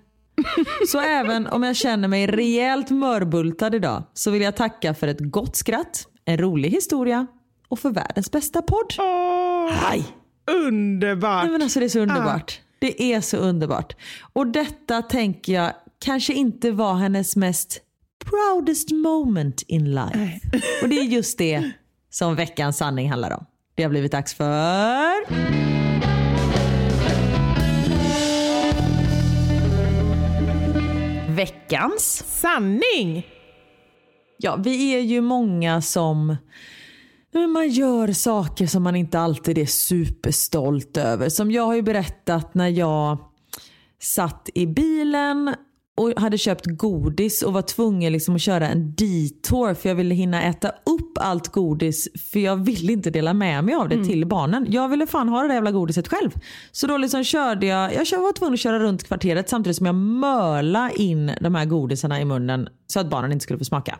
Så 0.87 0.99
även 0.99 1.47
om 1.47 1.63
jag 1.63 1.75
känner 1.75 2.07
mig 2.07 2.27
rejält 2.27 2.89
mörbultad 2.89 3.75
idag 3.75 4.03
så 4.13 4.31
vill 4.31 4.41
jag 4.41 4.55
tacka 4.55 4.93
för 4.93 5.07
ett 5.07 5.19
gott 5.19 5.55
skratt, 5.55 6.07
en 6.25 6.37
rolig 6.37 6.69
historia 6.69 7.27
och 7.67 7.79
för 7.79 7.89
världens 7.89 8.31
bästa 8.31 8.61
podd. 8.61 8.93
Åh, 8.99 9.71
Hej! 9.71 10.05
underbart. 10.51 11.43
Nej, 11.43 11.51
men 11.51 11.61
alltså 11.61 11.79
det 11.79 11.85
är 11.85 11.89
så 11.89 11.99
underbart. 11.99 12.59
Det 12.79 13.13
är 13.13 13.21
så 13.21 13.37
underbart. 13.37 13.95
Och 14.33 14.47
detta 14.47 15.01
tänker 15.01 15.53
jag 15.53 15.73
kanske 16.01 16.33
inte 16.33 16.71
var 16.71 16.93
hennes 16.93 17.35
mest 17.35 17.81
proudest 18.25 18.91
moment 18.91 19.61
in 19.61 19.95
life. 19.95 20.39
Och 20.81 20.89
det 20.89 20.99
är 20.99 21.03
just 21.03 21.37
det 21.37 21.71
som 22.09 22.35
veckans 22.35 22.77
sanning 22.77 23.09
handlar 23.09 23.31
om. 23.31 23.45
Det 23.75 23.83
har 23.83 23.89
blivit 23.89 24.11
dags 24.11 24.33
för... 24.33 25.61
Veckans 31.35 32.23
Sanning! 32.27 33.27
Ja, 34.37 34.55
vi 34.55 34.95
är 34.95 34.99
ju 34.99 35.21
många 35.21 35.81
som 35.81 36.35
man 37.33 37.69
gör 37.69 38.13
saker 38.13 38.67
som 38.67 38.83
man 38.83 38.95
inte 38.95 39.19
alltid 39.19 39.57
är 39.57 39.65
superstolt 39.65 40.97
över. 40.97 41.29
Som 41.29 41.51
jag 41.51 41.65
har 41.65 41.75
ju 41.75 41.81
berättat 41.81 42.53
när 42.53 42.67
jag 42.67 43.17
satt 43.99 44.49
i 44.53 44.67
bilen 44.67 45.55
och 45.97 46.21
hade 46.21 46.37
köpt 46.37 46.65
godis 46.65 47.41
och 47.41 47.53
var 47.53 47.61
tvungen 47.61 48.13
liksom 48.13 48.35
att 48.35 48.41
köra 48.41 48.67
en 48.67 48.95
detour 48.95 49.73
för 49.73 49.89
jag 49.89 49.95
ville 49.95 50.15
hinna 50.15 50.43
äta 50.43 50.69
upp 50.69 51.17
allt 51.19 51.47
godis 51.47 52.07
för 52.31 52.39
jag 52.39 52.55
ville 52.65 52.93
inte 52.93 53.09
dela 53.09 53.33
med 53.33 53.63
mig 53.63 53.75
av 53.75 53.89
det 53.89 54.05
till 54.05 54.25
barnen. 54.25 54.65
Jag 54.69 54.89
ville 54.89 55.07
fan 55.07 55.29
ha 55.29 55.41
det 55.41 55.47
där 55.47 55.55
jävla 55.55 55.71
godiset 55.71 56.07
själv. 56.07 56.31
Så 56.71 56.87
då 56.87 56.97
liksom 56.97 57.23
körde 57.23 57.65
jag, 57.65 57.93
jag 57.93 58.21
var 58.21 58.33
tvungen 58.33 58.53
att 58.53 58.59
köra 58.59 58.79
runt 58.79 59.03
kvarteret 59.03 59.49
samtidigt 59.49 59.77
som 59.77 59.85
jag 59.85 59.95
mörla 59.95 60.91
in 60.91 61.31
de 61.41 61.55
här 61.55 61.65
godisarna 61.65 62.21
i 62.21 62.25
munnen 62.25 62.67
så 62.87 62.99
att 62.99 63.09
barnen 63.09 63.31
inte 63.31 63.43
skulle 63.43 63.59
få 63.59 63.65
smaka. 63.65 63.99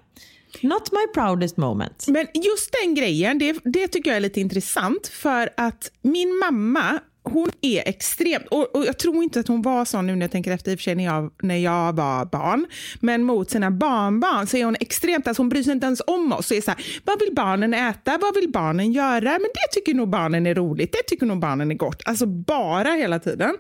Not 0.62 0.92
my 0.92 1.14
proudest 1.14 1.58
moment. 1.58 2.06
Men 2.08 2.28
just 2.34 2.76
den 2.84 2.96
grejen, 2.96 3.40
det, 3.40 3.60
det 3.64 3.88
tycker 3.88 4.10
jag 4.10 4.18
är 4.18 4.22
lite 4.22 4.42
intressant 4.42 5.08
för 5.08 5.50
att 5.58 5.92
min 6.02 6.40
mamma 6.40 7.00
hon 7.24 7.50
är 7.62 7.88
extremt, 7.88 8.48
och, 8.48 8.76
och 8.76 8.86
jag 8.86 9.00
tror 9.00 9.24
inte 9.24 9.40
att 9.40 9.48
hon 9.48 9.62
var 9.62 9.86
sån 9.86 10.08
nu 10.08 10.16
när 10.16 10.22
jag 10.22 10.32
tänker 10.32 10.52
efter 10.52 10.72
i 10.72 10.76
och 10.76 10.80
för 10.80 10.84
sig 10.84 10.96
när 10.96 11.04
jag, 11.04 11.32
när 11.42 11.58
jag 11.58 11.94
var 11.94 12.26
barn, 12.26 12.66
men 13.00 13.24
mot 13.24 13.52
sina 13.52 13.72
barnbarn 13.72 14.48
så 14.48 14.58
är 14.58 14.66
hon 14.66 14.76
extremt, 14.80 15.28
alltså 15.28 15.42
hon 15.42 15.50
bryr 15.50 15.64
sig 15.64 15.74
inte 15.74 15.86
ens 15.86 16.02
om 16.08 16.34
oss. 16.34 16.48
Så 16.48 16.54
är 16.54 16.62
så 16.62 16.72
här, 16.72 16.86
vad 17.06 17.20
vill 17.20 17.36
barnen 17.36 17.74
äta? 17.74 18.18
Vad 18.22 18.36
vill 18.36 18.52
barnen 18.52 18.92
göra? 18.92 19.30
Men 19.32 19.50
det 19.54 19.74
tycker 19.74 19.94
nog 19.94 20.10
barnen 20.10 20.48
är 20.48 20.56
roligt, 20.56 20.92
det 20.92 21.04
tycker 21.08 21.26
nog 21.26 21.40
barnen 21.40 21.72
är 21.72 21.76
gott. 21.76 22.02
Alltså 22.06 22.26
bara 22.26 22.90
hela 22.90 23.20
tiden. 23.20 23.56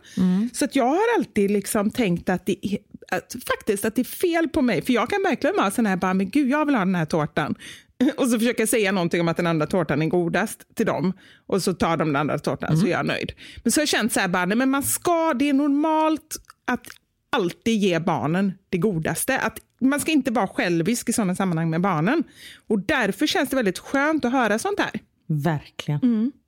Så 0.54 0.66
att 0.66 0.76
jag 0.76 0.86
har 0.86 1.18
alltid 1.18 1.52
liksom 1.52 1.92
tänkt 1.92 2.30
att 2.30 2.46
det 2.46 2.66
är, 2.66 2.78
att, 3.12 3.36
faktiskt 3.48 3.86
att 3.86 3.96
det 3.96 4.02
är 4.02 4.04
fel 4.04 4.50
på 4.50 4.62
mig, 4.62 4.82
för 4.82 4.94
jag 4.94 5.10
kan 5.10 5.24
verkligen 5.24 5.56
vara 5.56 5.72
sån 5.72 5.86
här, 5.86 5.96
bara, 5.96 6.14
men 6.14 6.30
gud 6.30 6.50
jag 6.50 6.66
vill 6.66 6.76
ha 6.76 6.86
den 6.86 6.96
här 6.96 7.06
tårtan. 7.06 7.56
Och 8.18 8.28
så 8.28 8.40
försöker 8.40 8.62
jag 8.62 8.70
säga 8.70 8.92
någonting 8.92 9.22
om 9.22 9.28
att 9.28 9.38
den 9.38 9.48
andra 9.48 9.68
tårtan 9.68 10.02
är 10.02 10.06
godast 10.06 10.76
till 10.76 10.86
dem. 10.86 11.14
Och 11.48 11.64
så 11.64 11.74
tar 11.74 11.98
de 11.98 12.08
den 12.08 12.16
andra 12.16 12.40
tårtan 12.40 12.78
så 12.78 12.86
är 12.86 12.92
jag 12.92 13.06
nöjd. 13.06 13.32
Men 13.64 13.72
så 13.72 13.80
har 13.80 13.82
jag 13.82 13.90
känt 13.90 14.14
så 14.14 14.20
här, 14.20 14.28
bara, 14.28 14.46
nej, 14.46 14.58
men 14.58 14.70
man 14.70 14.84
ska, 14.84 15.34
det 15.34 15.50
är 15.50 15.54
normalt 15.54 16.38
att 16.66 16.88
alltid 17.30 17.78
ge 17.78 18.00
barnen 18.00 18.54
det 18.70 18.78
godaste. 18.78 19.40
Att 19.40 19.58
man 19.82 20.00
ska 20.00 20.12
inte 20.12 20.32
vara 20.32 20.48
självisk 20.48 21.10
i 21.10 21.14
sådana 21.14 21.36
sammanhang 21.36 21.70
med 21.70 21.82
barnen. 21.82 22.24
Och 22.68 22.80
därför 22.80 23.28
känns 23.28 23.50
det 23.50 23.56
väldigt 23.56 23.80
skönt 23.80 24.26
att 24.26 24.32
höra 24.32 24.60
sånt 24.60 24.80
här. 24.80 24.92
Verkligen. 25.28 26.00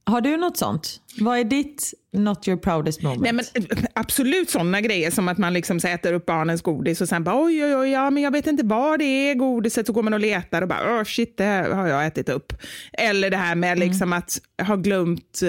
Har 0.06 0.22
du 0.22 0.38
något 0.38 0.58
sånt? 0.58 1.00
Vad 1.20 1.40
är 1.40 1.44
ditt 1.44 1.94
not 2.12 2.48
your 2.48 2.58
proudest 2.58 3.02
moment? 3.02 3.22
Nej, 3.22 3.34
men, 3.34 3.46
eh, 3.54 3.84
absolut 3.94 4.50
sådana 4.50 4.82
grejer 4.82 5.12
som 5.12 5.28
att 5.28 5.38
man 5.38 5.54
liksom 5.54 5.78
äter 5.78 6.14
upp 6.14 6.26
barnens 6.26 6.62
godis 6.62 7.02
och 7.02 7.10
sen 7.10 7.24
bara 7.24 7.44
oj, 7.44 7.66
oj, 7.66 7.76
oj, 7.76 7.90
ja, 7.90 8.10
men 8.10 8.24
jag 8.24 8.32
vet 8.32 8.48
inte 8.48 8.66
vad 8.66 9.00
det 9.00 9.06
är 9.06 9.36
godiset. 9.36 9.88
Så 9.88 9.94
går 9.94 10.04
man 10.04 10.14
och 10.14 10.20
letar 10.20 10.62
och 10.62 10.68
bara 10.68 11.00
oh, 11.00 11.04
shit, 11.04 11.38
det 11.38 11.44
här 11.44 11.70
har 11.70 11.88
jag 11.88 12.06
ätit 12.08 12.30
upp. 12.30 12.54
Eller 12.94 13.30
det 13.30 13.38
här 13.38 13.56
med 13.56 13.80
liksom 13.80 14.14
att 14.14 14.40
ha 14.62 14.76
glömt, 14.76 15.42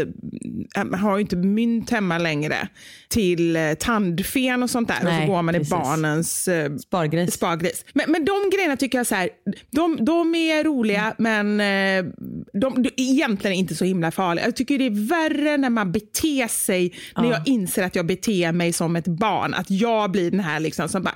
äh, 0.77 0.99
har 0.99 1.19
inte 1.19 1.37
mynt 1.37 1.91
hemma 1.91 2.19
längre 2.19 2.69
till 3.09 3.57
eh, 3.57 3.73
tandfen 3.75 4.63
och 4.63 4.71
sånt 4.71 4.89
där. 4.89 4.99
och 4.99 5.05
Nej, 5.05 5.27
så 5.27 5.33
går 5.33 5.43
man 5.43 5.55
precis. 5.55 5.73
i 5.73 5.77
barnens 5.77 6.49
eh, 6.49 6.77
Spargris. 6.77 7.35
spargris. 7.35 7.85
Men, 7.93 8.11
men 8.11 8.25
de 8.25 8.51
grejerna 8.53 8.77
tycker 8.77 8.99
jag 8.99 9.07
så 9.07 9.15
här, 9.15 9.31
de, 9.71 10.05
de 10.05 10.35
är 10.35 10.65
roliga 10.65 11.15
men 11.19 11.61
eh, 11.61 12.13
de, 12.53 12.83
de 12.83 12.89
är 12.97 13.13
egentligen 13.13 13.57
inte 13.57 13.75
så 13.75 13.85
himla 13.85 14.11
farliga. 14.11 14.44
Jag 14.45 14.57
tycker 14.57 14.79
det 14.79 14.87
är 14.87 15.09
värre 15.09 15.57
när 15.57 15.71
man 15.71 15.93
beter 15.93 16.49
sig, 16.49 16.95
när 17.17 17.31
jag 17.31 17.49
inser 17.49 17.83
att 17.83 17.97
jag 17.97 18.07
beter 18.07 18.53
mig 18.53 18.73
som 18.73 18.97
ett 18.97 19.07
barn. 19.09 19.55
Att 19.55 19.71
jag 19.71 20.11
blir 20.11 20.31
den 20.31 20.41
här 20.41 20.61
liksom 20.61 20.89
som 20.89 21.03
bara, 21.03 21.15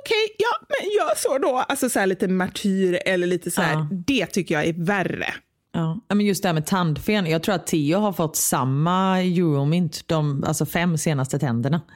okej, 0.00 0.34
ja 0.38 0.66
men 0.68 0.90
gör 0.90 1.14
så 1.16 1.38
då. 1.38 1.58
Alltså 1.68 1.88
så 1.88 1.98
här 1.98 2.06
lite 2.06 2.28
martyr 2.28 2.98
eller 3.06 3.26
lite 3.26 3.50
så 3.50 3.62
här, 3.62 3.72
Ja. 3.72 3.88
det 4.06 4.26
tycker 4.26 4.54
jag 4.54 4.64
är 4.64 4.72
värre. 4.84 5.34
Ja. 5.72 6.00
Ja, 6.08 6.14
men 6.14 6.26
just 6.26 6.42
det 6.42 6.48
här 6.48 6.54
med 6.54 6.66
tandfen. 6.66 7.26
Jag 7.26 7.42
tror 7.42 7.54
att 7.54 7.66
Theo 7.66 7.98
har 7.98 8.12
fått 8.12 8.36
samma 8.36 9.20
euromynt 9.20 10.02
de 10.08 10.44
alltså 10.44 10.66
fem 10.66 10.98
senaste 10.98 11.38
tänderna. 11.38 11.80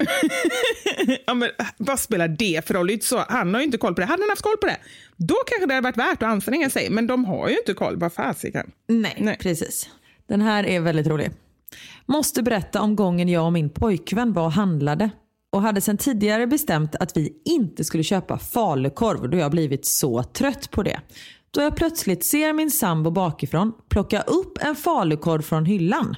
Ja, 1.27 1.35
men, 1.35 1.49
vad 1.77 2.01
spelar 2.01 2.29
det 2.29 2.67
för 2.67 2.75
roll? 2.75 2.87
Det 2.87 3.05
så, 3.05 3.25
han 3.29 3.55
har 3.55 3.61
ju 3.61 3.67
inte 3.67 3.79
koll 3.79 3.95
på 3.95 4.01
det. 4.01 4.07
Hade 4.07 4.23
han 4.23 4.31
haft 4.31 4.43
koll 4.43 4.57
på 4.61 4.67
det, 4.67 4.77
då 5.17 5.35
kanske 5.47 5.67
det 5.67 5.75
hade 5.75 5.85
varit 5.85 5.97
värt 5.97 6.23
att 6.23 6.29
anstränga 6.29 6.71
sig. 6.71 6.91
Men 6.91 7.07
de 7.07 7.25
har 7.25 7.49
ju 7.49 7.57
inte 7.59 7.75
koll. 7.75 7.97
Vad 7.97 8.13
fasiken. 8.13 8.71
Nej, 8.89 9.17
Nej. 9.19 9.39
precis. 9.41 9.89
Den 10.33 10.41
här 10.41 10.67
är 10.67 10.81
väldigt 10.81 11.07
rolig. 11.07 11.31
Måste 12.07 12.43
berätta 12.43 12.83
om 12.83 12.97
gången 12.97 13.29
jag 13.29 13.47
och 13.47 13.53
min 13.53 13.71
pojkvän 13.71 14.33
var 14.33 14.45
och 14.45 14.53
handlade 14.53 15.11
och 15.53 15.63
hade 15.63 15.81
sedan 15.81 15.97
tidigare 15.97 16.47
bestämt 16.47 16.97
att 16.97 17.17
vi 17.17 17.33
inte 17.45 17.85
skulle 17.85 18.03
köpa 18.03 18.39
falukorv 18.39 19.31
då 19.31 19.37
jag 19.37 19.51
blivit 19.51 19.87
så 19.87 20.23
trött 20.23 20.71
på 20.71 20.83
det. 20.83 21.01
Då 21.51 21.61
jag 21.61 21.77
plötsligt 21.77 22.25
ser 22.25 22.53
min 22.53 22.71
sambo 22.71 23.11
bakifrån 23.11 23.73
plocka 23.89 24.21
upp 24.21 24.59
en 24.61 24.77
falukorv 24.77 25.43
från 25.43 25.65
hyllan. 25.65 26.17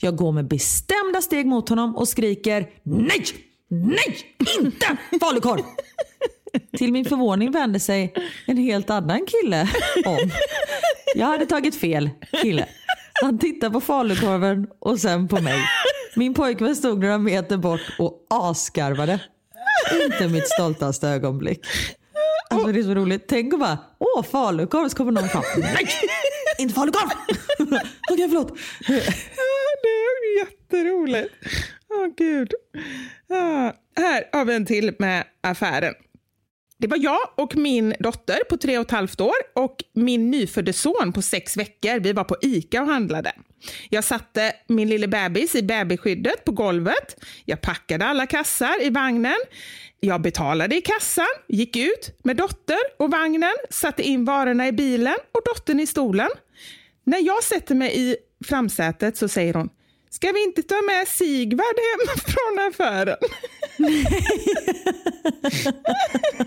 Jag 0.00 0.16
går 0.16 0.32
med 0.32 0.48
bestämda 0.48 1.22
steg 1.22 1.46
mot 1.46 1.68
honom 1.68 1.96
och 1.96 2.08
skriker 2.08 2.68
nej, 2.82 3.24
nej, 3.68 4.36
inte 4.60 4.96
falukorv. 5.20 5.62
Till 6.78 6.92
min 6.92 7.04
förvåning 7.04 7.50
vände 7.50 7.80
sig 7.80 8.14
en 8.46 8.56
helt 8.56 8.90
annan 8.90 9.26
kille 9.26 9.68
om. 10.06 10.30
Jag 11.14 11.26
hade 11.26 11.46
tagit 11.46 11.76
fel 11.76 12.10
kille. 12.42 12.68
Han 13.22 13.38
tittade 13.38 13.72
på 13.72 13.80
falukorven 13.80 14.66
och 14.78 14.98
sen 15.00 15.28
på 15.28 15.40
mig. 15.40 15.60
Min 16.16 16.34
pojkvän 16.34 16.76
stod 16.76 17.00
några 17.00 17.18
meter 17.18 17.56
bort 17.56 17.80
och 17.98 18.26
asgarvade. 18.30 19.20
Inte 20.04 20.28
mitt 20.28 20.48
stoltaste 20.48 21.08
ögonblick. 21.08 21.66
Alltså 22.50 22.72
det 22.72 22.80
är 22.80 22.82
så 22.82 22.94
roligt. 22.94 23.24
Tänk 23.28 23.52
och 23.52 23.58
bara, 23.58 23.78
åh 23.98 24.22
falukorv, 24.22 24.88
så 24.88 24.96
kommer 24.96 25.12
någon 25.12 25.28
fram. 25.28 25.42
Nej, 25.56 25.88
inte 26.58 26.74
falukorv! 26.74 27.10
Okej 28.10 28.28
förlåt. 28.28 28.58
det 29.82 29.88
är 29.88 30.38
jätteroligt. 30.38 31.34
Åh 31.90 32.06
gud. 32.16 32.52
Ah, 33.30 33.72
här 33.96 34.28
har 34.32 34.44
vi 34.44 34.54
en 34.54 34.66
till 34.66 34.94
med 34.98 35.24
affären. 35.40 35.94
Det 36.78 36.86
var 36.86 36.98
jag 36.98 37.18
och 37.34 37.56
min 37.56 37.94
dotter 37.98 38.38
på 38.50 38.56
tre 38.56 38.78
och 38.78 38.84
ett 38.84 38.90
halvt 38.90 39.20
år 39.20 39.34
och 39.54 39.76
min 39.92 40.30
nyfödde 40.30 40.72
son 40.72 41.12
på 41.14 41.22
sex 41.22 41.56
veckor. 41.56 42.00
Vi 42.00 42.12
var 42.12 42.24
på 42.24 42.36
ICA 42.42 42.82
och 42.82 42.88
handlade. 42.88 43.32
Jag 43.90 44.04
satte 44.04 44.52
min 44.68 44.88
lille 44.88 45.08
bebis 45.08 45.54
i 45.54 45.62
bebisskyddet 45.62 46.44
på 46.44 46.52
golvet. 46.52 47.24
Jag 47.44 47.60
packade 47.60 48.06
alla 48.06 48.26
kassar 48.26 48.82
i 48.82 48.90
vagnen. 48.90 49.36
Jag 50.00 50.20
betalade 50.20 50.76
i 50.76 50.80
kassan, 50.80 51.26
gick 51.48 51.76
ut 51.76 52.18
med 52.22 52.36
dotter 52.36 52.78
och 52.98 53.10
vagnen, 53.10 53.54
satte 53.70 54.02
in 54.02 54.24
varorna 54.24 54.68
i 54.68 54.72
bilen 54.72 55.16
och 55.32 55.40
dottern 55.44 55.80
i 55.80 55.86
stolen. 55.86 56.30
När 57.04 57.26
jag 57.26 57.42
sätter 57.42 57.74
mig 57.74 57.92
i 58.00 58.16
framsätet 58.44 59.16
så 59.16 59.28
säger 59.28 59.54
hon 59.54 59.68
Ska 60.10 60.32
vi 60.32 60.42
inte 60.44 60.62
ta 60.62 60.82
med 60.82 61.08
Sigvard 61.08 61.76
hem 61.76 62.16
från 62.24 62.58
affären? 62.68 63.16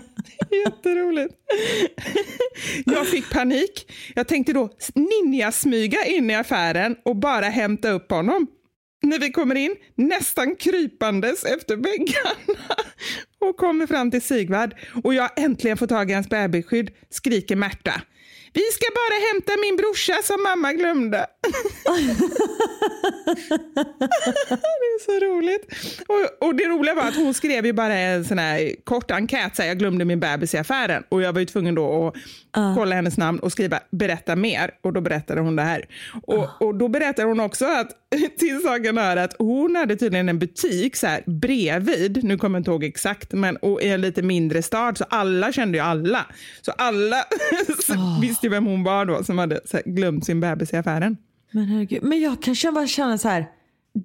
Jätteroligt. 0.64 1.34
Jag 2.84 3.06
fick 3.06 3.30
panik. 3.30 3.92
Jag 4.14 4.28
tänkte 4.28 4.52
då 4.52 4.70
ninjasmyga 4.94 6.04
in 6.04 6.30
i 6.30 6.34
affären 6.34 6.96
och 7.04 7.16
bara 7.16 7.44
hämta 7.44 7.90
upp 7.90 8.10
honom. 8.10 8.46
När 9.02 9.18
vi 9.18 9.30
kommer 9.30 9.54
in, 9.54 9.76
nästan 9.94 10.56
krypandes 10.56 11.44
efter 11.44 11.76
väggarna 11.76 12.64
och 13.38 13.56
kommer 13.56 13.86
fram 13.86 14.10
till 14.10 14.22
Sigvard 14.22 14.74
och 15.04 15.14
jag 15.14 15.30
äntligen 15.36 15.76
får 15.76 15.86
tag 15.86 16.10
i 16.10 16.14
hans 16.14 16.28
babyskydd 16.28 16.90
skriker 17.10 17.56
Märta. 17.56 18.02
Vi 18.52 18.62
ska 18.72 18.86
bara 18.94 19.16
hämta 19.32 19.52
min 19.60 19.76
brorsa 19.76 20.22
som 20.22 20.42
mamma 20.42 20.72
glömde. 20.72 21.26
det 24.48 24.88
är 24.94 25.04
så 25.04 25.26
roligt. 25.26 25.66
Och, 26.08 26.48
och, 26.48 26.54
det 26.54 26.64
roliga 26.64 26.94
var 26.94 27.02
att 27.02 27.16
hon 27.16 27.34
skrev 27.34 27.66
ju 27.66 27.72
bara 27.72 27.94
en 27.94 28.24
sån 28.24 28.38
här 28.38 28.74
kort 28.84 29.10
enkät, 29.10 29.56
så 29.56 29.62
här, 29.62 29.68
jag 29.68 29.78
glömde 29.78 30.04
min 30.04 30.20
bebis 30.20 30.54
i 30.54 30.58
affären. 30.58 31.02
Och 31.08 31.22
jag 31.22 31.32
var 31.32 31.40
ju 31.40 31.46
tvungen 31.46 31.74
då 31.74 32.08
att 32.08 32.14
uh. 32.58 32.74
kolla 32.74 32.94
hennes 32.94 33.16
namn 33.16 33.38
och 33.38 33.52
skriva 33.52 33.80
berätta 33.90 34.36
mer. 34.36 34.70
Och 34.82 34.92
då 34.92 35.00
berättade 35.00 35.40
hon 35.40 35.56
det 35.56 35.62
här. 35.62 35.84
Och, 36.22 36.34
uh. 36.34 36.62
och 36.62 36.74
då 36.74 36.88
berättade 36.88 37.28
hon 37.28 37.40
också 37.40 37.64
att 37.64 37.90
till 38.38 38.60
saken 38.62 38.98
hör 38.98 39.16
att 39.16 39.34
hon 39.38 39.76
hade 39.76 39.96
tydligen 39.96 40.28
en 40.28 40.38
butik 40.38 40.96
så 40.96 41.06
här, 41.06 41.22
bredvid, 41.26 42.24
nu 42.24 42.38
kommer 42.38 42.58
jag 42.58 42.60
inte 42.60 42.70
ihåg 42.70 42.84
exakt, 42.84 43.32
men 43.32 43.56
och 43.56 43.82
i 43.82 43.88
en 43.88 44.00
lite 44.00 44.22
mindre 44.22 44.62
stad, 44.62 44.98
så 44.98 45.04
alla 45.08 45.52
kände 45.52 45.78
ju 45.78 45.84
alla. 45.84 46.26
Så 46.60 46.72
alla 46.72 47.16
oh. 47.88 48.20
Visste 48.40 48.46
ju 48.46 48.50
vem 48.50 48.66
hon 48.66 48.82
var 48.82 49.06
då 49.06 49.24
som 49.24 49.38
hade 49.38 49.60
glömt 49.84 50.26
sin 50.26 50.40
bebis 50.40 50.72
i 50.72 50.76
affären. 50.76 51.16
Men 51.50 51.64
herregud, 51.64 52.02
men 52.02 52.20
jag 52.20 52.42
kanske 52.42 52.72
bara 52.72 52.86
känner 52.86 53.16
så 53.16 53.28
här, 53.28 53.46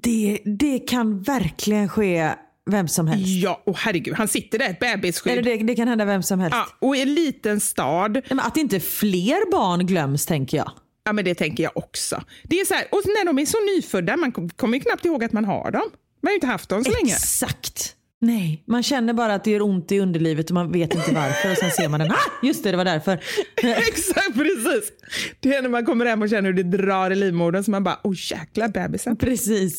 det, 0.02 0.40
det 0.46 0.80
kan 0.80 1.22
verkligen 1.22 1.90
ske 1.90 2.34
vem 2.72 2.88
som 2.88 3.08
helst. 3.08 3.28
Ja, 3.28 3.64
och 3.66 3.78
herregud, 3.78 4.16
han 4.16 4.28
sitter 4.28 4.60
där, 4.60 4.70
ett 4.70 4.80
bebisskydd. 4.80 5.44
Det, 5.44 5.58
det, 5.58 5.76
kan 5.76 5.88
hända 5.88 6.06
vem 6.06 6.24
som 6.24 6.40
helst. 6.40 6.58
Ja, 6.58 6.88
och 6.88 6.96
i 6.96 7.02
en 7.02 7.14
liten 7.14 7.60
stad. 7.60 8.22
Men 8.30 8.40
att 8.40 8.58
inte 8.58 8.80
fler 8.80 9.52
barn 9.52 9.86
glöms 9.86 10.26
tänker 10.26 10.58
jag. 10.58 10.72
Ja, 11.04 11.14
men 11.14 11.26
det 11.26 11.36
tänker 11.36 11.64
jag 11.64 11.78
också. 11.78 12.24
Det 12.44 12.60
är 12.60 12.66
så 12.66 12.74
här, 12.74 12.88
och 12.92 13.02
när 13.06 13.26
de 13.26 13.40
är 13.40 13.46
så 13.46 13.58
nyfödda, 13.76 14.18
man 14.18 14.32
kommer 14.32 14.78
ju 14.78 14.84
knappt 14.84 15.06
ihåg 15.06 15.24
att 15.24 15.32
man 15.32 15.46
har 15.46 15.72
dem. 15.72 15.82
Man 16.22 16.28
har 16.28 16.32
ju 16.32 16.36
inte 16.36 16.48
haft 16.48 16.70
dem 16.70 16.84
så 16.84 16.90
Exakt. 16.90 17.04
länge. 17.04 17.14
Exakt. 17.14 17.95
Nej, 18.26 18.64
man 18.68 18.84
känner 18.84 19.14
bara 19.14 19.34
att 19.34 19.44
det 19.44 19.52
gör 19.52 19.62
ont 19.62 19.92
i 19.92 20.00
underlivet 20.00 20.50
och 20.50 20.54
man 20.54 20.72
vet 20.72 20.96
inte 20.96 21.14
varför 21.14 21.52
och 21.52 21.58
sen 21.58 21.72
ser 21.72 21.90
man 21.90 22.00
den. 22.00 22.12
Ah, 22.12 22.16
just 22.44 22.64
det, 22.64 22.72
det 22.72 22.78
var 22.78 22.86
därför. 22.86 23.14
Exakt, 23.56 24.34
precis. 24.34 24.92
Det 25.40 25.56
är 25.56 25.62
när 25.62 25.70
man 25.70 25.86
kommer 25.86 26.06
hem 26.06 26.22
och 26.22 26.30
känner 26.30 26.54
hur 26.54 26.64
det 26.64 26.78
drar 26.78 27.12
i 27.12 27.16
livmodern 27.16 27.64
så 27.64 27.72
man 27.72 27.84
bara, 27.84 28.00
oh 28.04 28.16
jäkla 28.32 28.68
bebisen. 28.68 29.18
Precis. 29.18 29.78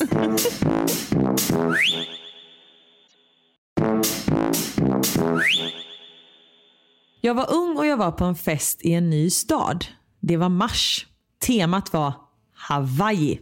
Jag 7.21 7.35
var 7.35 7.55
ung 7.55 7.77
och 7.77 7.87
jag 7.87 7.97
var 7.97 8.11
på 8.11 8.25
en 8.25 8.35
fest 8.35 8.81
i 8.85 8.93
en 8.93 9.11
ny 9.11 9.31
stad. 9.31 9.85
Det 10.21 10.37
var 10.37 10.49
mars. 10.49 11.07
Temat 11.47 11.93
var 11.93 12.13
Hawaii. 12.55 13.41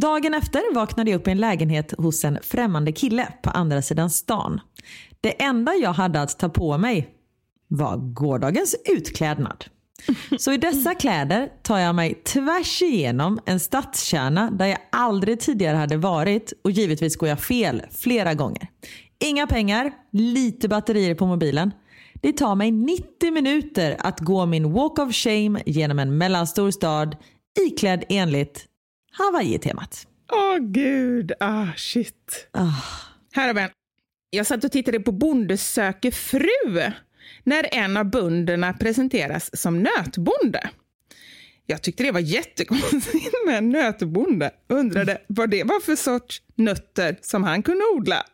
Dagen 0.00 0.34
efter 0.34 0.74
vaknade 0.74 1.10
jag 1.10 1.20
upp 1.20 1.28
i 1.28 1.30
en 1.30 1.38
lägenhet 1.38 1.94
hos 1.98 2.24
en 2.24 2.38
främmande 2.42 2.92
kille 2.92 3.32
på 3.42 3.50
andra 3.50 3.82
sidan 3.82 4.10
stan. 4.10 4.60
Det 5.20 5.42
enda 5.42 5.74
jag 5.74 5.92
hade 5.92 6.22
att 6.22 6.38
ta 6.38 6.48
på 6.48 6.78
mig 6.78 7.08
var 7.68 7.96
gårdagens 7.96 8.76
utklädnad. 8.84 9.64
Så 10.38 10.52
i 10.52 10.56
dessa 10.56 10.94
kläder 10.94 11.48
tar 11.62 11.78
jag 11.78 11.94
mig 11.94 12.14
tvärs 12.14 12.82
igenom 12.82 13.40
en 13.46 13.60
stadskärna 13.60 14.50
där 14.50 14.66
jag 14.66 14.78
aldrig 14.92 15.40
tidigare 15.40 15.76
hade 15.76 15.96
varit 15.96 16.52
och 16.64 16.70
givetvis 16.70 17.16
går 17.16 17.28
jag 17.28 17.40
fel 17.40 17.82
flera 17.90 18.34
gånger. 18.34 18.68
Inga 19.24 19.46
pengar, 19.46 19.92
lite 20.12 20.68
batterier 20.68 21.14
på 21.14 21.26
mobilen. 21.26 21.72
Det 22.14 22.32
tar 22.32 22.54
mig 22.54 22.70
90 22.70 23.32
minuter 23.32 23.96
att 23.98 24.20
gå 24.20 24.46
min 24.46 24.72
walk 24.72 24.98
of 24.98 25.14
shame 25.14 25.62
genom 25.66 25.98
en 25.98 26.18
mellanstor 26.18 26.70
stad 26.70 27.16
iklädd 27.66 28.04
enligt 28.08 28.68
Hawaii-temat. 29.18 30.06
Åh 30.32 30.38
oh, 30.38 30.58
gud, 30.58 31.32
ah 31.40 31.66
shit. 31.76 32.48
Ah. 32.52 32.82
Här 33.32 33.46
har 33.46 33.54
vi 33.54 33.60
en. 33.60 33.70
Jag 34.30 34.46
satt 34.46 34.64
och 34.64 34.72
tittade 34.72 35.00
på 35.00 35.12
Bonde 35.12 35.56
söker 35.56 36.10
fru 36.10 36.92
när 37.44 37.74
en 37.74 37.96
av 37.96 38.04
bönderna 38.04 38.72
presenteras 38.72 39.60
som 39.60 39.82
nötbonde. 39.82 40.70
Jag 41.66 41.82
tyckte 41.82 42.02
det 42.02 42.12
var 42.12 42.20
jättekonstigt 42.20 43.34
med 43.46 43.58
en 43.58 43.70
nötbonde. 43.70 44.50
Undrade 44.68 45.18
vad 45.26 45.50
det 45.50 45.64
var 45.64 45.80
för 45.80 45.96
sorts 45.96 46.42
nötter 46.54 47.18
som 47.22 47.44
han 47.44 47.62
kunde 47.62 47.84
odla. 47.84 48.26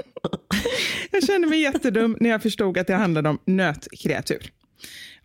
jag 1.10 1.24
kände 1.24 1.48
mig 1.48 1.60
jättedum 1.60 2.16
när 2.20 2.30
jag 2.30 2.42
förstod 2.42 2.78
att 2.78 2.86
det 2.86 2.94
handlade 2.94 3.28
om 3.28 3.38
nötkreatur. 3.44 4.52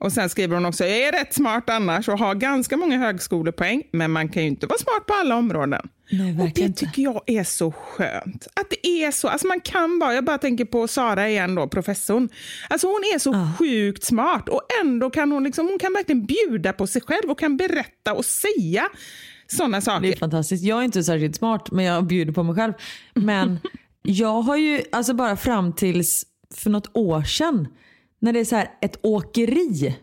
Och 0.02 0.12
sen 0.12 0.30
skriver 0.30 0.56
hon 0.56 0.66
också, 0.66 0.86
jag 0.86 1.00
är 1.00 1.12
rätt 1.12 1.34
smart 1.34 1.70
annars 1.70 2.10
och 2.10 2.20
har 2.20 2.36
ganska 2.36 2.78
många 2.78 2.98
högskolepoäng, 2.98 3.84
men 3.92 4.12
man 4.12 4.30
kan 4.30 4.44
ju 4.44 4.48
inte 4.48 4.68
vara 4.68 4.80
smart 4.80 5.06
på 5.08 5.14
alla 5.14 5.36
områden. 5.36 5.90
Nej, 6.12 6.40
och 6.40 6.50
det 6.56 6.70
tycker 6.70 7.02
jag 7.02 7.22
är 7.26 7.44
så 7.44 7.72
skönt. 7.72 8.48
Att 8.54 8.70
det 8.70 8.88
är 8.88 9.12
så, 9.12 9.28
alltså 9.28 9.48
man 9.48 9.62
kan 9.62 10.00
bara, 10.00 10.14
jag 10.14 10.26
bara 10.26 10.38
tänker 10.38 10.66
på 10.66 10.88
Sara 10.88 11.30
igen 11.30 11.56
då, 11.56 11.68
professorn. 11.68 12.30
Alltså 12.70 12.88
hon 12.88 13.02
är 13.16 13.20
så 13.20 13.34
ah. 13.34 13.48
sjukt 13.60 14.04
smart 14.04 14.50
och 14.50 14.62
ändå 14.84 15.10
kan 15.10 15.32
hon 15.32 15.44
liksom, 15.44 15.68
hon 15.68 15.80
kan 15.80 15.94
verkligen 15.94 16.26
bjuda 16.26 16.74
på 16.74 16.88
sig 16.88 17.02
själv 17.02 17.32
och 17.32 17.40
kan 17.40 17.58
berätta 17.58 18.14
och 18.14 18.26
säga 18.26 18.84
sådana 19.48 19.82
saker. 19.82 20.02
Det 20.02 20.14
är 20.14 20.18
fantastiskt. 20.18 20.64
Jag 20.64 20.80
är 20.80 20.84
inte 20.84 21.04
särskilt 21.04 21.36
smart, 21.36 21.72
men 21.72 21.86
jag 21.86 22.08
bjuder 22.08 22.34
på 22.34 22.44
mig 22.44 22.56
själv. 22.56 22.74
Men 23.14 23.60
jag 24.04 24.42
har 24.42 24.58
ju, 24.58 24.82
alltså 24.92 25.14
bara 25.14 25.38
fram 25.38 25.74
tills 25.74 26.26
för 26.56 26.70
något 26.70 26.92
år 26.94 27.24
sedan, 27.24 27.68
när 28.22 28.34
det 28.34 28.40
är 28.40 28.46
så 28.46 28.56
här 28.56 28.72
ett 28.82 29.00
åkeri. 29.02 29.96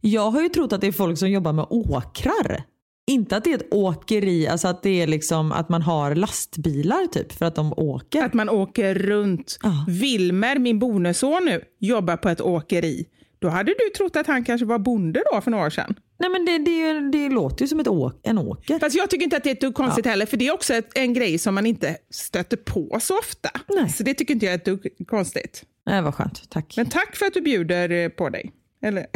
Jag 0.00 0.30
har 0.30 0.42
ju 0.42 0.48
trott 0.48 0.72
att 0.72 0.80
det 0.80 0.86
är 0.86 0.92
folk 0.92 1.18
som 1.18 1.30
jobbar 1.30 1.52
med 1.52 1.66
åkrar. 1.70 2.64
Inte 3.06 3.36
att 3.36 3.44
det 3.44 3.50
är 3.50 3.54
ett 3.54 3.74
åkeri, 3.74 4.48
alltså 4.48 4.68
att 4.68 4.82
det 4.82 5.02
är 5.02 5.06
liksom 5.06 5.52
att 5.52 5.68
man 5.68 5.82
har 5.82 6.14
lastbilar 6.14 7.06
typ 7.06 7.32
för 7.32 7.46
att 7.46 7.54
de 7.54 7.72
åker. 7.72 8.24
Att 8.24 8.34
man 8.34 8.48
åker 8.48 8.94
runt. 8.94 9.58
Ja. 9.62 9.86
Wilmer, 9.88 10.58
min 10.58 10.78
bonusson 10.78 11.44
nu, 11.44 11.62
jobbar 11.80 12.16
på 12.16 12.28
ett 12.28 12.40
åkeri. 12.40 13.06
Då 13.38 13.48
hade 13.48 13.74
du 13.78 13.90
trott 13.96 14.16
att 14.16 14.26
han 14.26 14.44
kanske 14.44 14.66
var 14.66 14.78
bonde 14.78 15.22
då 15.32 15.40
för 15.40 15.50
några 15.50 15.66
år 15.66 15.70
sedan. 15.70 15.94
Nej 16.18 16.30
men 16.30 16.44
det, 16.44 16.58
det, 16.58 17.10
det 17.18 17.28
låter 17.28 17.62
ju 17.62 17.68
som 17.68 17.80
ett 17.80 17.88
åk, 17.88 18.20
en 18.22 18.38
åker. 18.38 18.78
Fast 18.78 18.96
jag 18.96 19.10
tycker 19.10 19.24
inte 19.24 19.36
att 19.36 19.44
det 19.44 19.62
är 19.62 19.68
ett 19.68 19.74
konstigt 19.74 20.04
ja. 20.04 20.10
heller, 20.10 20.26
för 20.26 20.36
det 20.36 20.46
är 20.46 20.54
också 20.54 20.74
ett, 20.74 20.90
en 20.94 21.14
grej 21.14 21.38
som 21.38 21.54
man 21.54 21.66
inte 21.66 21.96
stöter 22.10 22.56
på 22.56 22.98
så 23.00 23.18
ofta. 23.18 23.50
Nej. 23.68 23.88
Så 23.88 24.02
det 24.02 24.14
tycker 24.14 24.34
inte 24.34 24.46
jag 24.46 24.52
är 24.52 24.58
ett 24.58 24.64
dugg 24.64 24.88
konstigt. 25.06 25.64
Nej, 25.86 26.02
vad 26.02 26.14
skönt. 26.14 26.50
Tack. 26.50 26.74
Men 26.76 26.88
tack 26.88 27.16
för 27.16 27.26
att 27.26 27.34
du 27.34 27.40
bjuder 27.40 27.90
eh, 27.90 28.08
på 28.08 28.28
dig. 28.28 28.52
Eller? 28.82 29.06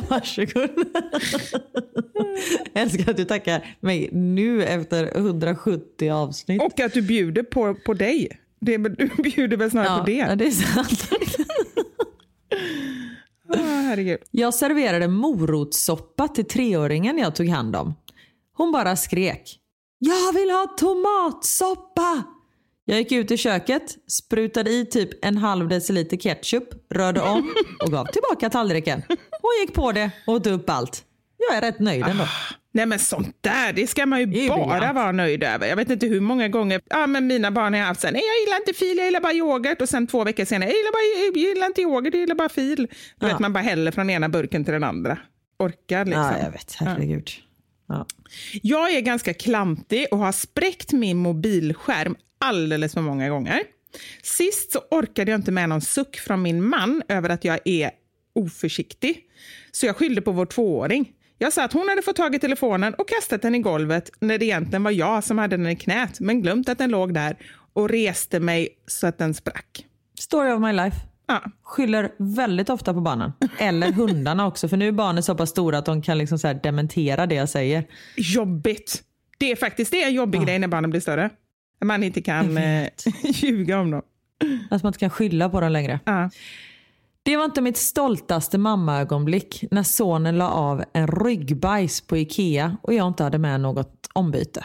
Varsågod. 0.08 0.70
Jag 2.72 2.82
älskar 2.82 3.10
att 3.10 3.16
du 3.16 3.24
tackar 3.24 3.76
mig 3.80 4.08
nu 4.12 4.64
efter 4.64 5.16
170 5.16 6.10
avsnitt. 6.10 6.62
Och 6.62 6.80
att 6.80 6.92
du 6.92 7.02
bjuder 7.02 7.42
på, 7.42 7.74
på 7.74 7.94
dig. 7.94 8.40
Det, 8.60 8.78
du 8.78 9.08
bjuder 9.22 9.56
väl 9.56 9.70
snarare 9.70 9.88
ja, 9.88 9.98
på 9.98 10.06
det? 10.06 10.12
Ja, 10.12 10.34
det 10.34 10.46
är 10.46 10.50
sant. 10.50 11.10
oh, 14.08 14.16
jag 14.30 14.54
serverade 14.54 15.08
morotssoppa 15.08 16.28
till 16.28 16.44
treåringen 16.44 17.18
jag 17.18 17.34
tog 17.34 17.48
hand 17.48 17.76
om. 17.76 17.94
Hon 18.52 18.72
bara 18.72 18.96
skrek. 18.96 19.60
Jag 19.98 20.32
vill 20.32 20.50
ha 20.50 20.66
tomatsoppa! 20.76 22.24
Jag 22.90 22.98
gick 22.98 23.12
ut 23.12 23.30
i 23.30 23.36
köket, 23.36 23.96
sprutade 24.06 24.70
i 24.70 24.86
typ 24.86 25.24
en 25.24 25.36
halv 25.36 25.68
deciliter 25.68 26.16
ketchup, 26.16 26.64
rörde 26.94 27.20
om 27.20 27.54
och 27.84 27.92
gav 27.92 28.04
tillbaka 28.04 28.50
tallriken. 28.50 29.02
Hon 29.42 29.50
gick 29.60 29.74
på 29.74 29.92
det 29.92 30.10
och 30.26 30.34
åt 30.34 30.46
upp 30.46 30.70
allt. 30.70 31.04
Jag 31.48 31.56
är 31.56 31.60
rätt 31.60 31.80
nöjd 31.80 32.04
ändå. 32.06 32.24
Ah, 32.24 32.54
nej 32.72 32.86
men 32.86 32.98
sånt 32.98 33.36
där, 33.40 33.72
det 33.72 33.86
ska 33.86 34.06
man 34.06 34.20
ju 34.20 34.48
bara 34.48 34.92
vara 34.92 35.12
nöjd 35.12 35.42
över. 35.42 35.66
Jag 35.66 35.76
vet 35.76 35.90
inte 35.90 36.06
hur 36.06 36.20
många 36.20 36.48
gånger 36.48 36.80
ja, 36.90 37.06
men 37.06 37.26
mina 37.26 37.50
barn 37.50 37.74
har 37.74 37.80
haft 37.80 38.00
så 38.00 38.10
nej 38.10 38.22
jag 38.26 38.40
gillar 38.46 38.56
inte 38.56 38.78
fil, 38.78 38.96
jag 38.96 39.06
gillar 39.06 39.20
bara 39.20 39.32
yoghurt. 39.32 39.80
Och 39.80 39.88
sen 39.88 40.06
två 40.06 40.24
veckor 40.24 40.44
senare, 40.44 40.70
jag 40.70 40.76
gillar, 40.76 40.92
bara, 40.92 41.26
jag 41.26 41.36
gillar 41.36 41.66
inte 41.66 41.80
yoghurt, 41.80 42.14
jag 42.14 42.20
gillar 42.20 42.34
bara 42.34 42.48
fil. 42.48 42.88
Då 43.16 43.26
ja. 43.26 43.32
vet 43.32 43.38
man 43.38 43.52
bara 43.52 43.64
häller 43.64 43.90
från 43.90 44.10
ena 44.10 44.28
burken 44.28 44.64
till 44.64 44.72
den 44.72 44.84
andra. 44.84 45.18
Orkar 45.58 46.04
liksom. 46.04 46.22
Ja, 46.22 46.38
jag 46.38 46.50
vet. 46.50 46.74
Herregud. 46.78 47.30
Ja. 47.88 48.06
Jag 48.62 48.90
är 48.94 49.00
ganska 49.00 49.34
klantig 49.34 50.06
och 50.10 50.18
har 50.18 50.32
spräckt 50.32 50.92
min 50.92 51.16
mobilskärm 51.16 52.16
alldeles 52.40 52.94
för 52.94 53.00
många 53.00 53.28
gånger. 53.28 53.60
Sist 54.22 54.72
så 54.72 54.80
orkade 54.90 55.30
jag 55.30 55.38
inte 55.38 55.52
med 55.52 55.68
någon 55.68 55.80
suck 55.80 56.16
från 56.16 56.42
min 56.42 56.64
man 56.64 57.02
över 57.08 57.28
att 57.28 57.44
jag 57.44 57.58
är 57.64 57.90
oförsiktig. 58.32 59.24
Så 59.72 59.86
jag 59.86 59.96
skyllde 59.96 60.22
på 60.22 60.32
vår 60.32 60.46
tvååring. 60.46 61.12
Jag 61.38 61.52
sa 61.52 61.64
att 61.64 61.72
hon 61.72 61.88
hade 61.88 62.02
fått 62.02 62.16
tag 62.16 62.34
i 62.34 62.38
telefonen 62.38 62.94
och 62.94 63.08
kastat 63.08 63.42
den 63.42 63.54
i 63.54 63.58
golvet 63.58 64.10
när 64.20 64.38
det 64.38 64.44
egentligen 64.44 64.82
var 64.82 64.90
jag 64.90 65.24
som 65.24 65.38
hade 65.38 65.56
den 65.56 65.68
i 65.68 65.76
knät, 65.76 66.20
men 66.20 66.42
glömt 66.42 66.68
att 66.68 66.78
den 66.78 66.90
låg 66.90 67.14
där 67.14 67.36
och 67.72 67.88
reste 67.88 68.40
mig 68.40 68.68
så 68.86 69.06
att 69.06 69.18
den 69.18 69.34
sprack. 69.34 69.86
Story 70.18 70.52
of 70.52 70.60
my 70.60 70.72
life. 70.72 70.96
Ja. 71.26 71.42
Skyller 71.62 72.10
väldigt 72.18 72.70
ofta 72.70 72.94
på 72.94 73.00
barnen. 73.00 73.32
Eller 73.58 73.92
hundarna 73.92 74.46
också. 74.46 74.68
För 74.68 74.76
nu 74.76 74.88
är 74.88 74.92
barnen 74.92 75.22
så 75.22 75.34
pass 75.34 75.50
stora 75.50 75.78
att 75.78 75.86
de 75.86 76.02
kan 76.02 76.18
liksom 76.18 76.38
så 76.38 76.52
dementera 76.52 77.26
det 77.26 77.34
jag 77.34 77.48
säger. 77.48 77.84
Jobbigt. 78.16 79.02
Det 79.38 79.50
är 79.52 79.56
faktiskt 79.56 79.90
det 79.90 80.02
är 80.02 80.06
en 80.06 80.14
jobbig 80.14 80.42
grej 80.42 80.58
när 80.58 80.68
barnen 80.68 80.90
blir 80.90 81.00
större. 81.00 81.30
Man 81.84 82.02
inte 82.02 82.22
kan 82.22 82.58
eh, 82.58 82.88
ljuga 83.22 83.80
om 83.80 83.90
dem. 83.90 84.02
Att 84.70 84.82
man 84.82 84.90
inte 84.90 84.98
kan 84.98 85.10
skylla 85.10 85.48
på 85.48 85.60
dem 85.60 85.72
längre. 85.72 86.00
Ja. 86.04 86.30
Det 87.22 87.36
var 87.36 87.44
inte 87.44 87.60
mitt 87.60 87.76
stoltaste 87.76 88.58
mammaögonblick 88.58 89.64
när 89.70 89.82
sonen 89.82 90.38
la 90.38 90.50
av 90.50 90.84
en 90.92 91.06
ryggbajs 91.06 92.00
på 92.00 92.16
Ikea 92.16 92.76
och 92.82 92.94
jag 92.94 93.06
inte 93.08 93.24
hade 93.24 93.38
med 93.38 93.60
något 93.60 94.08
ombyte. 94.12 94.64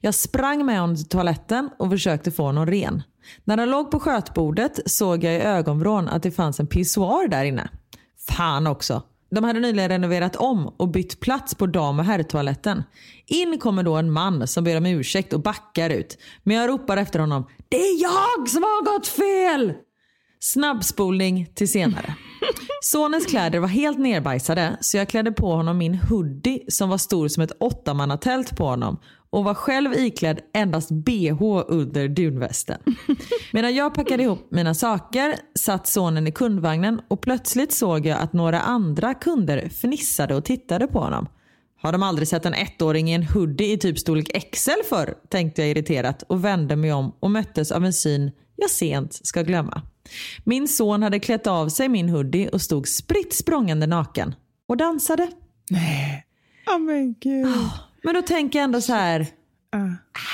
Jag 0.00 0.14
sprang 0.14 0.66
med 0.66 0.80
honom 0.80 0.96
till 0.96 1.08
toaletten 1.08 1.70
och 1.78 1.90
försökte 1.90 2.30
få 2.30 2.42
honom 2.42 2.66
ren. 2.66 3.02
När 3.44 3.58
han 3.58 3.70
låg 3.70 3.90
på 3.90 4.00
skötbordet 4.00 4.80
såg 4.86 5.24
jag 5.24 5.34
i 5.34 5.40
ögonvrån 5.40 6.08
att 6.08 6.22
det 6.22 6.30
fanns 6.30 6.60
en 6.60 6.66
pissoar 6.66 7.28
där 7.28 7.44
inne. 7.44 7.68
Fan 8.28 8.66
också. 8.66 9.02
De 9.30 9.44
hade 9.44 9.60
nyligen 9.60 9.88
renoverat 9.88 10.36
om 10.36 10.74
och 10.76 10.88
bytt 10.88 11.20
plats 11.20 11.54
på 11.54 11.66
dam 11.66 11.98
och 11.98 12.04
herrtoaletten. 12.04 12.82
In 13.26 13.58
kommer 13.58 13.82
då 13.82 13.96
en 13.96 14.12
man 14.12 14.48
som 14.48 14.64
ber 14.64 14.76
om 14.76 14.86
ursäkt 14.86 15.32
och 15.32 15.42
backar 15.42 15.90
ut. 15.90 16.18
Men 16.42 16.56
jag 16.56 16.68
ropar 16.68 16.96
efter 16.96 17.18
honom. 17.18 17.46
Det 17.68 17.76
är 17.76 18.02
jag 18.02 18.48
som 18.48 18.62
har 18.62 18.84
gått 18.94 19.06
fel! 19.06 19.72
Snabbspolning 20.40 21.46
till 21.54 21.68
senare. 21.68 22.14
Sonens 22.82 23.26
kläder 23.26 23.58
var 23.58 23.68
helt 23.68 23.98
nerbajsade 23.98 24.76
så 24.80 24.96
jag 24.96 25.08
klädde 25.08 25.32
på 25.32 25.54
honom 25.54 25.78
min 25.78 25.94
hoodie 25.94 26.64
som 26.68 26.88
var 26.88 26.98
stor 26.98 27.28
som 27.28 27.42
ett 27.42 27.52
åttamannatält 27.60 28.56
på 28.56 28.64
honom 28.64 28.98
och 29.36 29.44
var 29.44 29.54
själv 29.54 29.94
iklädd 29.94 30.40
endast 30.52 30.90
bh 30.90 31.42
under 31.68 32.08
dunvästen. 32.08 32.78
Medan 33.52 33.74
jag 33.74 33.94
packade 33.94 34.22
ihop 34.22 34.46
mina 34.50 34.74
saker 34.74 35.36
satt 35.58 35.86
sonen 35.86 36.26
i 36.26 36.32
kundvagnen 36.32 37.00
och 37.08 37.20
plötsligt 37.20 37.72
såg 37.72 38.06
jag 38.06 38.18
att 38.18 38.32
några 38.32 38.60
andra 38.60 39.14
kunder 39.14 39.68
fnissade 39.68 40.34
och 40.34 40.44
tittade 40.44 40.86
på 40.86 40.98
honom. 40.98 41.28
Har 41.80 41.92
de 41.92 42.02
aldrig 42.02 42.28
sett 42.28 42.46
en 42.46 42.54
ettåring 42.54 43.10
i 43.10 43.14
en 43.14 43.22
hoodie 43.22 43.72
i 43.72 43.78
typ 43.78 43.98
storlek 43.98 44.52
XL 44.52 44.70
för? 44.88 45.14
tänkte 45.28 45.62
jag 45.62 45.70
irriterat 45.70 46.22
och 46.22 46.44
vände 46.44 46.76
mig 46.76 46.92
om 46.92 47.12
och 47.20 47.30
möttes 47.30 47.72
av 47.72 47.84
en 47.84 47.92
syn 47.92 48.30
jag 48.56 48.70
sent 48.70 49.26
ska 49.26 49.42
glömma. 49.42 49.82
Min 50.44 50.68
son 50.68 51.02
hade 51.02 51.18
klätt 51.18 51.46
av 51.46 51.68
sig 51.68 51.88
min 51.88 52.08
hoodie 52.08 52.48
och 52.48 52.60
stod 52.60 52.88
spritt 52.88 53.34
språngande 53.34 53.86
naken 53.86 54.34
och 54.68 54.76
dansade. 54.76 55.30
Nej. 55.70 56.26
Oh, 56.66 56.78
men 56.78 57.14
gud. 57.20 57.46
Men 58.06 58.14
då 58.14 58.22
tänker 58.22 58.58
jag 58.58 58.64
ändå 58.64 58.80
så 58.80 58.92
här. 58.92 59.26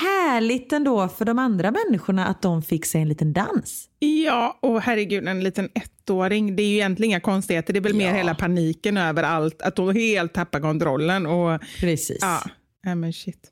Härligt 0.01 0.73
ändå 0.73 1.07
för 1.07 1.25
de 1.25 1.39
andra 1.39 1.71
människorna 1.71 2.25
att 2.25 2.41
de 2.41 2.61
fick 2.61 2.85
sig 2.85 3.01
en 3.01 3.09
liten 3.09 3.33
dans. 3.33 3.89
Ja, 3.99 4.59
och 4.61 4.81
herregud, 4.81 5.27
en 5.27 5.43
liten 5.43 5.69
ettåring. 5.73 6.55
Det 6.55 6.63
är 6.63 6.67
ju 6.67 6.73
egentligen 6.73 7.11
inga 7.11 7.19
konstigheter. 7.19 7.73
Det 7.73 7.79
är 7.79 7.81
väl 7.81 7.93
mer 7.93 8.13
hela 8.13 8.35
paniken 8.35 8.97
över 8.97 9.23
allt. 9.23 9.61
Att 9.61 9.77
hon 9.77 9.95
helt 9.95 10.33
tappar 10.33 10.59
kontrollen. 10.59 11.25
Och, 11.25 11.61
Precis. 11.79 12.17
ja, 12.21 12.41
ja, 12.83 12.95
men 12.95 13.13
shit. 13.13 13.51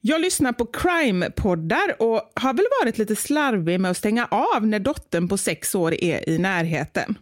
Jag 0.00 0.20
lyssnar 0.20 0.52
på 0.52 0.66
crime-poddar 0.66 2.02
och 2.02 2.32
har 2.34 2.54
väl 2.54 2.66
varit 2.82 2.98
lite 2.98 3.16
slarvig 3.16 3.80
med 3.80 3.90
att 3.90 3.96
stänga 3.96 4.26
av 4.26 4.66
när 4.66 4.80
dottern 4.80 5.28
på 5.28 5.36
sex 5.36 5.74
år 5.74 5.94
är 5.94 6.28
i 6.28 6.38
närheten. 6.38 7.18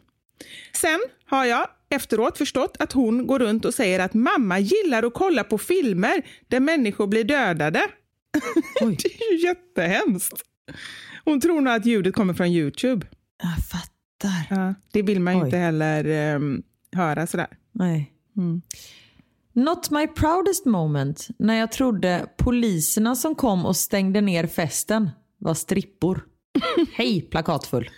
Sen 0.72 1.00
har 1.26 1.44
jag 1.44 1.66
efteråt 1.94 2.38
förstått 2.38 2.76
att 2.78 2.92
hon 2.92 3.26
går 3.26 3.38
runt 3.38 3.64
och 3.64 3.74
säger 3.74 4.00
att 4.00 4.14
mamma 4.14 4.58
gillar 4.58 5.02
att 5.02 5.14
kolla 5.14 5.44
på 5.44 5.58
filmer 5.58 6.22
där 6.48 6.60
människor 6.60 7.06
blir 7.06 7.24
dödade. 7.24 7.80
det 8.80 9.04
är 9.04 9.32
ju 9.32 9.46
jättehemskt. 9.46 10.42
Hon 11.24 11.40
tror 11.40 11.60
nog 11.60 11.74
att 11.74 11.86
ljudet 11.86 12.14
kommer 12.14 12.34
från 12.34 12.46
Youtube. 12.46 13.06
Jag 13.42 13.66
fattar. 13.66 14.56
Ja, 14.56 14.74
det 14.92 15.02
vill 15.02 15.20
man 15.20 15.38
ju 15.38 15.44
inte 15.44 15.56
heller 15.56 16.34
um, 16.34 16.62
höra 16.92 17.26
sådär. 17.26 17.48
Nej. 17.72 18.12
Mm. 18.36 18.62
Not 19.52 19.90
my 19.90 20.06
proudest 20.06 20.64
moment 20.64 21.28
när 21.38 21.54
jag 21.54 21.72
trodde 21.72 22.26
poliserna 22.36 23.16
som 23.16 23.34
kom 23.34 23.66
och 23.66 23.76
stängde 23.76 24.20
ner 24.20 24.46
festen 24.46 25.10
var 25.38 25.54
strippor. 25.54 26.24
Hej 26.92 27.20
plakatfull. 27.20 27.90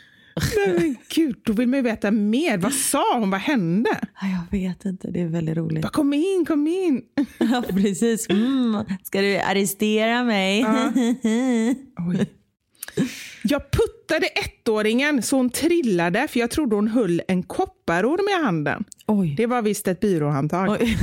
Men 0.67 0.97
gud, 1.15 1.37
då 1.45 1.53
vill 1.53 1.69
man 1.69 1.79
ju 1.79 1.83
veta 1.83 2.11
mer. 2.11 2.59
Vad 2.59 2.73
sa 2.73 3.19
hon? 3.19 3.31
Vad 3.31 3.41
hände? 3.41 3.91
Ja, 4.21 4.27
Jag 4.29 4.59
vet 4.59 4.85
inte, 4.85 5.11
det 5.11 5.21
är 5.21 5.27
väldigt 5.27 5.57
roligt. 5.57 5.83
Bara, 5.83 5.89
kom 5.89 6.13
in, 6.15 6.45
kom 6.49 6.67
in. 6.67 7.03
Ja, 7.39 7.65
precis. 7.69 8.29
Mm. 8.31 8.85
Ska 9.03 9.21
du 9.21 9.37
arrestera 9.39 10.25
mig? 10.25 10.67
Oj. 12.09 12.27
Jag 13.43 13.63
puttade 13.71 14.27
ettåringen 14.27 15.23
så 15.23 15.37
hon 15.37 15.51
trillade 15.51 16.29
för 16.29 16.41
jag 16.41 16.51
trodde 16.51 16.77
hon 16.77 16.89
höll 16.89 17.23
en 17.29 17.43
kopparorm 17.43 18.29
i 18.41 18.45
handen. 18.45 18.85
Oj. 19.07 19.35
Det 19.37 19.47
var 19.47 19.63
visst 19.63 19.89
ett 19.89 20.01
byråhandtag. 20.01 20.69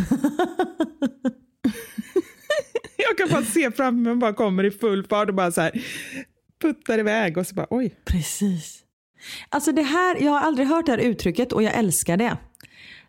Jag 2.98 3.18
kan 3.18 3.30
bara 3.30 3.44
se 3.46 3.72
framför 3.72 3.92
mig 3.92 4.16
bara 4.16 4.34
kommer 4.34 4.64
i 4.64 4.72
full 4.72 5.04
fart 5.08 5.30
och 5.30 5.36
bara 5.36 5.52
så 5.52 5.62
här 5.62 5.72
puttar 6.62 7.00
iväg 7.00 7.38
och 7.38 7.48
så 7.48 7.56
bara 7.56 7.68
oj. 7.70 7.96
Precis. 8.06 8.83
Alltså 9.50 9.72
det 9.72 9.82
här, 9.82 10.18
jag 10.24 10.32
har 10.32 10.40
aldrig 10.40 10.68
hört 10.68 10.86
det 10.86 10.92
här 10.92 11.00
uttrycket 11.00 11.54
och 11.54 11.64
jag 11.64 11.74
älskar 11.74 12.18
det. 12.18 12.38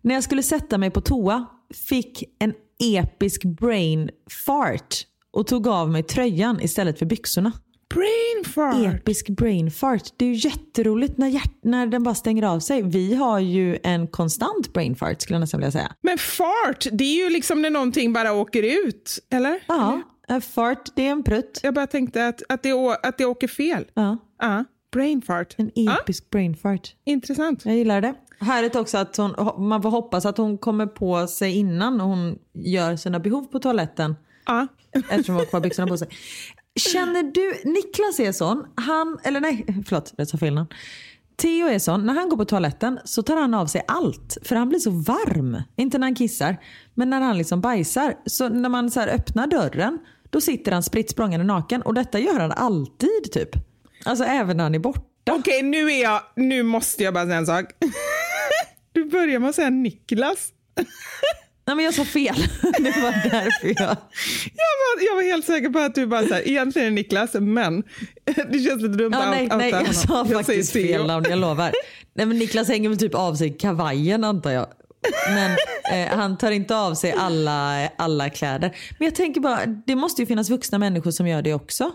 När 0.03 0.15
jag 0.15 0.25
skulle 0.25 0.43
sätta 0.43 0.79
mig 0.79 0.91
på 0.91 1.01
toa 1.01 1.47
fick 1.89 2.25
en 2.39 2.55
episk 2.99 3.43
brain 3.45 4.11
fart 4.47 4.95
och 5.33 5.47
tog 5.47 5.69
av 5.69 5.91
mig 5.91 6.03
tröjan 6.03 6.61
istället 6.61 6.99
för 6.99 7.07
byxorna. 7.07 7.53
Brain 7.95 8.45
fart. 8.55 8.95
Episk 8.95 9.29
brain 9.29 9.71
fart. 9.71 10.03
Det 10.17 10.25
är 10.25 10.29
ju 10.29 10.49
jätteroligt 10.49 11.19
när, 11.19 11.29
hjärt- 11.29 11.59
när 11.63 11.87
den 11.87 12.03
bara 12.03 12.15
stänger 12.15 12.43
av 12.43 12.61
sig. 12.61 12.83
Vi 12.83 13.15
har 13.15 13.39
ju 13.41 13.79
en 13.83 14.07
konstant 14.07 14.73
brain 14.73 14.97
fart 14.97 15.23
skulle 15.23 15.35
jag 15.35 15.41
nästan 15.41 15.61
vilja 15.61 15.73
säga. 15.73 15.93
Men 16.03 16.19
fart, 16.19 16.87
det 16.93 17.05
är 17.05 17.25
ju 17.25 17.31
liksom 17.31 17.63
när 17.63 17.71
någonting 17.71 18.13
bara 18.13 18.33
åker 18.33 18.63
ut, 18.87 19.19
eller? 19.31 19.61
Ja, 19.69 20.03
en 20.29 20.41
fart 20.41 20.89
det 20.97 21.07
är 21.07 21.11
en 21.11 21.23
prutt. 21.23 21.61
Jag 21.63 21.75
bara 21.75 21.87
tänkte 21.87 22.27
att, 22.27 22.43
att, 22.49 22.63
det, 22.63 22.73
att 23.03 23.19
det 23.19 23.25
åker 23.25 23.49
fel. 23.49 23.85
Ja, 23.95 24.17
Ja, 24.41 24.65
brain 24.95 25.23
fart. 25.23 25.55
en 25.59 25.71
episk 25.75 26.31
brain 26.31 26.57
fart. 26.57 26.95
intressant. 27.05 27.65
Jag 27.65 27.77
gillar 27.77 28.01
det. 28.01 28.15
Härligt 28.41 28.77
också 28.77 28.99
att 28.99 29.17
hon, 29.17 29.35
man 29.69 29.83
får 29.83 29.91
hoppas 29.91 30.27
att 30.27 30.37
hon 30.37 30.59
kommer 30.59 30.87
på 30.87 31.27
sig 31.27 31.57
innan 31.57 32.01
hon 32.01 32.39
gör 32.53 32.97
sina 32.97 33.19
behov 33.21 33.45
på 33.45 33.59
toaletten. 33.59 34.17
Ja. 34.47 34.67
Eftersom 34.93 35.35
hon 35.35 35.45
har 35.45 35.47
kvar 35.47 35.61
byxorna 35.61 35.89
på 35.89 35.97
sig. 35.97 36.09
Känner 36.77 37.23
du, 37.23 37.71
Niklas 37.71 38.21
är 38.21 38.33
sån, 38.33 38.67
han, 38.75 39.19
eller 39.25 39.41
nej, 39.41 39.67
förlåt, 39.87 40.13
jag 40.17 40.29
sa 40.29 40.39
fel 40.39 40.55
namn. 40.55 40.69
Theo 41.37 41.67
är 41.69 41.79
sån, 41.79 42.07
när 42.07 42.15
han 42.15 42.29
går 42.29 42.37
på 42.37 42.45
toaletten 42.45 42.99
så 43.05 43.23
tar 43.23 43.37
han 43.37 43.55
av 43.55 43.67
sig 43.67 43.85
allt. 43.89 44.39
För 44.43 44.57
han 44.57 44.69
blir 44.69 44.79
så 44.79 44.91
varm. 44.91 45.63
Inte 45.77 45.99
när 45.99 46.07
han 46.07 46.15
kissar, 46.15 46.57
men 46.95 47.11
när 47.11 47.21
han 47.21 47.39
liksom 47.39 47.61
bajsar. 47.61 48.15
Så 48.27 48.49
när 48.49 48.69
man 48.69 48.91
så 48.91 49.01
öppnar 49.01 49.47
dörren, 49.47 49.99
då 50.31 50.41
sitter 50.41 50.73
han 50.73 50.83
spritt 50.83 51.19
naken. 51.19 51.83
Och 51.83 51.95
detta 51.95 52.19
gör 52.19 52.41
han 52.41 52.53
alltid 52.53 53.33
typ. 53.33 53.74
Alltså 54.05 54.25
även 54.25 54.57
när 54.57 54.65
han 54.65 54.75
är 54.75 54.79
borta. 54.79 55.01
Okej, 55.31 55.63
nu 55.63 55.93
är 55.93 56.03
jag, 56.03 56.21
nu 56.37 56.63
måste 56.63 57.03
jag 57.05 57.15
bara 57.15 57.25
säga 57.25 57.37
en 57.37 57.47
sak. 57.47 57.65
Du 58.93 59.05
börjar 59.05 59.39
med 59.39 59.49
att 59.51 59.55
säga 59.57 59.71
Niklas. 59.71 60.49
Nej 61.67 61.77
men 61.77 61.85
jag 61.85 61.95
sa 61.95 62.05
fel. 62.05 62.35
Det 62.63 63.01
var 63.01 63.31
därför 63.31 63.67
jag... 63.67 63.97
Jag 64.55 64.75
var, 64.81 65.07
jag 65.09 65.15
var 65.15 65.23
helt 65.23 65.47
säker 65.47 65.69
på 65.71 65.79
att 65.79 65.95
du 65.95 66.07
bara 66.07 66.27
så 66.27 66.35
här, 66.35 66.49
egentligen 66.49 66.87
är 66.87 66.91
det 66.91 66.95
Niklas, 66.95 67.35
men 67.35 67.83
det 68.25 68.59
känns 68.59 68.83
lite 68.83 68.95
dumt 68.97 69.13
Ja, 69.13 69.23
att 69.23 69.31
nej, 69.31 69.45
outa 69.45 69.57
nej, 69.57 69.73
honom. 69.73 69.87
jag 69.87 69.95
sa 69.95 70.25
säger 70.25 70.37
faktiskt 70.37 70.73
fel 70.73 71.07
namn, 71.07 71.27
jag 71.29 71.39
lovar. 71.39 71.73
Nej, 72.15 72.27
men 72.27 72.39
Niklas 72.39 72.69
hänger 72.69 72.89
väl 72.89 72.99
typ 72.99 73.15
av 73.15 73.35
sig 73.35 73.57
kavajen 73.59 74.25
antar 74.25 74.51
jag. 74.51 74.67
Men 75.29 75.51
eh, 75.93 76.17
han 76.17 76.39
tar 76.39 76.51
inte 76.51 76.77
av 76.77 76.95
sig 76.95 77.13
alla, 77.13 77.89
alla 77.99 78.31
kläder. 78.31 78.77
Men 78.99 79.05
jag 79.07 79.15
tänker 79.15 79.41
bara, 79.41 79.67
det 79.67 79.97
måste 79.97 80.23
ju 80.23 80.27
finnas 80.27 80.51
vuxna 80.51 80.79
människor 80.79 81.11
som 81.11 81.27
gör 81.27 81.43
det 81.43 81.55
också. 81.55 81.91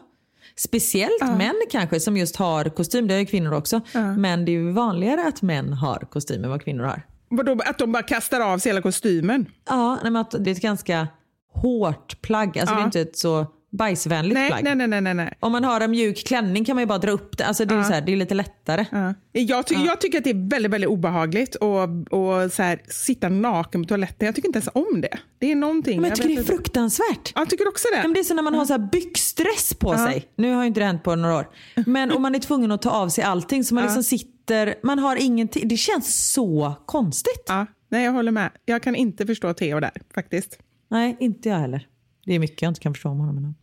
Speciellt 0.59 1.37
män 1.37 1.55
kanske 1.71 1.99
som 1.99 2.17
just 2.17 2.35
har 2.35 2.65
kostym, 2.65 3.07
det 3.07 3.13
har 3.13 3.19
ju 3.19 3.25
kvinnor 3.25 3.53
också. 3.53 3.81
Men 4.17 4.45
det 4.45 4.51
är 4.51 4.53
ju 4.53 4.71
vanligare 4.71 5.27
att 5.27 5.41
män 5.41 5.73
har 5.73 5.99
kostym 6.11 6.43
än 6.43 6.49
vad 6.49 6.61
kvinnor 6.63 6.83
har. 6.83 7.01
Vadå, 7.29 7.57
att 7.65 7.77
de 7.77 7.91
bara 7.91 8.03
kastar 8.03 8.39
av 8.39 8.57
sig 8.57 8.69
hela 8.69 8.81
kostymen? 8.81 9.45
Ja, 9.69 9.95
nej, 10.03 10.11
men 10.11 10.15
att 10.21 10.31
det 10.39 10.49
är 10.49 10.51
ett 10.51 10.61
ganska 10.61 11.07
hårt 11.53 12.21
plagg. 12.21 12.59
Alltså 12.59 12.75
det 12.75 12.79
är 12.79 12.81
Ja. 12.81 12.85
inte 12.85 13.01
ett 13.01 13.17
så 13.17 13.45
bajsvänligt 13.71 14.33
Nej, 14.33 14.47
plagg. 14.49 14.63
nej, 14.63 14.75
nej, 14.75 14.87
nej, 14.87 15.01
nej, 15.01 15.13
nej. 15.13 15.33
Om 15.39 15.51
man 15.51 15.63
har 15.63 15.81
en 15.81 15.91
mjuk 15.91 16.27
klänning 16.27 16.65
kan 16.65 16.75
man 16.75 16.81
ju 16.81 16.85
bara 16.87 16.97
dra 16.97 17.11
upp 17.11 17.37
det. 17.37 17.45
Alltså 17.45 17.65
det, 17.65 17.75
är, 17.75 17.83
så 17.83 17.93
här, 17.93 18.01
det 18.01 18.11
är 18.11 18.17
lite 18.17 18.33
lättare. 18.35 18.85
Ja. 18.91 19.13
Jag, 19.31 19.67
ty- 19.67 19.75
jag 19.75 20.01
tycker 20.01 20.17
att 20.17 20.23
det 20.23 20.29
är 20.29 20.49
väldigt, 20.49 20.71
väldigt 20.71 20.89
obehagligt 20.89 21.55
att 21.55 21.89
och 22.09 22.51
så 22.51 22.63
här, 22.63 22.81
sitta 22.87 23.29
naken 23.29 23.81
på 23.83 23.87
toaletten. 23.87 24.25
Jag 24.25 24.35
tycker 24.35 24.47
inte 24.49 24.57
ens 24.59 24.69
om 24.73 25.01
det. 25.01 25.17
Det 25.39 25.51
är 25.51 25.55
någonting. 25.55 26.01
Men 26.01 26.09
jag 26.09 26.17
tycker 26.17 26.35
det 26.35 26.41
är 26.41 26.43
fruktansvärt. 26.43 27.31
Ja, 27.35 27.41
Jag 27.41 27.49
tycker 27.49 27.67
också 27.67 27.87
Ja, 27.91 27.97
men 28.01 28.07
det. 28.13 28.13
det 28.13 28.19
är 28.19 28.23
som 28.23 28.35
när 28.35 28.43
man 28.43 28.53
har 28.53 28.65
så 28.65 28.73
här 28.73 28.89
byxdress 28.91 29.73
på 29.73 29.97
sig. 29.97 30.25
Nu 30.35 30.53
har 30.53 30.61
ju 30.63 30.67
inte 30.67 30.79
det 30.79 30.85
hänt 30.85 31.03
på 31.03 31.15
några 31.15 31.35
år. 31.35 31.49
Men 31.85 32.11
om 32.11 32.21
man 32.21 32.35
är 32.35 32.39
tvungen 32.39 32.71
att 32.71 32.81
ta 32.81 32.89
av 32.91 33.09
sig 33.09 33.23
allting 33.23 33.63
så 33.63 33.75
man 33.75 33.83
liksom 33.83 34.03
sitter, 34.03 34.75
man 34.83 34.99
har 34.99 35.15
ingenting. 35.15 35.67
Det 35.67 35.77
känns 35.77 36.31
så 36.31 36.73
konstigt. 36.85 37.49
Nej, 37.91 38.05
jag 38.05 38.11
håller 38.11 38.31
med. 38.31 38.49
Jag 38.65 38.83
kan 38.83 38.95
inte 38.95 39.25
förstå 39.25 39.53
Theo 39.53 39.79
där 39.79 40.01
faktiskt. 40.13 40.57
Nej, 40.91 41.17
inte 41.19 41.49
jag 41.49 41.57
heller. 41.57 41.87
Det 42.29 42.35
är 42.35 42.39
mycket 42.39 42.61
jag 42.61 42.69
inte 42.69 42.79
kan 42.79 42.93
förstå 42.93 43.09
om 43.09 43.19
honom. 43.19 43.55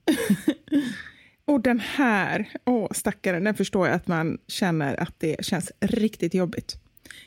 Och 1.44 1.60
den 1.60 1.80
här, 1.80 2.48
åh 2.64 2.88
stackaren, 2.90 3.44
den 3.44 3.54
förstår 3.54 3.86
jag 3.86 3.96
att 3.96 4.06
man 4.06 4.38
känner 4.48 5.00
att 5.02 5.14
det 5.18 5.44
känns 5.44 5.72
riktigt 5.80 6.34
jobbigt. 6.34 6.76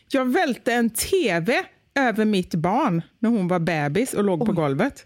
Jag 0.08 0.34
välte 0.34 0.74
en 0.74 0.90
tv 0.90 1.64
över 1.96 2.26
mitt 2.26 2.56
barn 2.56 3.02
när 3.20 3.30
hon 3.30 3.48
var 3.48 3.60
bebis 3.60 4.14
och 4.14 4.24
låg 4.24 4.46
på 4.46 4.52
golvet. 4.52 5.06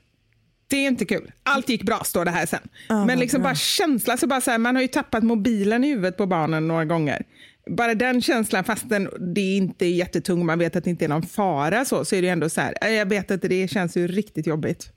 Det 0.68 0.78
är 0.78 0.88
inte 0.88 1.06
kul. 1.06 1.32
Allt 1.44 1.70
gick 1.70 1.84
bra 1.84 2.02
står 2.04 2.26
det 2.26 2.32
här 2.32 2.46
sen. 2.46 2.68
Men 3.08 3.20
liksom 3.20 3.42
bara 3.42 3.56
känslan, 3.56 4.18
så 4.18 4.28
bara 4.28 4.42
så 4.42 4.52
här, 4.52 4.58
man 4.58 4.76
har 4.76 4.82
ju 4.82 4.88
tappat 4.88 5.24
mobilen 5.24 5.84
i 5.84 5.88
huvudet 5.88 6.18
på 6.18 6.26
barnen 6.26 6.68
några 6.68 6.86
gånger. 6.86 7.26
Bara 7.70 7.96
den 7.96 8.22
känslan, 8.22 8.64
fastän 8.64 9.10
det 9.36 9.56
inte 9.56 9.86
är 9.86 9.92
jättetung, 9.92 10.46
man 10.46 10.60
vet 10.60 10.76
att 10.76 10.84
det 10.84 10.90
inte 10.90 11.06
är 11.06 11.10
någon 11.10 11.24
fara, 11.24 11.86
så, 11.86 12.06
så 12.06 12.16
är 12.16 12.22
det 12.22 12.30
ändå 12.30 12.50
så 12.50 12.62
här, 12.62 12.88
jag 12.88 13.06
vet 13.06 13.32
att 13.32 13.42
det 13.42 13.68
känns 13.68 13.98
ju 13.98 14.08
riktigt 14.08 14.48
jobbigt. 14.48 14.92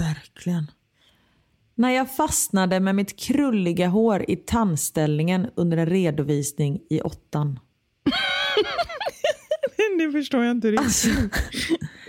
Verkligen. 0.00 0.70
När 1.74 1.90
jag 1.90 2.16
fastnade 2.16 2.80
med 2.80 2.94
mitt 2.94 3.18
krulliga 3.18 3.88
hår 3.88 4.24
i 4.28 4.36
tandställningen 4.36 5.50
under 5.56 5.76
en 5.76 5.86
redovisning 5.86 6.80
i 6.90 7.00
åttan. 7.00 7.60
det 9.98 10.12
förstår 10.12 10.44
jag 10.44 10.50
inte 10.50 10.70
riktigt. 10.70 10.86
Alltså, 10.86 11.08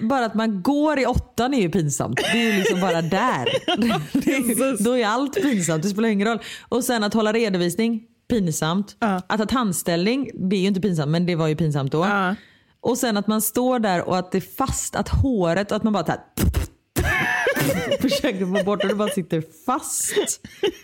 bara 0.02 0.26
att 0.26 0.34
man 0.34 0.62
går 0.62 1.00
i 1.00 1.06
åttan 1.06 1.54
är 1.54 1.62
ju 1.62 1.70
pinsamt. 1.70 2.18
Det 2.18 2.40
är 2.40 2.52
ju 2.52 2.58
liksom 2.58 2.82
bara 2.82 3.02
där. 3.02 3.50
Det 4.14 4.36
är, 4.36 4.84
då 4.84 4.98
är 4.98 5.06
allt 5.06 5.34
pinsamt, 5.34 5.84
det 5.84 5.90
spelar 5.90 6.10
ingen 6.10 6.28
roll. 6.28 6.40
Och 6.70 6.84
sen 6.84 7.04
att 7.04 7.14
hålla 7.14 7.34
redovisning, 7.34 8.04
pinsamt. 8.30 8.96
Att 9.00 9.40
ha 9.40 9.46
tandställning, 9.46 10.32
det 10.50 10.56
är 10.56 10.62
ju 10.62 10.68
inte 10.68 10.82
pinsamt 10.82 11.12
men 11.12 11.26
det 11.26 11.36
var 11.36 11.48
ju 11.48 11.56
pinsamt 11.56 11.92
då. 11.92 12.00
Ja. 12.00 12.36
Och 12.80 12.98
sen 12.98 13.18
att 13.18 13.28
man 13.28 13.42
står 13.42 13.80
där 13.80 14.08
och 14.08 14.18
att 14.18 14.32
det 14.32 14.38
är 14.38 14.56
fast, 14.58 14.96
att 14.96 15.10
håret 15.10 15.72
och 15.72 15.78
att 15.78 15.84
man 15.84 15.94
bara 15.94 16.04
tar 16.04 16.18
försöker 18.02 18.58
få 18.58 18.64
bort 18.64 18.84
och 18.84 18.90
det 18.90 18.96
bara 18.96 19.10
sitter 19.10 19.44
fast. 19.66 20.42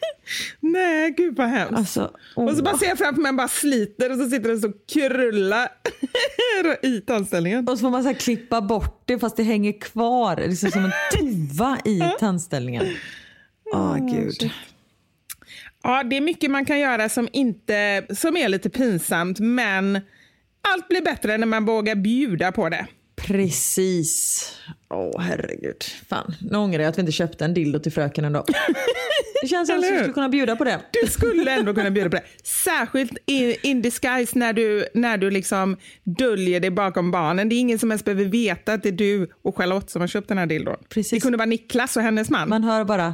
Nej, 0.60 1.14
gud 1.18 1.36
vad 1.36 1.48
hemskt. 1.48 1.74
Alltså, 1.74 2.12
Och 2.36 2.58
så 2.58 2.64
bara 2.64 2.78
ser 2.78 2.86
jag 2.86 2.98
framför 2.98 3.22
mig 3.22 3.34
bara 3.34 3.48
sliter 3.48 4.12
och 4.12 4.18
så 4.18 4.30
sitter 4.30 4.50
det 4.50 4.58
så 4.58 4.72
krulla 4.94 5.70
i 6.82 7.02
tandställningen. 7.02 7.68
Och 7.68 7.78
så 7.78 7.82
får 7.82 7.90
man 7.90 8.04
så 8.04 8.14
klippa 8.14 8.62
bort 8.62 9.04
det 9.06 9.20
fast 9.20 9.38
det 9.38 9.44
hänger 9.44 9.80
kvar. 9.80 10.36
Liksom 10.48 10.72
som 10.72 10.86
en 10.86 10.92
tuva 11.20 11.78
i 11.86 12.02
tandställningen. 12.20 12.86
Åh 13.74 13.98
gud. 14.12 14.52
Ja, 15.84 16.04
det 16.04 16.18
är 16.18 16.22
mycket 16.22 16.52
man 16.52 16.66
kan 16.66 16.80
göra 16.80 17.10
som, 17.10 17.30
inte, 17.34 18.06
som 18.10 18.38
är 18.38 18.50
lite 18.50 18.70
pinsamt, 18.70 19.40
men 19.40 19.96
allt 20.74 20.88
blir 20.88 21.02
bättre 21.02 21.38
när 21.38 21.48
man 21.48 21.66
vågar 21.66 21.96
bjuda 21.96 22.52
på 22.52 22.70
det. 22.70 22.88
Precis. 23.22 24.52
Åh 24.90 25.22
herregud. 25.22 25.84
Fan, 26.10 26.36
nu 26.42 26.58
ångrar 26.58 26.82
jag 26.82 26.90
att 26.90 26.98
vi 26.98 27.00
inte 27.00 27.12
köpte 27.12 27.46
en 27.46 27.54
dildo 27.54 27.80
till 27.80 27.92
fröken 27.92 28.26
ändå. 28.26 28.46
Det 29.42 29.48
känns 29.48 29.70
som 29.70 29.80
att 29.80 29.86
hur? 29.86 29.98
skulle 29.98 30.14
kunna 30.14 30.30
bjuda 30.30 30.56
på 30.56 30.64
det. 30.64 30.80
Du 31.02 31.08
skulle 31.12 31.52
ändå 31.52 31.74
kunna 31.74 31.92
bjuda 31.92 32.10
på 32.10 32.16
det. 32.16 32.24
Särskilt 32.44 33.18
in, 33.26 33.56
in 33.64 33.82
disguise 33.82 34.40
när 34.40 34.54
du, 34.54 34.88
när 34.94 35.18
du 35.18 35.32
liksom 35.32 35.78
döljer 36.04 36.60
dig 36.60 36.70
bakom 36.70 37.12
barnen. 37.12 37.50
Det 37.50 37.56
är 37.56 37.60
ingen 37.60 37.80
som 37.80 37.92
ens 37.92 38.06
behöver 38.06 38.26
veta 38.26 38.74
att 38.74 38.84
det 38.84 38.90
är 38.90 38.94
du 38.94 39.30
och 39.42 39.58
Charlotte 39.58 39.90
som 39.90 40.02
har 40.02 40.08
köpt 40.08 40.28
den 40.28 40.38
här 40.38 40.46
dildon. 40.46 40.78
Precis. 40.90 41.10
Det 41.10 41.20
kunde 41.20 41.38
vara 41.38 41.46
Niklas 41.46 41.98
och 41.98 42.04
hennes 42.04 42.30
man. 42.30 42.50
Man 42.50 42.64
hör 42.64 42.84
bara 42.84 43.14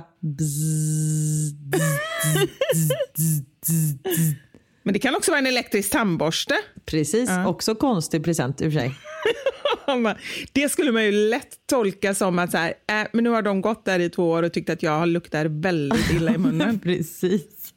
Men 4.84 4.94
det 4.94 5.00
kan 5.00 5.16
också 5.16 5.32
vara 5.32 5.40
en 5.40 5.48
elektrisk 5.48 5.92
tandborste. 5.92 6.56
Precis, 6.86 7.30
också 7.48 7.76
konstig 7.76 8.24
present 8.24 8.62
i 8.62 8.68
och 8.68 8.74
för 8.74 8.80
sig. 8.80 8.96
Det 10.54 10.70
skulle 10.70 10.92
man 10.92 11.04
ju 11.06 11.12
lätt 11.12 11.58
tolka 11.70 12.16
som 12.16 12.40
att 12.40 12.52
så 12.52 12.58
här, 12.58 12.74
äh, 12.90 13.08
men 13.14 13.24
nu 13.24 13.30
har 13.30 13.42
de 13.42 13.62
gått 13.62 13.86
där 13.86 14.00
i 14.00 14.10
två 14.10 14.30
år 14.30 14.44
och 14.44 14.54
tyckt 14.54 14.70
att 14.70 14.84
jag 14.84 15.08
luktar 15.08 15.46
väldigt 15.46 16.12
illa 16.12 16.34
i 16.36 16.38
munnen. 16.38 16.80
Precis. 16.84 17.74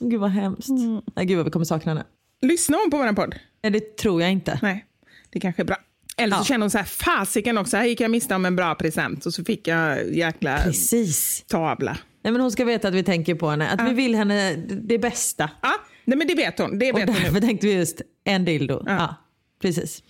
Gud 0.00 0.20
vad 0.20 0.30
hemskt. 0.30 0.68
Nej, 1.16 1.26
gud 1.26 1.36
vad 1.36 1.44
vi 1.46 1.50
kommer 1.52 1.64
sakna 1.64 1.90
henne. 1.92 2.04
Lyssnar 2.42 2.78
hon 2.78 2.90
på 2.90 2.96
vår 2.96 3.12
podd? 3.12 3.34
Nej, 3.62 3.72
det 3.72 3.96
tror 3.96 4.22
jag 4.22 4.32
inte. 4.32 4.58
Nej, 4.62 4.84
det 5.30 5.40
kanske 5.40 5.62
är 5.62 5.66
bra. 5.66 5.76
Eller 6.16 6.36
så 6.36 6.40
Ja. 6.40 6.44
känner 6.44 6.60
hon 6.60 6.70
så 6.70 6.78
här, 6.78 6.84
fasiken 6.84 7.58
också, 7.58 7.76
här 7.76 7.84
gick 7.84 8.00
jag 8.00 8.10
miste 8.10 8.34
om 8.34 8.44
en 8.44 8.56
bra 8.56 8.74
present 8.74 9.26
och 9.26 9.34
så 9.34 9.44
fick 9.44 9.68
jag 9.68 10.14
jäkla 10.14 10.58
Precis. 10.58 11.44
tavla. 11.46 11.96
Nej, 12.22 12.32
men 12.32 12.40
hon 12.40 12.50
ska 12.50 12.64
veta 12.64 12.88
att 12.88 12.94
vi 12.94 13.02
tänker 13.02 13.34
på 13.34 13.48
henne. 13.50 13.70
Att 13.70 13.90
vi 13.90 13.94
vill 13.94 14.14
henne 14.14 14.56
det 14.82 14.98
bästa. 14.98 15.50
Ja, 15.62 15.72
nej 16.04 16.18
men 16.18 16.26
det 16.26 16.34
vet 16.34 16.58
hon. 16.58 16.78
Det 16.78 16.92
Och 16.92 16.98
vet 16.98 17.08
hon 17.08 17.16
nu. 17.16 17.22
därför 17.24 17.40
tänkte 17.40 17.66
vi 17.66 17.72
just 17.74 18.00
en 18.24 18.44
dildo. 18.44 18.82
Ja. 18.86 19.14
precis. 19.62 20.02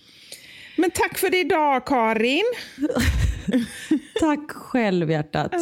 Men 0.75 0.91
tack 0.91 1.17
för 1.17 1.35
idag 1.35 1.85
Karin. 1.85 2.43
Tack 4.19 4.51
själv 4.51 5.11
hjärtat. 5.11 5.53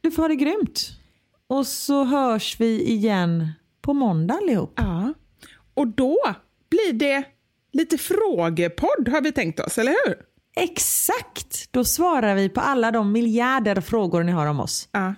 Du 0.00 0.10
får 0.10 0.22
ha 0.22 0.28
det 0.28 0.36
grymt. 0.36 0.90
Och 1.46 1.66
så 1.66 2.04
hörs 2.04 2.60
vi 2.60 2.82
igen 2.82 3.52
på 3.80 3.92
måndag 3.92 4.34
allihop. 4.34 4.72
Ja. 4.76 5.14
Och 5.74 5.86
då 5.86 6.18
blir 6.70 6.92
det 6.92 7.24
lite 7.72 7.98
frågepodd 7.98 9.08
har 9.08 9.20
vi 9.20 9.32
tänkt 9.32 9.60
oss, 9.60 9.78
eller 9.78 9.92
hur? 10.06 10.16
Exakt! 10.56 11.72
Då 11.72 11.84
svarar 11.84 12.34
vi 12.34 12.48
på 12.48 12.60
alla 12.60 12.90
de 12.90 13.12
miljarder 13.12 13.80
frågor 13.80 14.22
ni 14.22 14.32
har 14.32 14.46
om 14.46 14.60
oss. 14.60 14.88
Ja. 14.92 15.14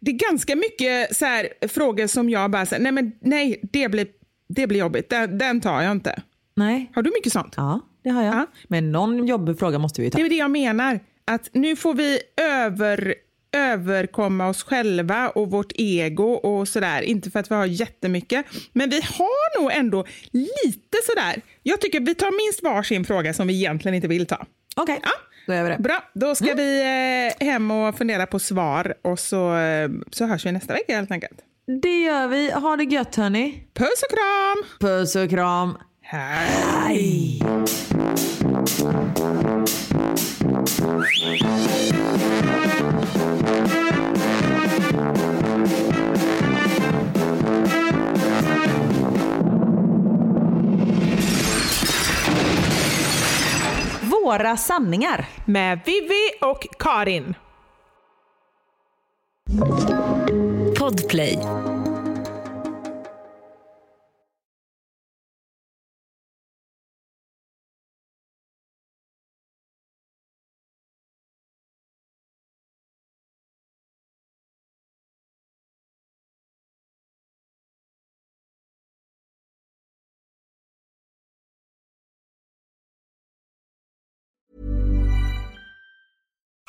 Det 0.00 0.10
är 0.10 0.30
ganska 0.30 0.56
mycket 0.56 1.16
så 1.16 1.24
här, 1.24 1.68
frågor 1.68 2.06
som 2.06 2.30
jag 2.30 2.50
bara 2.50 2.66
säger, 2.66 2.82
nej 2.82 2.92
men 2.92 3.12
nej, 3.20 3.60
det 3.72 3.88
blir, 3.88 4.06
det 4.48 4.66
blir 4.66 4.78
jobbigt, 4.78 5.10
den, 5.10 5.38
den 5.38 5.60
tar 5.60 5.82
jag 5.82 5.92
inte. 5.92 6.22
Nej? 6.54 6.90
Har 6.94 7.02
du 7.02 7.10
mycket 7.10 7.32
sånt? 7.32 7.54
Ja, 7.56 7.80
det 8.02 8.10
har 8.10 8.22
jag. 8.22 8.34
Ja. 8.34 8.46
Men 8.68 8.92
någon 8.92 9.26
jobbig 9.26 9.58
fråga 9.58 9.78
måste 9.78 10.02
vi 10.02 10.10
ta. 10.10 10.18
Det 10.18 10.24
är 10.24 10.28
det 10.28 10.36
jag 10.36 10.50
menar, 10.50 11.00
att 11.24 11.48
nu 11.52 11.76
får 11.76 11.94
vi 11.94 12.18
över, 12.40 13.14
överkomma 13.56 14.48
oss 14.48 14.62
själva 14.62 15.28
och 15.28 15.50
vårt 15.50 15.72
ego 15.74 16.24
och 16.32 16.68
sådär. 16.68 17.02
Inte 17.02 17.30
för 17.30 17.40
att 17.40 17.50
vi 17.50 17.54
har 17.54 17.66
jättemycket, 17.66 18.46
men 18.72 18.90
vi 18.90 18.96
har 19.00 19.62
nog 19.62 19.72
ändå 19.72 20.04
lite 20.32 20.98
sådär. 21.06 21.40
Jag 21.62 21.80
tycker 21.80 22.00
vi 22.00 22.14
tar 22.14 22.46
minst 22.46 22.62
varsin 22.62 23.04
fråga 23.04 23.34
som 23.34 23.46
vi 23.46 23.54
egentligen 23.54 23.94
inte 23.94 24.08
vill 24.08 24.26
ta. 24.26 24.46
Okej, 24.76 25.00
Ja. 25.02 25.10
då 25.46 25.54
gör 25.54 25.62
vi 25.64 25.68
det. 25.70 25.76
Bra, 25.78 26.02
då 26.14 26.34
ska 26.34 26.54
vi 26.54 26.80
eh, 27.40 27.46
hem 27.46 27.70
och 27.70 27.98
fundera 27.98 28.26
på 28.26 28.38
svar 28.38 28.94
och 29.02 29.18
så, 29.18 29.56
eh, 29.56 29.90
så 30.10 30.26
hörs 30.26 30.46
vi 30.46 30.52
nästa 30.52 30.72
vecka 30.72 30.96
helt 30.96 31.10
enkelt. 31.10 31.38
Det 31.82 32.02
gör 32.02 32.28
vi. 32.28 32.50
Ha 32.50 32.76
det 32.76 32.84
gött 32.84 33.16
hörni. 33.16 33.64
Puss 33.74 34.02
och 34.02 34.16
kram! 34.16 34.64
Puss 34.90 35.16
och 35.16 35.30
kram. 35.30 35.78
Hej! 36.12 37.38
Våra 54.00 54.56
sanningar. 54.56 55.28
Med 55.46 55.80
Vivi 55.86 56.30
och 56.40 56.66
Karin. 56.78 57.34
Podplay. 60.78 61.38